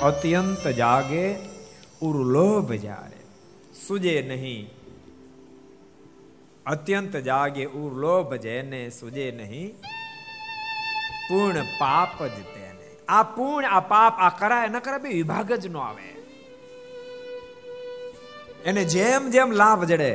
અત્યંત 0.08 0.66
જાગે 0.74 1.26
ઉર્લોભ 2.02 2.72
જારે 2.80 3.22
સુજે 3.78 4.16
નહીં 4.24 4.68
અત્યંત 6.66 7.16
જાગે 7.22 7.64
ઉર્લોભ 7.76 8.36
જેને 8.40 8.82
સુજે 8.92 9.26
નહીં 9.34 9.74
પૂર્ણ 11.24 11.74
પાપ 11.80 12.20
જ 12.26 12.38
તેને 12.48 12.88
આ 13.10 13.24
પૂર્ણ 13.34 13.72
આ 13.72 13.82
પાપ 13.88 14.14
આ 14.20 14.32
કરાય 14.38 14.70
ન 14.70 14.80
કરાય 14.80 15.04
બે 15.06 15.12
વિભાગ 15.12 15.52
જ 15.56 15.66
નો 15.68 15.82
આવે 15.82 16.08
એને 18.66 18.84
જેમ 18.88 19.30
જેમ 19.32 19.56
લાભ 19.56 19.86
જડે 19.86 20.12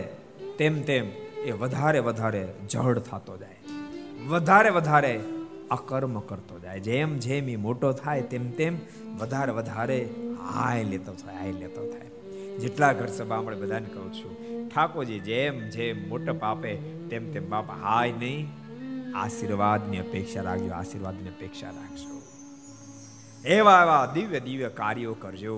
તેમ 0.59 0.81
તેમ 0.85 1.13
એ 1.45 1.59
વધારે 1.59 2.01
વધારે 2.01 2.43
જડ 2.67 3.05
થતો 3.05 3.35
જાય 3.37 3.61
વધારે 4.29 4.71
વધારે 4.71 5.15
અકર્મ 5.73 6.21
કરતો 6.21 6.59
જાય. 6.59 6.81
જેમ 6.81 7.19
જેમ 7.19 7.49
એ 7.49 7.57
મોટો 7.57 7.93
થાય, 7.93 8.23
તેમ 8.23 8.51
તેમ 8.51 8.79
વધારે 9.19 9.53
વધારે 9.53 9.99
હાય 10.55 10.85
લેતો 10.85 11.13
થાય, 11.15 11.37
હાય 11.37 11.53
લેતો 11.53 11.91
થાય. 11.91 12.09
જેટલા 12.59 12.93
ઘર 12.93 13.07
સભા 13.07 13.37
આપણે 13.37 13.57
બધાને 13.57 13.89
કહું 13.95 14.15
છું, 14.15 14.33
ઠાકોરજી 14.69 15.21
જેમ 15.21 15.61
જેમ 15.69 16.09
મોટો 16.09 16.35
પાપે, 16.35 16.75
તેમ 17.11 17.33
તેમ 17.33 17.51
બાપ 17.51 17.71
હાય 17.71 18.13
નહીં. 18.13 18.49
આશીર્વાદની 19.17 19.99
અપેક્ષા 19.99 20.43
રાખજો, 20.43 20.73
આશીર્વાદની 20.73 21.29
અપેક્ષા 21.29 21.71
રાખજો. 21.71 22.13
એવા 23.45 23.83
એવા 23.83 24.07
દિવ્ય 24.15 24.41
દિવ્ય 24.41 24.69
કાર્યો 24.69 25.15
કરજો. 25.15 25.57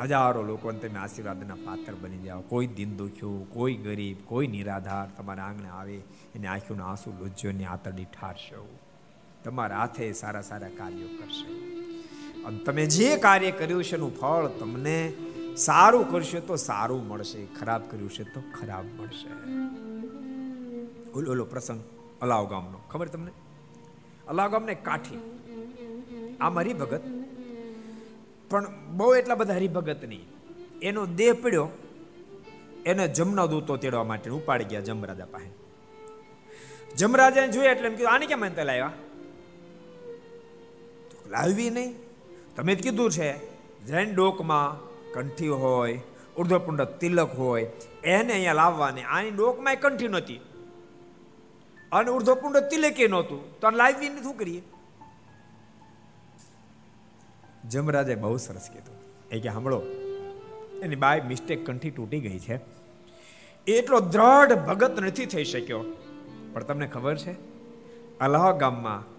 હજારો 0.00 0.42
લોકોને 0.42 0.78
તમે 0.78 0.98
આશીર્વાદના 0.98 1.54
પાત્ર 1.54 1.94
બની 2.00 2.18
જાઓ. 2.18 2.40
કોઈ 2.40 2.66
દિન 2.66 2.96
દુખ્યું, 2.96 3.50
કોઈ 3.50 3.74
ગરીબ, 3.74 4.16
કોઈ 4.24 4.46
નિરાધાર 4.46 5.08
તમારા 5.16 5.44
આંગણે 5.44 5.68
આવે, 5.68 5.98
એને 6.34 6.46
આંખીનું 6.46 6.86
આંસુ 6.86 7.10
લોજ્યો 7.20 7.52
ને 7.52 7.64
આતરડી 7.64 8.04
ઠારશો. 8.04 8.62
તમારા 9.44 9.78
હાથે 9.78 10.12
સારા 10.12 10.40
સારા 10.40 10.68
કાર્યો 10.68 11.08
કરશે. 11.08 11.50
અને 12.42 12.58
તમે 12.58 12.86
જે 12.86 13.16
કાર્ય 13.16 13.50
કર્યું 13.50 13.84
છે 13.84 13.94
એનું 13.94 14.20
ફળ 14.20 14.46
તમને 14.46 15.12
સારું 15.56 16.10
કરશે 16.10 16.40
તો 16.40 16.56
સારું 16.56 17.08
મળશે, 17.08 17.46
ખરાબ 17.60 17.82
કર્યું 17.90 18.10
છે 18.10 18.22
તો 18.22 18.40
ખરાબ 18.40 18.84
મળશે. 18.84 19.30
ઓલો 21.10 21.30
ઓલો 21.30 21.44
પ્રસંગ, 21.44 21.80
અલાવ 22.22 22.48
ગામનો. 22.48 22.78
ખબર 22.90 23.08
તમને? 23.08 23.30
અલાવ 24.28 24.50
ગામને 24.50 24.74
કાઠી. 24.74 25.18
આમ 26.40 26.58
હરિભગત. 26.58 27.00
પણ 28.50 28.66
બહુ 28.88 29.14
એટલા 29.14 29.34
બધા 29.34 29.54
હરિભગત 29.54 30.04
નહીં. 30.04 30.26
એનો 30.82 31.06
દેહ 31.06 31.32
પડ્યો, 31.32 31.68
એને 32.86 33.08
જમના 33.08 33.46
દૂતો 33.46 33.76
તેડવા 33.76 34.04
માટે 34.04 34.30
ઉપાડી 34.30 34.64
ગયા 34.64 34.80
જમરાજા 34.80 35.24
પાસે. 35.24 35.50
જમરાજાને 36.96 37.48
જોયા 37.48 37.72
એટલે 37.72 37.88
એમ 37.88 37.94
કીધું, 37.94 38.12
આને 38.12 38.26
કેમ 38.26 38.46
અંતે 38.46 38.64
લાવ્યા? 38.64 38.92
લાવવી 41.32 41.70
નહીં. 41.70 41.94
તમે 42.56 42.74
જ 42.74 42.82
કીધું 42.82 43.10
છે, 43.10 43.30
જૈન 43.84 44.14
ડોકમાં 44.14 44.80
કંઠી 45.12 45.48
હોય, 45.48 46.00
ઉર્ધ્વપુંડ 46.36 46.82
તિલક 46.82 47.38
હોય, 47.38 47.66
એને 48.04 48.32
અહીંયા 48.32 48.52
લાવવાની. 48.52 49.02
આની 49.02 49.30
ડોકમાં 49.30 49.76
કંઠી 49.76 50.08
નહોતી. 50.08 50.40
અને 51.92 52.10
ઉર્ધ્વપુંડ 52.10 52.56
તિલકે 52.56 53.08
નહોતું. 53.08 53.60
તો 53.60 53.70
લાવવી 53.70 54.08
શું 54.22 54.36
કરીએ? 54.36 54.62
જમરાજે 57.68 58.14
બહુ 58.14 58.36
સરસ 58.36 58.70
કીધું. 58.72 58.96
એ 59.30 59.40
કે 59.40 59.48
સાંભળો, 59.48 59.82
એની 60.82 60.96
બાય 60.96 61.20
મિસ્ટેક 61.20 61.66
કંઠી 61.66 61.90
તૂટી 61.90 62.20
ગઈ 62.20 62.38
છે. 62.38 62.60
એટલો 63.66 64.00
દ્રઢ 64.00 64.52
ભગત 64.52 65.00
નથી 65.00 65.26
થઈ 65.26 65.44
શક્યો. 65.44 65.84
પણ 66.52 66.62
તમને 66.62 66.86
ખબર 66.86 67.16
છે, 67.16 67.32
અલાહ 68.18 68.52
ગામમાં 68.52 69.11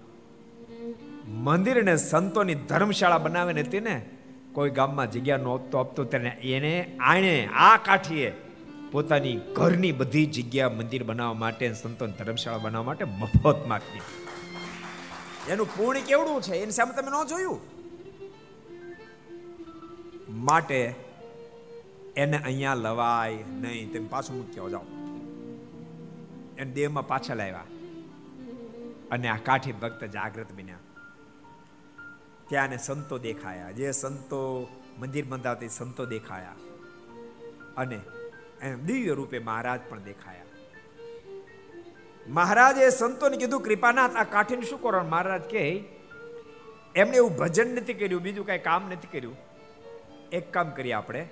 મંદિર 1.44 1.82
અને 1.82 1.98
સંતોની 1.98 2.56
ધર્મશાળા 2.56 3.18
બનાવે 3.18 3.54
ને 3.54 3.64
તેને 3.64 4.06
કોઈ 4.54 4.70
ગામમાં 4.70 5.12
જગ્યા 5.12 5.38
નહોતો 5.38 5.78
આપતો, 5.78 6.04
તેને 6.04 6.30
એને 6.30 6.98
આણે 6.98 7.50
આ 7.54 7.78
કાઠીએ 7.78 8.34
પોતાની 8.92 9.40
ઘરની 9.54 9.92
બધી 9.92 10.26
જગ્યા 10.26 10.70
મંદિર 10.70 11.04
બનાવવા 11.04 11.34
માટે 11.34 11.74
સંતોની 11.74 12.14
ધર્મશાળા 12.14 12.58
બનાવવા 12.58 12.86
માટે 12.86 13.06
મફત 13.06 13.72
આપી 13.72 14.02
એનું 15.52 15.78
પૂર્ણ 15.78 16.00
કેવડું 16.00 16.42
છે? 16.42 16.54
એની 16.56 16.72
સામે 16.72 16.94
તમે 16.94 17.12
ન 17.12 17.28
જોયું? 17.28 17.60
માટે 20.30 20.96
એને 22.16 22.38
અહીંયા 22.38 22.74
લવાય 22.74 23.38
નહીં. 23.62 23.92
તેમ 23.92 24.08
પાછું 24.08 24.38
મૂક્યો 24.38 24.70
જાઓ. 24.70 24.84
એને 26.58 26.72
દેહમાં 26.72 27.08
પાછા 27.08 27.34
લાવ્યા. 27.34 27.64
અને 29.12 29.28
આ 29.28 29.38
કાઠી 29.38 29.72
ભક્ત 29.72 30.04
જાગૃત 30.04 30.52
બન્યા. 30.52 30.76
ત્યાં 32.54 32.78
સંતો 32.78 33.18
દેખાયા, 33.18 33.72
જે 33.72 33.92
સંતો 33.92 34.70
મંદિર 35.00 35.26
બંધાવતી 35.26 35.70
સંતો 35.70 36.06
દેખાયા. 36.06 36.56
અને 37.78 38.00
એમ 38.62 38.86
દિવ્ય 38.86 39.14
રૂપે 39.14 39.40
મહારાજ 39.40 39.80
પણ 39.90 40.00
દેખાયા. 40.00 40.44
મહારાજે 42.28 42.90
સંતોને 42.90 43.38
કીધું, 43.38 43.62
કૃપાનાથ, 43.62 44.16
આ 44.16 44.24
કાઠીને 44.24 44.62
શું 44.62 44.82
કરવાનું 44.82 45.12
મહારાજ 45.12 45.42
કહે, 45.42 45.84
એમણે 46.96 47.18
એવું 47.18 47.38
ભજન 47.38 47.76
નથી 47.76 47.94
કર્યું, 47.94 48.22
બીજું 48.22 48.46
કાંઈ 48.46 48.60
કામ 48.60 48.92
નથી 48.92 49.08
કર્યું. 49.08 49.38
એક 50.32 50.54
કામ 50.54 50.70
કરીએ 50.70 50.92
આપણે. 50.92 51.30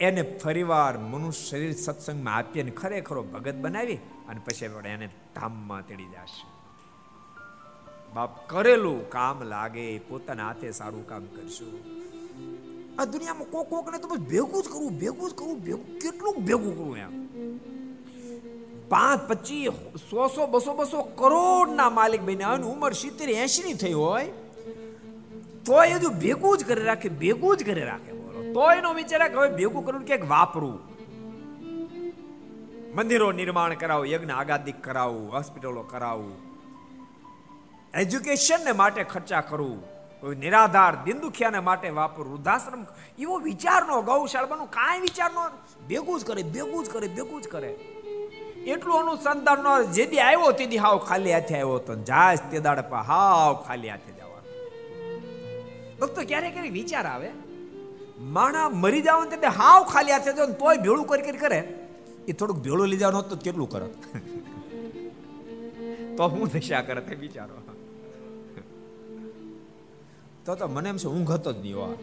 એને 0.00 0.22
ફરીવાર 0.22 0.98
મનુષ્ય 0.98 1.46
શરીર 1.46 1.72
સત્સંગમાં 1.72 2.36
આપીને 2.36 2.70
ખરેખરો 2.70 3.22
ભગત 3.22 3.54
બનાવી 3.54 3.94
અને 4.28 4.40
પછી 4.44 4.66
એને 4.84 5.08
ધામમાં 5.34 5.86
તેડી 5.86 6.04
જશે. 6.04 6.59
બાપ 8.14 8.50
કરેલું 8.50 9.10
કામ 9.10 9.42
લાગે, 9.42 9.98
પોતાના 9.98 10.46
હાથે 10.46 10.70
સારું 10.70 11.08
કામ 11.08 11.24
કરશું 11.24 12.00
આ 12.98 13.04
દુનિયામાં 13.04 13.50
કોક 13.50 13.68
કોક 13.70 13.92
ને 13.92 13.98
તો 13.98 14.08
બસ 14.08 14.18
ભેગું 14.18 14.62
જ 14.62 14.68
કરવું, 14.68 14.98
ભેગું 14.98 15.30
જ 15.30 15.34
કરવું, 15.34 15.60
ભેગું, 15.60 15.98
કેટલું 15.98 16.34
ભેગું 16.44 16.78
કરવું 16.78 16.96
એમ. 16.96 17.12
પાંચ, 18.88 19.28
પચીસ, 19.28 19.72
સો 20.10 20.28
સો, 20.28 20.46
બસો 20.46 20.74
બસો 20.74 21.02
કરોડ 21.02 21.70
ના 21.70 21.90
માલિક 21.90 22.22
બન્યા 22.22 22.48
અને 22.48 22.66
ઉંમર 22.66 22.92
સિત્તેર 22.92 23.28
એસી 23.28 23.62
ની 23.62 23.74
થઈ 23.74 23.92
હોય 23.92 24.26
તો 25.64 25.82
એ 25.84 25.92
હજુ 25.92 26.10
ભેગું 26.10 26.58
જ 26.58 26.64
કરી 26.64 26.82
રાખે, 26.82 27.08
ભેગું 27.08 27.56
જ 27.56 27.64
કરી 27.64 27.84
રાખે 27.84 28.12
બોલો. 28.12 28.52
તો 28.52 28.72
એનો 28.72 28.94
વિચાર 28.94 29.28
કે 29.28 29.34
હવે 29.34 29.56
ભેગું 29.56 29.86
કરવું 29.86 30.06
ક્યાંક 30.06 30.28
વાપરું. 30.28 30.78
મંદિરો 32.96 33.32
નિર્માણ 33.32 33.74
કરાવું, 33.74 34.06
યજ્ઞ 34.06 34.30
આગાદિક 34.30 34.82
કરાવું, 34.82 35.32
હોસ્પિટલો 35.32 35.82
કરાવું. 35.82 36.49
એજ્યુકેશનને 37.94 38.72
માટે 38.72 39.04
ખર્ચા 39.04 39.40
કરવું 39.40 39.82
કોઈ 40.20 40.36
નિરાધાર 40.36 41.04
દિન 41.04 41.18
દુખિયાને 41.18 41.58
માટે 41.58 41.88
વાપર, 41.88 42.22
વૃદ્ધાશ્રમ 42.22 42.86
એવો 43.18 43.38
વિચાર 43.38 43.86
નો 43.86 44.02
ગૌશાળાનું 44.02 44.70
કાંઈ 44.70 45.00
વિચાર 45.00 45.32
નો, 45.32 45.48
ભેગું 45.88 46.20
જ 46.20 46.24
કરે, 46.24 46.42
ભેગું 46.42 46.84
જ 46.84 46.88
કરે, 46.88 47.08
ભેગું 47.08 47.42
જ 47.42 47.48
કરે. 47.48 47.76
એટલું 48.66 48.96
અનુસંધાન 48.96 49.62
નો, 49.62 49.84
જે 49.84 50.06
દી 50.06 50.18
આવ્યો 50.18 50.52
તે 50.52 50.66
દી 50.66 50.76
હાવ 50.76 50.98
ખાલી 50.98 51.32
હાથે 51.32 51.54
આવ્યો 51.54 51.78
તો 51.78 51.94
જાય 51.94 52.36
તે 52.36 52.60
દાડે 52.60 52.80
પર 52.80 52.96
હાવ 52.96 53.54
ખાલી 53.54 53.88
હાથે 53.88 54.12
જવાનું 54.12 54.44
ભક્તો 56.00 56.22
ક્યારેક 56.22 56.52
ક્યારેક 56.52 56.72
વિચાર 56.72 57.06
આવે? 57.06 57.30
માણા 58.20 58.68
મરી 58.68 59.02
જાવ 59.02 59.24
તે 59.24 59.46
હાવ 59.46 59.84
ખાલી 59.84 60.12
હાથે 60.12 60.32
જો 60.32 60.46
તોય 60.46 60.76
ભેળું 60.76 61.04
કરી 61.04 61.22
કરી 61.22 61.38
કરે. 61.38 61.74
એ 62.28 62.32
થોડુંક 62.32 62.62
ભેળું 62.62 62.88
લઈ 62.88 62.96
જવાનું 62.96 63.28
તો 63.28 63.36
કેટલું 63.36 63.70
કરત? 63.70 63.90
તો 66.16 66.28
હું 66.28 66.48
દશા 66.48 66.82
કરે 66.82 67.00
તે 67.00 67.14
વિચારો. 67.14 67.69
તો 70.44 70.54
તો 70.54 70.66
મને 70.68 70.88
એમ 70.88 70.96
છે, 70.96 71.06
ઊંઘ 71.06 71.30
હતો 71.30 71.52
જ 71.52 71.58
નહીં 71.58 71.76
હોવા 71.76 71.94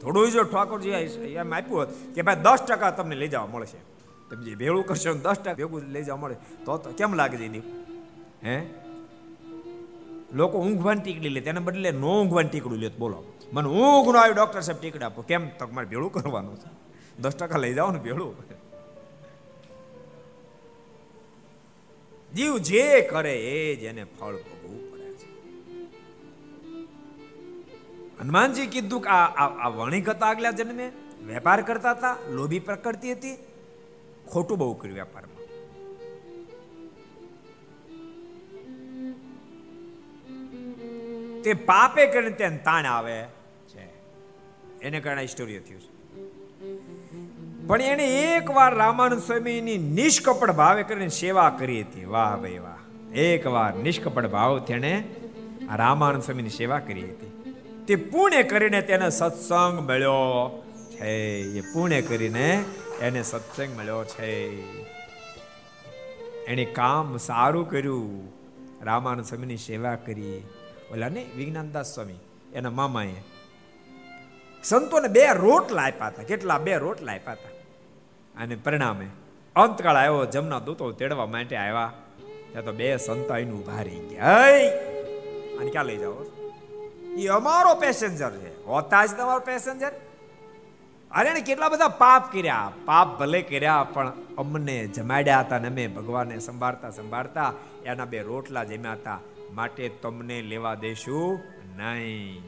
થોડું 0.00 0.30
જો 0.30 0.42
ઠાકોરજી 0.42 0.90
એમ 0.90 1.54
આપ્યું 1.54 1.78
હોત 1.78 1.88
કે 2.14 2.22
ભાઈ 2.22 2.36
દસ 2.36 2.58
ટકા 2.68 2.90
તમને 2.90 3.16
લઈ 3.16 3.28
જવા 3.28 3.46
મળશે. 3.46 3.78
તમે 4.30 4.44
જે 4.44 4.54
ભેળું 4.54 4.86
કરશો 4.86 5.14
દસ 5.14 5.36
ટકા 5.36 5.54
ભેગું 5.54 5.82
લઈ 5.82 6.02
જવા 6.02 6.16
મળે, 6.16 6.34
તો 6.64 6.76
તો 6.76 6.90
કેમ 6.90 7.14
લાગે 7.14 7.36
છે 7.36 7.58
હે? 8.44 8.62
લોકો 10.32 10.58
ઊંઘવાની 10.58 11.00
ટીકડી 11.00 11.28
લે, 11.28 11.40
તેના 11.40 11.60
બદલે 11.60 11.90
નો 11.90 12.22
ઊંઘવાની 12.22 12.48
ટીકડું 12.48 12.78
લે 12.78 12.88
બોલો. 12.88 13.24
મને 13.52 13.68
ઊંઘ 13.68 14.12
નો 14.12 14.18
આવ્યું, 14.18 14.36
ડોક્ટર 14.36 14.60
સાહેબ 14.60 14.80
ટીકડી 14.80 15.04
આપો. 15.04 15.22
કેમ? 15.22 15.48
તો 15.48 15.66
મારે 15.72 15.86
ભેળું 15.86 16.12
કરવાનું 16.12 16.56
છે. 16.56 16.70
દસ 17.18 17.34
ટકા 17.36 17.58
લઈ 17.58 17.74
જાઓ 17.74 17.90
ને 17.90 17.98
ભેળું. 17.98 18.36
જીવ 22.36 22.58
જે 22.58 23.00
કરે, 23.00 23.34
એ 23.40 23.76
જ 23.76 23.82
એને 23.82 24.04
ફળ 24.04 24.34
ભોગવવું 24.36 24.87
હનુમાનજી 28.20 28.66
કીધું 28.66 29.00
કે 29.00 29.08
આ 29.08 29.46
આ 29.48 29.68
વણિક 29.68 30.08
હતા 30.08 30.26
આગલા 30.26 30.50
જન્મે. 30.50 30.92
વેપાર 31.26 31.62
કરતા 31.62 31.90
હતા, 31.90 32.16
લોભી 32.30 32.58
પ્રકૃતિ 32.58 33.12
હતી. 33.12 33.36
ખોટું 34.30 34.58
બહુ 34.58 34.74
કર્યું 34.74 34.94
વેપારમાં. 34.96 35.38
તે 41.42 41.54
પાપે 41.54 42.06
કરીને 42.06 42.30
તેને 42.30 42.56
તાણ 42.56 42.84
આવે 42.84 43.24
છે. 43.68 43.88
એને 44.80 45.00
કારણે 45.00 45.26
સ્ટોરી 45.26 45.58
થયું 45.58 45.80
છે. 45.80 45.98
પણ 47.66 47.82
એને 47.82 48.34
એકવાર 48.34 48.74
રામાનંદ 48.74 49.22
સ્વામીની 49.22 49.78
નિષ્કપટ 49.78 50.50
ભાવે 50.50 50.82
કરીને 50.82 51.08
સેવા 51.08 51.50
કરી 51.58 51.82
હતી. 51.82 52.04
વાહ 52.04 52.36
ભાઈ 52.36 52.58
વાહ. 52.58 53.12
એકવાર 53.12 53.74
નિષ્કપટ 53.74 54.26
ભાવ 54.26 54.58
તેણે 54.58 55.04
રામાનંદ 55.76 56.22
સ્વામીની 56.22 56.50
સેવા 56.50 56.78
કરી 56.78 57.10
હતી. 57.10 57.37
તે 57.88 57.96
પુણે 57.96 58.42
કરીને 58.42 58.80
તેને 58.82 59.10
સત્સંગ 59.10 59.90
મળ્યો 59.90 60.16
છે. 60.90 61.12
એ 61.58 61.60
પુણે 61.60 62.02
કરીને 62.02 62.64
એને 63.00 63.22
સત્સંગ 63.22 63.78
મળ્યો 63.78 64.04
છે. 64.04 64.32
એને 66.46 66.64
કામ 66.64 67.16
સારું 67.16 67.70
કર્યું. 67.70 68.32
રામાનુ 68.84 69.22
સ્વામીની 69.22 69.56
સેવા 69.56 69.94
કરી. 69.94 70.42
ઓલા 70.92 71.08
ને 71.08 71.26
વિજ્ઞાનદાસ 71.36 71.94
સ્વામી, 71.94 72.14
એના 72.54 72.70
મામાએ 72.70 73.14
સંતોને 74.62 75.08
બે 75.08 75.26
રોટલા 75.34 75.82
આપ્યા 75.82 76.06
હતા. 76.06 76.22
કેટલા 76.22 76.58
બે 76.58 76.76
રોટલા 76.76 77.12
આપ્યા 77.12 77.32
હતા. 77.32 77.50
અને 78.42 78.56
પરિણામે 78.56 79.06
અંતકાળ 79.56 79.96
આવ્યો, 79.96 80.24
જમના 80.24 80.58
દૂતો 80.58 80.92
તેડવા 80.92 81.26
માટે 81.26 81.56
આવ્યા. 81.56 81.92
ત્યાં 82.52 82.64
તો 82.64 82.72
બે 82.72 82.96
સંતો 82.96 83.34
આવીને 83.34 83.52
ઊભા 83.52 83.82
રહી 83.82 84.08
ગયા. 84.10 84.36
અને 85.60 85.70
ક્યાં 85.70 85.84
લઈ 85.84 85.96
જાઓ? 85.96 86.14
એ 87.18 87.26
અમારો 87.26 87.74
પેસેન્જર 87.74 88.30
છે. 88.30 88.64
હોતા 88.64 89.06
જ 89.06 89.10
તમારો 89.10 89.40
પેસેન્જર 89.40 89.92
અરે 91.10 91.40
કેટલા 91.40 91.68
બધા 91.68 91.88
પાપ 91.88 92.32
કર્યા. 92.32 92.72
પાપ 92.84 93.18
ભલે 93.18 93.42
કર્યા, 93.42 93.86
પણ 93.92 94.12
અમને 94.38 94.86
જમાડ્યા 94.86 95.40
હતા 95.40 95.56
અને 95.56 95.68
અમે 95.68 95.86
ભગવાનને 95.86 96.38
સંભાળતા 96.38 96.90
સંભાળતા 96.90 97.52
એના 97.84 98.04
બે 98.04 98.22
રોટલા 98.22 98.64
જમ્યા 98.64 98.92
હતા. 98.92 99.20
માટે 99.52 99.88
તમને 99.88 100.42
લેવા 100.42 100.74
દેશું 100.74 101.40
નહીં. 101.76 102.42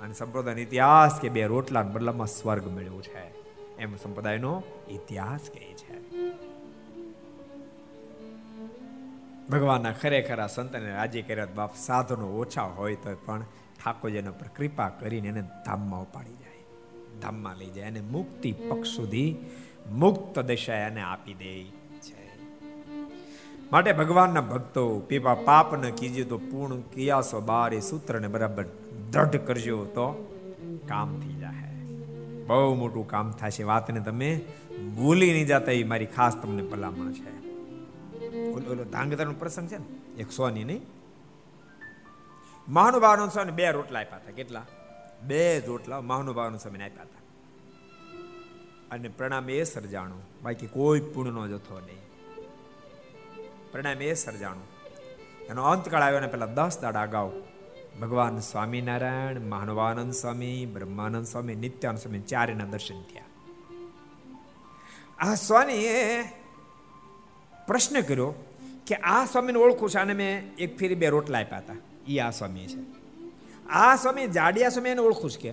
અને 0.00 0.14
સંપ્રદાયનો 0.14 0.60
ઇતિહાસ 0.60 1.20
કે 1.20 1.28
બે 1.28 1.46
રોટલા 1.46 1.82
બદલામાં 1.82 2.26
સ્વર્ગ 2.26 2.68
મળ્યું 2.68 3.02
છે. 3.02 3.34
એમ 3.78 3.96
સંપ્રદાયનો 3.96 4.62
ઇતિહાસ 4.88 5.40
કહે 5.54 5.74
ભગવાનના 9.50 9.92
ખરેખરા 9.92 10.46
સંતને 10.46 10.90
રાજી 10.90 11.22
કર્યા 11.22 11.54
બાપ 11.54 11.74
સાધનો 11.76 12.26
ઓછા 12.36 12.62
હોય 12.62 12.94
તો 12.94 13.14
પણ 13.26 13.42
ઠાકોરજીને 13.78 14.30
પર 14.30 14.48
કૃપા 14.56 14.88
કરીને 14.88 15.28
એને 15.28 15.42
ધામમાં 15.66 16.02
ઉપાડી 16.02 16.34
જાય. 16.34 16.62
ધામમાં 17.20 17.56
લઈ 17.56 17.70
જાય 17.70 17.86
અને 17.86 18.00
મુક્તિ 18.00 18.52
પક્ષ 18.52 18.96
સુધી 18.96 19.36
મુક્ત 19.92 20.38
દશા 20.38 20.74
એને 20.74 21.02
આપી 21.02 21.34
દે. 21.34 21.52
છે 22.00 22.24
માટે 23.72 23.92
ભગવાનના 23.92 24.40
ભક્તો, 24.40 24.84
પીપા 24.98 25.34
પાપ 25.34 25.74
ન 25.74 25.90
કીજે 25.90 26.24
તો 26.24 26.38
પૂર્ણ 26.38 26.80
કિયાસો 26.80 27.40
બાર 27.40 27.70
એ 27.74 27.80
સૂત્રને 27.80 28.28
બરાબર 28.28 28.66
દ્રઢ 29.12 29.36
કરજો 29.36 29.84
તો 29.84 30.08
કામ 30.88 31.16
થઈ 31.20 31.38
જાય 31.40 31.70
બહુ 32.46 32.74
મોટું 32.74 33.08
કામ 33.08 33.30
થશે 33.30 33.62
વાતને 33.62 34.00
તમે 34.00 34.40
ભૂલી 34.96 35.32
નહીં 35.32 35.46
જતા, 35.46 35.72
એ 35.72 35.84
મારી 35.84 36.06
ખાસ 36.06 36.34
તમને 36.42 36.62
ભલામણ 36.62 37.12
છે. 37.12 37.45
ઓલો 38.64 38.84
ધાંગધરનો 38.84 39.32
પ્રસંગ 39.32 39.68
છે 39.68 39.76
ને, 39.78 40.20
એક 40.20 40.30
સોની 40.30 40.64
નહીં 40.64 40.86
મહાનુભાવનો 42.68 43.28
સ્વામી 43.28 43.50
બે 43.50 43.70
રોટલા 43.70 44.00
આપ્યા 44.00 44.16
હતા, 44.16 44.30
કેટલા? 44.30 44.66
બે 45.22 45.60
રોટલા 45.60 46.00
મહાનુભાવનો 46.00 46.58
સ્વામીને 46.58 46.84
આપ્યા 46.84 47.02
હતા. 47.02 47.16
અને 48.90 49.08
પ્રણામ 49.08 49.50
એ 49.50 49.64
સર્જાણું, 49.64 50.22
બાકી 50.42 50.66
કોઈ 50.66 51.00
પુણ્યનો 51.00 51.48
જથ્થો 51.48 51.80
નહીં. 51.80 51.98
પ્રણામ 53.72 54.02
એ 54.02 54.14
સર્જાણું. 54.14 54.76
એનો 55.46 55.64
અંતકાળ 55.64 56.02
આવ્યો 56.02 56.20
ને 56.20 56.26
પેલા 56.26 56.46
દસ 56.46 56.78
દાડા 56.82 57.02
અગાઉ 57.02 57.42
ભગવાન 58.00 58.38
સ્વામિનારાયણ 58.38 59.40
મહાનુભાનંદ 59.40 60.12
સ્વામી, 60.12 60.66
બ્રહ્માનંદ 60.66 61.26
સ્વામી, 61.26 61.54
નિત્યાનંદ 61.54 62.00
સ્વામી 62.00 62.20
ચારેના 62.20 62.64
દર્શન 62.64 63.02
થયા. 63.02 63.24
આ 65.18 65.34
સ્વામીએ 65.34 66.22
પ્રશ્ન 67.66 68.00
કર્યો 68.00 68.45
કે 68.86 68.94
આ 68.94 69.24
સ્વામીને 69.24 69.58
ઓળખું 69.58 69.90
છું 69.90 70.00
અને 70.00 70.14
મેં 70.14 70.56
એક 70.56 70.78
ફેરી 70.78 70.94
બે 70.94 71.08
રોટલા 71.08 71.40
આપ્યા 71.40 71.58
હતા. 71.58 71.74
એ 72.08 72.18
આ 72.18 72.30
સ્વામી 72.30 72.66
છે. 72.66 72.96
આ 73.68 73.96
સ્વામી 73.96 74.26
જાડિયા 74.26 74.68
સ્વામી 74.68 74.88
એને 74.88 75.00
ઓળખું 75.00 75.30
છું 75.30 75.42
કે? 75.42 75.52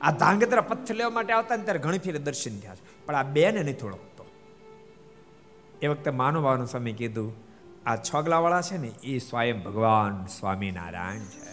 આ 0.00 0.10
ધાંગધ્રા 0.10 0.60
પથ્થર 0.60 0.94
લેવા 0.94 1.10
માટે 1.10 1.32
આવતા 1.32 1.56
ને 1.56 1.62
ત્યારે 1.62 1.78
ઘણી 1.78 1.98
ફેરી 1.98 2.18
દર્શન 2.18 2.60
થયા 2.60 2.74
છે. 2.74 3.06
પણ 3.06 3.14
આ 3.14 3.22
બેને 3.22 3.62
નથી 3.62 3.86
ઓળખતો. 3.86 4.26
એ 5.82 5.86
વખતે 5.86 6.10
માનવભાવનો 6.10 6.66
સ્વામી 6.66 6.92
કીધું, 6.92 7.34
આ 7.86 7.96
છગલાવાળા 7.96 8.62
છે 8.62 8.76
ને 8.76 8.92
એ 9.02 9.18
સ્વયં 9.18 9.62
ભગવાન 9.62 10.26
સ્વામિનારાયણ 10.26 11.18
છે. 11.18 11.52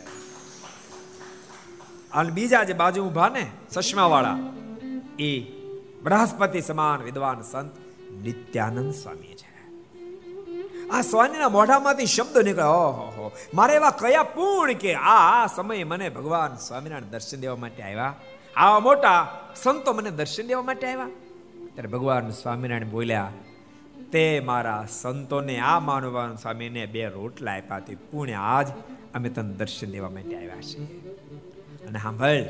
અને 2.11 2.30
બીજા 2.32 2.63
જે 2.63 2.73
બાજુ 2.73 3.03
ઊભા 3.03 3.30
ને, 3.30 3.51
ચશ્માવાળા 3.71 4.39
એ 5.19 5.39
બૃહસ્પતિ 6.03 6.61
સમાન 6.61 7.01
વિદ્વાન 7.01 7.41
સંત 7.41 7.71
નિત્યાનંદ 8.23 8.93
સ્વામી 8.93 9.36
આ 10.92 11.02
સ્વામીના 11.02 11.50
મોઢામાંથી 11.50 12.06
શબ્દ 12.06 12.38
નીકળે, 12.38 12.64
ઓહો 12.64 13.32
મારે 13.54 13.76
એવા 13.76 13.92
કયા 13.92 14.24
પૂર્ણ 14.24 14.74
કે 14.74 14.94
આ 14.94 15.46
સમયે 15.48 15.84
મને 15.84 16.10
ભગવાન 16.10 16.56
સ્વામિનારાયણ 16.56 17.12
દર્શન 17.12 17.40
દેવા 17.40 17.56
માટે 17.56 17.84
આવ્યા? 17.84 18.16
આવા 18.56 18.80
મોટા 18.80 19.20
સંતો 19.56 19.94
મને 19.94 20.12
દર્શન 20.12 20.48
દેવા 20.48 20.62
માટે 20.62 20.88
આવ્યા? 20.88 21.08
ત્યારે 21.74 21.88
ભગવાન 21.88 22.30
સ્વામિનારાયણ 22.30 22.90
બોલ્યા, 22.90 23.32
તે 24.12 24.40
મારા 24.40 24.88
સંતોને, 24.90 25.60
આ 25.60 25.80
માનવાન 25.80 26.36
સ્વામીને 26.36 26.86
બે 26.86 27.06
રોટલા 27.06 27.52
આપ્યા 27.52 27.80
તે 27.80 27.96
પુણ્ય 27.96 28.34
આજ 28.34 28.68
અમે 29.14 29.30
તને 29.30 29.54
દર્શન 29.54 29.92
દેવા 29.92 30.10
માટે 30.10 30.36
આવ્યા 30.38 30.62
છીએ. 30.62 30.86
અને 31.88 32.00
સાંભળ, 32.00 32.44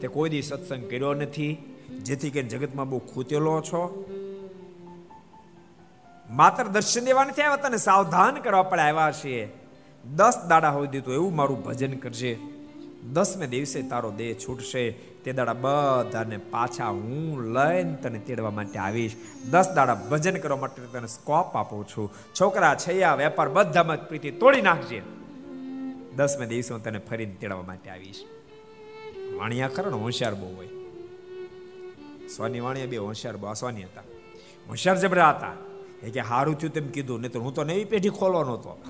તે 0.00 0.08
કોઈ 0.08 0.30
દી 0.30 0.42
સત્સંગ 0.42 0.90
કર્યો 0.90 1.14
નથી, 1.14 1.52
જેથી 2.02 2.30
કરીને 2.30 2.48
જગતમાં 2.48 2.88
બહુ 2.90 2.98
ખૂતેલો 2.98 3.60
છો. 3.60 3.82
માત્ર 6.30 6.64
દર્શન 6.64 7.04
દેવા 7.04 7.24
નથી 7.24 7.42
આવ્યા, 7.42 7.56
તને 7.56 7.76
સાવધાન 7.76 8.34
કરવા 8.34 8.62
પડે 8.62 8.82
આવ્યા 8.82 9.12
છીએ. 9.12 9.52
દસ 10.04 10.46
દાડા 10.48 10.70
હોય 10.70 10.86
દીધું, 10.86 11.14
એવું 11.14 11.36
મારું 11.36 11.64
ભજન 11.64 11.92
કરજે. 11.92 12.38
દસમે 13.12 13.46
દિવસે 13.46 13.82
તારો 13.82 14.10
દેહ 14.10 14.34
છૂટશે, 14.34 14.90
તે 14.90 15.32
દાડા 15.32 15.52
બધાને 15.52 16.36
પાછા 16.36 16.88
હું 16.88 17.42
લઈને 17.42 17.94
તને 17.94 18.18
તેડવા 18.18 18.50
માટે 18.50 18.78
આવીશ. 18.78 19.16
દસ 19.50 19.72
દાડા 19.76 19.94
ભજન 19.94 20.36
કરવા 20.36 20.56
માટે 20.56 20.82
તને 20.82 21.06
સ્કોપ 21.06 21.56
આપું 21.56 21.88
છું. 21.88 22.12
છોકરા, 22.40 22.74
છૈયા, 22.74 23.14
વેપાર 23.14 23.48
બધામાં 23.48 24.08
પ્રીતિ 24.08 24.30
તોડી 24.30 24.60
નાખજે. 24.60 25.02
દસમે 26.16 26.46
દિવસે 26.46 26.74
હું 26.74 26.84
તને 26.84 26.98
ફરીને 26.98 27.34
તેડવા 27.34 27.62
માટે 27.62 27.90
આવીશ. 27.90 28.24
વાણિયા 29.38 29.68
ખરો 29.68 29.90
ને, 29.90 29.96
હોશિયાર 29.96 30.34
બહુ 30.34 30.56
હોય. 30.56 30.68
સ્વાની 32.28 32.60
વાણિયા 32.60 32.86
બે 32.86 32.96
હોશિયાર 32.96 33.36
બહુ 33.36 33.52
સ્વાની 33.52 33.82
હતા. 33.82 34.00
હોશિયાર 34.68 34.98
જબરા 34.98 35.30
હતા. 35.30 35.69
એ 36.02 36.10
કે 36.10 36.22
સારું 36.22 36.58
થયું 36.58 36.72
તેમ 36.72 36.88
કીધું 36.88 37.20
નહીં 37.20 37.32
તો 37.32 37.40
હું 37.40 37.54
તો 37.54 37.64
નવી 37.64 37.84
પેઢી 37.84 38.08
ખોલવાનો 38.08 38.52
હતો. 38.52 38.84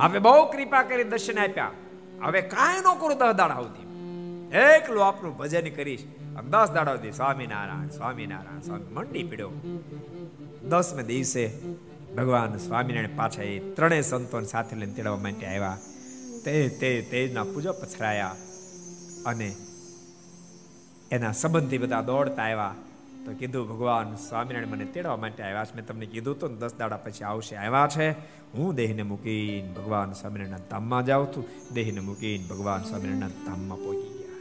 હવે 0.00 0.18
બહુ 0.18 0.44
કૃપા 0.44 0.82
કરી 0.82 1.04
દર્શન 1.04 1.38
આપ્યા. 1.38 1.70
હવે 2.22 2.40
કાંઈ 2.40 2.78
ન 2.80 2.98
કરું 3.00 3.18
દસ 3.18 3.32
દાડા 3.32 3.54
સુધી. 3.54 3.86
એકલું 4.58 5.06
આપનું 5.06 5.36
ભજન 5.36 5.74
કરીશ. 5.74 6.04
દસ 6.50 6.70
દાડા 6.74 6.96
સુધી 6.96 7.12
સ્વામિનારાયણ 7.12 7.88
સ્વામિનારાયણ, 7.88 8.60
સ્વામી 8.60 8.94
મંડી 8.94 9.22
પીડ્યો. 9.22 9.50
દસમે 10.68 11.02
દિવસે 11.02 11.50
ભગવાન 12.16 12.56
સ્વામિનારાયણ 12.56 13.16
પાછા 13.16 13.42
એ 13.42 13.58
ત્રણેય 13.58 14.00
સંતોને 14.00 14.46
સાથે 14.46 14.76
લઈને 14.76 14.92
તેડવા 14.92 15.16
માટે 15.16 15.46
આવ્યા. 15.46 15.78
તે 16.44 16.68
તે 16.68 17.02
તેજના 17.10 17.44
પૂજો 17.44 17.72
પથરાયા. 17.72 18.36
અને 19.26 19.56
એના 21.10 21.32
સંબંધી 21.32 21.78
બધા 21.78 22.02
દોડતા 22.02 22.42
આવ્યા. 22.42 22.74
તો 23.26 23.32
કીધું, 23.32 23.68
ભગવાન, 23.68 24.08
સ્વામિનારાયણ 24.16 24.72
મને 24.72 24.84
તેડવા 24.94 25.16
માટે 25.16 25.42
આવ્યા 25.42 25.64
છે. 25.64 25.74
મેં 25.76 25.86
તમને 25.86 26.06
કીધું 26.06 26.38
તો 26.38 26.48
દસ 26.48 26.74
દાડા 26.78 26.96
પછી 26.96 27.24
આવશે, 27.24 27.54
આવ્યા 27.56 27.88
છે. 27.88 28.10
હું 28.54 28.74
દેહને 28.74 29.02
મૂકીને 29.02 29.72
ભગવાન 29.72 30.12
સ્વામિનારાયણના 30.12 30.68
ધામમાં 30.70 31.04
જાઉં 31.06 31.26
છું. 31.34 31.46
દેહને 31.74 32.00
મૂકીને 32.00 32.46
ભગવાન 32.50 32.82
સ્વામિનારાયણના 32.82 33.46
ધામમાં 33.46 33.78
પહોંચી 33.78 34.12
ગયા. 34.18 34.38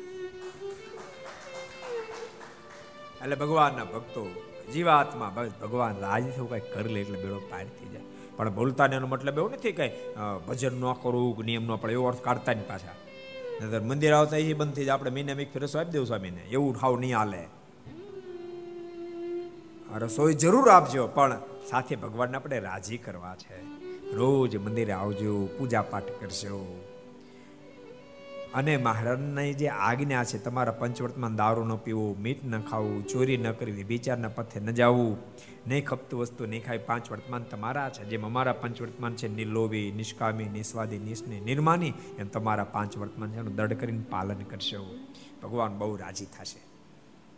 એટલે 3.23 3.35
ભગવાનના 3.35 3.87
ભક્તો, 3.95 4.27
જીવાત્મા 4.73 5.31
ભગવાન 5.63 5.97
રાજી 5.99 6.29
થયું 6.29 6.49
કઈ 6.49 6.63
કરી 6.73 6.93
લે 6.93 7.01
એટલે 7.01 7.17
બેડો 7.23 7.41
પાર 7.49 7.65
થઈ 7.79 7.89
જાય. 7.93 8.05
પણ 8.37 8.53
બોલતા 8.53 8.85
એનો 8.85 9.07
મતલબ 9.07 9.37
એવું 9.37 9.51
નથી 9.51 9.71
કઈ 9.71 9.91
ભજન 10.47 10.79
ન 10.81 10.85
કરવું 11.01 11.45
નિયમ 11.45 11.65
ન 11.65 11.75
પડે, 11.75 11.93
એવો 11.93 12.07
અર્થ 12.07 12.23
કાઢતા 12.29 12.53
નહીં 12.53 12.67
પાછા. 12.67 12.97
નતર 13.61 13.83
મંદિર 13.89 14.13
આવતા 14.13 14.37
એ 14.37 14.53
બંધ 14.53 14.73
થઈ 14.73 14.85
જાય. 14.85 14.93
આપણે 14.93 15.09
મહિને 15.09 15.31
એક 15.41 15.53
ફેરસો 15.53 15.79
આપી 15.79 15.91
દેવું 15.91 16.07
સ્વામીને. 16.07 16.41
એવું 16.51 16.71
ઠાવ 16.79 16.99
નહીં 16.99 17.17
હાલે. 17.17 17.43
રસોઈ 19.93 20.33
જરૂર 20.33 20.69
આપજો, 20.69 21.07
પણ 21.07 21.39
સાથે 21.69 21.95
ભગવાનને 21.95 22.37
આપણે 22.37 22.59
રાજી 22.59 22.97
કરવા 22.97 23.35
છે. 23.35 23.75
રોજ 24.15 24.55
મંદિરે 24.55 24.91
આવજો 24.91 25.49
પૂજા 25.57 25.81
પાઠ 25.81 26.03
કરશો 26.03 26.81
અને 28.53 28.77
મહારાજની 28.77 29.53
જે 29.53 29.67
આજ્ઞા 29.67 30.23
છે, 30.23 30.37
તમારા 30.37 30.71
પંચવર્તમાં 30.71 31.35
દારૂ 31.35 31.63
ન 31.63 31.75
પીવું 31.75 32.21
મીઠ 32.21 32.43
ન 32.45 32.61
ખાવું, 32.61 33.07
ચોરી 33.07 33.37
ન 33.37 33.51
કરવી, 33.51 33.83
વિચારના 33.83 34.27
પથે 34.27 34.59
ન 34.59 34.71
જવું, 34.71 35.17
નહીં 35.67 35.85
ખપતું 35.85 36.19
વસ્તુ, 36.19 36.45
નહીં 36.45 36.65
ખાય 36.65 36.77
પાંચ 36.77 37.11
વર્તમાન 37.11 37.43
તમારા 37.43 37.89
છે, 37.89 38.03
જેમ 38.03 38.25
અમારા 38.25 38.53
પંચ 38.53 38.81
વર્તમાન 38.81 39.15
છે, 39.15 39.27
નિર્લોભી, 39.27 39.91
નિષ્કામી, 39.91 40.45
નિસ્વાદી, 40.45 40.97
નિષ્ને, 40.97 41.39
નિર્માની, 41.39 41.93
એમ 42.19 42.27
તમારા 42.27 42.63
પાંચ 42.63 42.97
વર્તમાન 42.97 43.31
છે, 43.31 43.37
એનું 43.37 43.55
દડ 43.55 43.73
કરીને 43.73 44.03
પાલન 44.09 44.37
કરશો. 44.37 44.95
ભગવાન 45.43 45.77
બહુ 45.77 45.95
રાજી 45.95 46.25
થશે. 46.25 46.59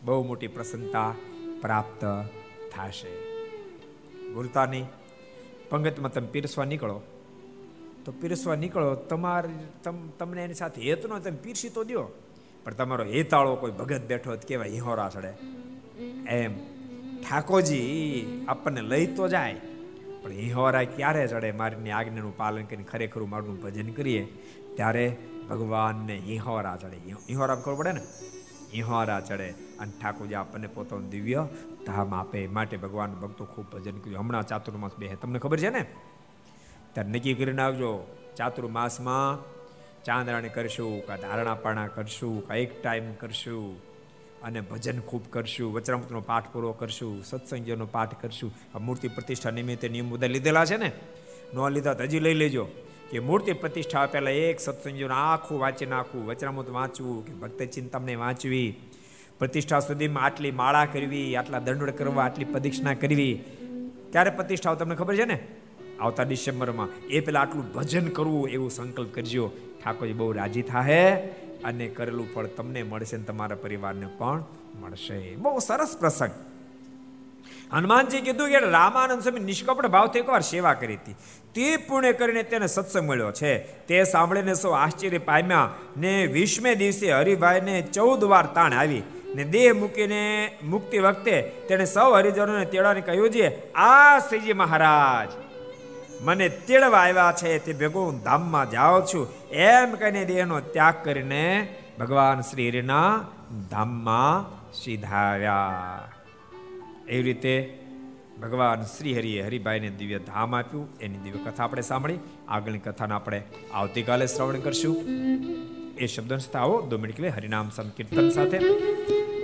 બહુ 0.06 0.24
મોટી 0.24 0.48
પ્રસન્નતા 0.48 1.16
પ્રાપ્ત 1.62 2.06
થશે. 2.72 3.14
નહીં 4.66 4.86
પંગતમાં 5.70 6.12
તમે 6.14 6.28
પીરસવા 6.28 6.66
નીકળો. 6.66 7.02
તો 8.06 8.12
પીરસવા 8.12 8.56
નીકળો, 8.56 8.96
તમારી 8.96 9.50
તમને 10.20 10.44
એની 10.44 10.54
સાથે 10.54 10.82
હેતનો 10.82 11.20
તમે 11.20 11.38
પીરસી 11.38 11.70
તો 11.70 11.84
દો 11.84 12.04
પણ 12.64 12.74
તમારો 12.74 13.06
હેતાળો 13.06 13.56
કોઈ 13.56 13.72
ભગત 13.72 14.02
બેઠો 14.06 14.38
કેવાય 14.48 14.70
હિહોરા 14.70 15.10
ચડે. 15.10 15.34
એમ. 16.30 16.54
ઠાકોરજી, 17.22 18.46
આપણને 18.48 18.82
લઈ 18.82 19.06
તો 19.08 19.28
જાય, 19.28 19.56
પણ 20.22 20.32
હિહોરા 20.32 20.84
ક્યારે 20.84 21.28
ચડે? 21.28 21.52
મારીની 21.52 21.92
આજ્ઞાનું 21.92 22.38
પાલન 22.38 22.66
કરીને 22.66 22.84
ખરેખર 22.84 23.22
મારું 23.24 23.62
ભજન 23.62 23.92
કરીએ, 23.92 24.24
ત્યારે 24.76 25.18
ભગવાનને 25.50 26.18
હિહોરા 26.18 26.78
ચડે. 26.82 26.98
હિહોરા 27.30 27.56
ખબર 27.56 27.76
પડે 27.76 27.92
ને? 27.92 28.02
હિહોરા 28.74 29.20
ચડે 29.20 29.50
અને 29.50 29.92
ઠાકોરજી 30.02 30.34
આપણને 30.34 30.68
પોતાનું 30.68 31.10
દિવ્ય 31.10 31.48
ધામ 31.86 32.14
આપે 32.14 32.48
માટે 32.48 32.78
ભગવાન 32.78 33.14
ભક્તો 33.14 33.46
ખૂબ 33.46 33.66
ભજન 33.72 33.98
કર્યું. 33.98 34.20
હમણાં 34.20 34.48
ચાતુર્માસ 34.48 34.92
બે 34.98 35.08
તમને 35.08 35.40
ખબર 35.40 35.60
છે 35.60 35.70
ને? 35.70 35.86
ત્યારે 36.94 37.10
નક્કી 37.10 37.34
કરીને 37.34 37.62
આવજો. 37.62 38.18
ચાતુર્માસમાં 38.36 39.58
ચાંદરાણી 40.04 40.50
કરશું, 40.50 41.06
કાં 41.06 41.18
ધારણાપાણા 41.18 41.88
કરશું, 41.88 42.48
કાં 42.48 42.58
એક 42.58 42.84
ટાઈમ 42.84 43.14
કરશું 43.14 43.82
અને 44.42 44.62
ભજન 44.62 45.00
ખૂબ 45.00 45.26
કરશું, 45.30 45.74
વચરામૃતનો 45.74 46.22
પાઠ 46.22 46.44
પૂરો 46.54 46.74
કરશું 46.74 47.24
સત્સંગનો 47.24 47.86
પાઠ 47.86 48.22
કરશું. 48.22 48.54
આ 48.76 48.80
મૂર્તિ 48.80 49.08
પ્રતિષ્ઠા 49.08 49.52
નિમિત્તે 49.52 49.90
નિયમ 49.90 50.10
બધા 50.10 50.28
લીધેલા 50.28 50.66
છે 50.66 50.78
ને? 50.78 50.92
ન 51.54 51.70
લીધા 51.70 51.94
તો 51.94 52.04
હજી 52.04 52.20
લઈ 52.20 52.34
લેજો. 52.34 52.68
કે 53.12 53.20
મૂર્તિ 53.20 53.54
પ્રતિષ્ઠા 53.54 54.06
પહેલા 54.06 54.30
એક 54.30 54.60
સત્સંગીઓનું 54.60 55.18
આખું 55.18 55.60
વાંચી 55.60 55.86
નાખવું 55.86 56.26
વચનામૃત 56.26 56.70
વાંચવું 56.70 57.26
કે 57.26 57.34
ભક્ત 57.34 57.64
ચિંતામને 57.64 58.16
વાંચવી. 58.16 58.76
પ્રતિષ્ઠા 59.40 59.80
સુધીમાં 59.80 60.24
આટલી 60.24 60.52
માળા 60.52 60.86
કરવી, 60.86 61.36
આટલા 61.36 61.60
દંડોળ 61.60 61.92
કરવા, 61.92 62.24
આટલી 62.24 62.46
પ્રદક્ષિણા 62.46 62.94
કરવી. 62.94 63.44
ક્યારે 64.12 64.30
પ્રતિષ્ઠા 64.30 64.74
તમને 64.74 64.96
ખબર 64.96 65.16
છે 65.16 65.26
ને? 65.26 65.48
આવતા 66.00 66.24
ડિસેમ્બરમાં. 66.24 67.08
એ 67.08 67.20
પેલા 67.20 67.42
આટલું 67.42 67.74
ભજન 67.74 68.08
કરવું 68.08 68.50
એવું 68.50 68.72
સંકલ્પ 68.72 69.14
કરજો. 69.14 69.52
ઠાકોરજી 69.84 70.14
બહુ 70.14 70.32
રાજી 70.32 70.62
થાહે 70.62 71.18
અને 71.64 71.88
કરેલું 71.88 72.34
ફળ 72.34 72.46
તમને 72.46 72.84
મળશે 72.84 73.18
તમારા 73.18 73.56
પરિવારને 73.56 74.08
પણ 74.18 74.44
મળશે. 74.82 75.36
બહુ 75.36 75.60
સરસ 75.60 75.98
પ્રસંગ. 76.00 76.32
હનુમાનજી 77.74 78.22
કીધું 78.22 78.50
કે 78.50 78.60
રામાનંદ 78.60 79.22
સ્વામી 79.22 79.40
નિષ્કપટ 79.40 79.88
ભાવથી 79.88 80.20
એકવાર 80.20 80.42
સેવા 80.42 80.74
કરી 80.74 80.96
હતી. 80.96 81.16
તે 81.56 81.78
પુણ્ય 81.78 82.14
કરીને 82.14 82.44
તેને 82.44 82.68
સત્સંગ 82.68 83.10
મળ્યો 83.10 83.32
છે. 83.32 83.58
તે 83.88 84.04
સાંભળીને 84.04 84.54
સૌ 84.54 84.72
આશ્ચર્ય 84.72 85.18
પામ્યા 85.18 85.70
ને 85.98 86.14
વીસમે 86.26 86.76
દિવસે 86.76 87.14
હરિભાઈને 87.14 87.76
ચૌદ 87.82 88.24
વાર 88.24 88.46
તાણ 88.46 88.74
આવી 88.74 89.04
ને 89.36 89.44
દેહ 89.44 89.74
મૂકીને 89.74 90.22
મુક્તિ 90.64 90.98
વખતે 91.00 91.42
તેણે 91.68 91.86
સૌ 91.86 92.10
હરિજનોને 92.14 92.66
તેડાને 92.66 93.02
કહ્યું 93.02 93.30
છે, 93.30 93.74
આ 93.74 94.20
શ્રીજી 94.20 94.54
મહારાજ, 94.54 95.30
મને 96.22 96.50
તેડવા 96.50 97.00
આવ્યા 97.00 97.34
છે, 97.38 97.58
તે 97.60 97.74
ભેગો 97.74 98.06
હું 98.06 98.22
ધામમાં 98.24 98.72
જાઉં 98.72 99.06
છું. 99.06 99.26
એમ 99.50 99.92
કહીને 99.92 100.26
દેહનો 100.26 100.60
ત્યાગ 100.60 101.04
કરીને 101.04 101.44
ભગવાન 102.00 102.42
શ્રી 102.42 102.70
હરિના 102.70 103.12
ધામમાં 103.72 104.48
સીધાવ્યા 104.74 106.17
એવી 107.10 107.22
રીતે 107.22 107.80
ભગવાન 108.42 108.82
શ્રી 108.82 109.18
હરિએ 109.18 109.42
હરિભાઈને 109.42 109.90
દિવ્ય 109.90 110.20
ધામ 110.20 110.56
આપ્યું. 110.56 110.90
એની 111.02 111.18
દિવ્ય 111.18 111.52
કથા 111.52 111.64
આપણે 111.64 111.82
સાંભળી. 111.82 112.18
આગળની 112.48 112.80
કથાને 112.80 113.14
આપણે 113.14 113.42
આવતીકાલે 113.74 114.28
શ્રવણ 114.28 114.60
કરશું. 114.60 114.98
એ 115.98 116.06
શબ્દ 116.06 116.56
આવો 116.56 116.82
દો 116.82 116.98
મિનિટ 116.98 117.18
કે 117.18 117.28
હરિનામ 117.28 117.70
સંકીર્તન 117.70 118.30
સાથે. 118.30 118.58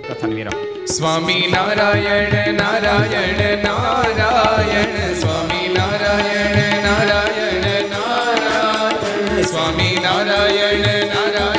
કથન 0.08 0.34
વિરામ. 0.34 0.84
સ્વામી 0.84 1.52
નારાયણ 1.52 2.54
નારાયણ 2.54 3.64
નારાયણ. 3.64 5.14
સ્વામી 5.14 5.74
નારાયણ 5.74 6.82
નારાયણ 6.82 7.88
નારાયણ. 7.90 9.42
સ્વામી 9.42 9.98
નારાયણ 10.02 11.06
નારાયણ. 11.06 11.53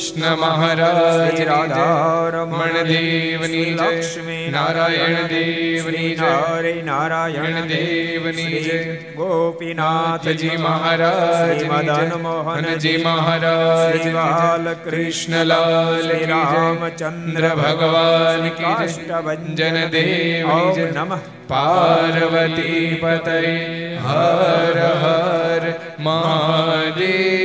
કૃષ્ણ 0.00 0.36
મહારાજ 0.36 1.34
શ્રી 1.34 1.44
રાધારમણ 1.44 2.82
દેવની. 2.82 3.64
લક્ષ્મી 3.64 4.50
નારાયણ 4.50 5.14
દેવની. 5.14 6.14
હરે 6.14 6.82
નારાયણ 6.84 7.66
દેવની 7.66 8.62
જય. 8.62 8.94
ગોપીનાથજી 8.94 10.56
મહારાજ 10.56 11.64
મદન 11.64 12.22
મોહનજી 12.22 12.72
હનજી 12.72 13.04
મહારાજ 13.04 13.98
શ્રી 13.98 14.12
બાલકૃષ્ણલાલ 14.12 16.02
શ્રી 16.02 16.24
રામચંદ્ર 16.24 17.48
ભગવાન 17.48 18.48
કી 18.48 19.54
જય. 19.54 19.70
દેવ 19.70 20.48
નમઃ 20.94 21.18
પાર્વતી 21.48 22.98
પતય 23.02 23.96
હર 23.96 24.78
હર 25.02 25.72
મહાદેવ 26.00 27.39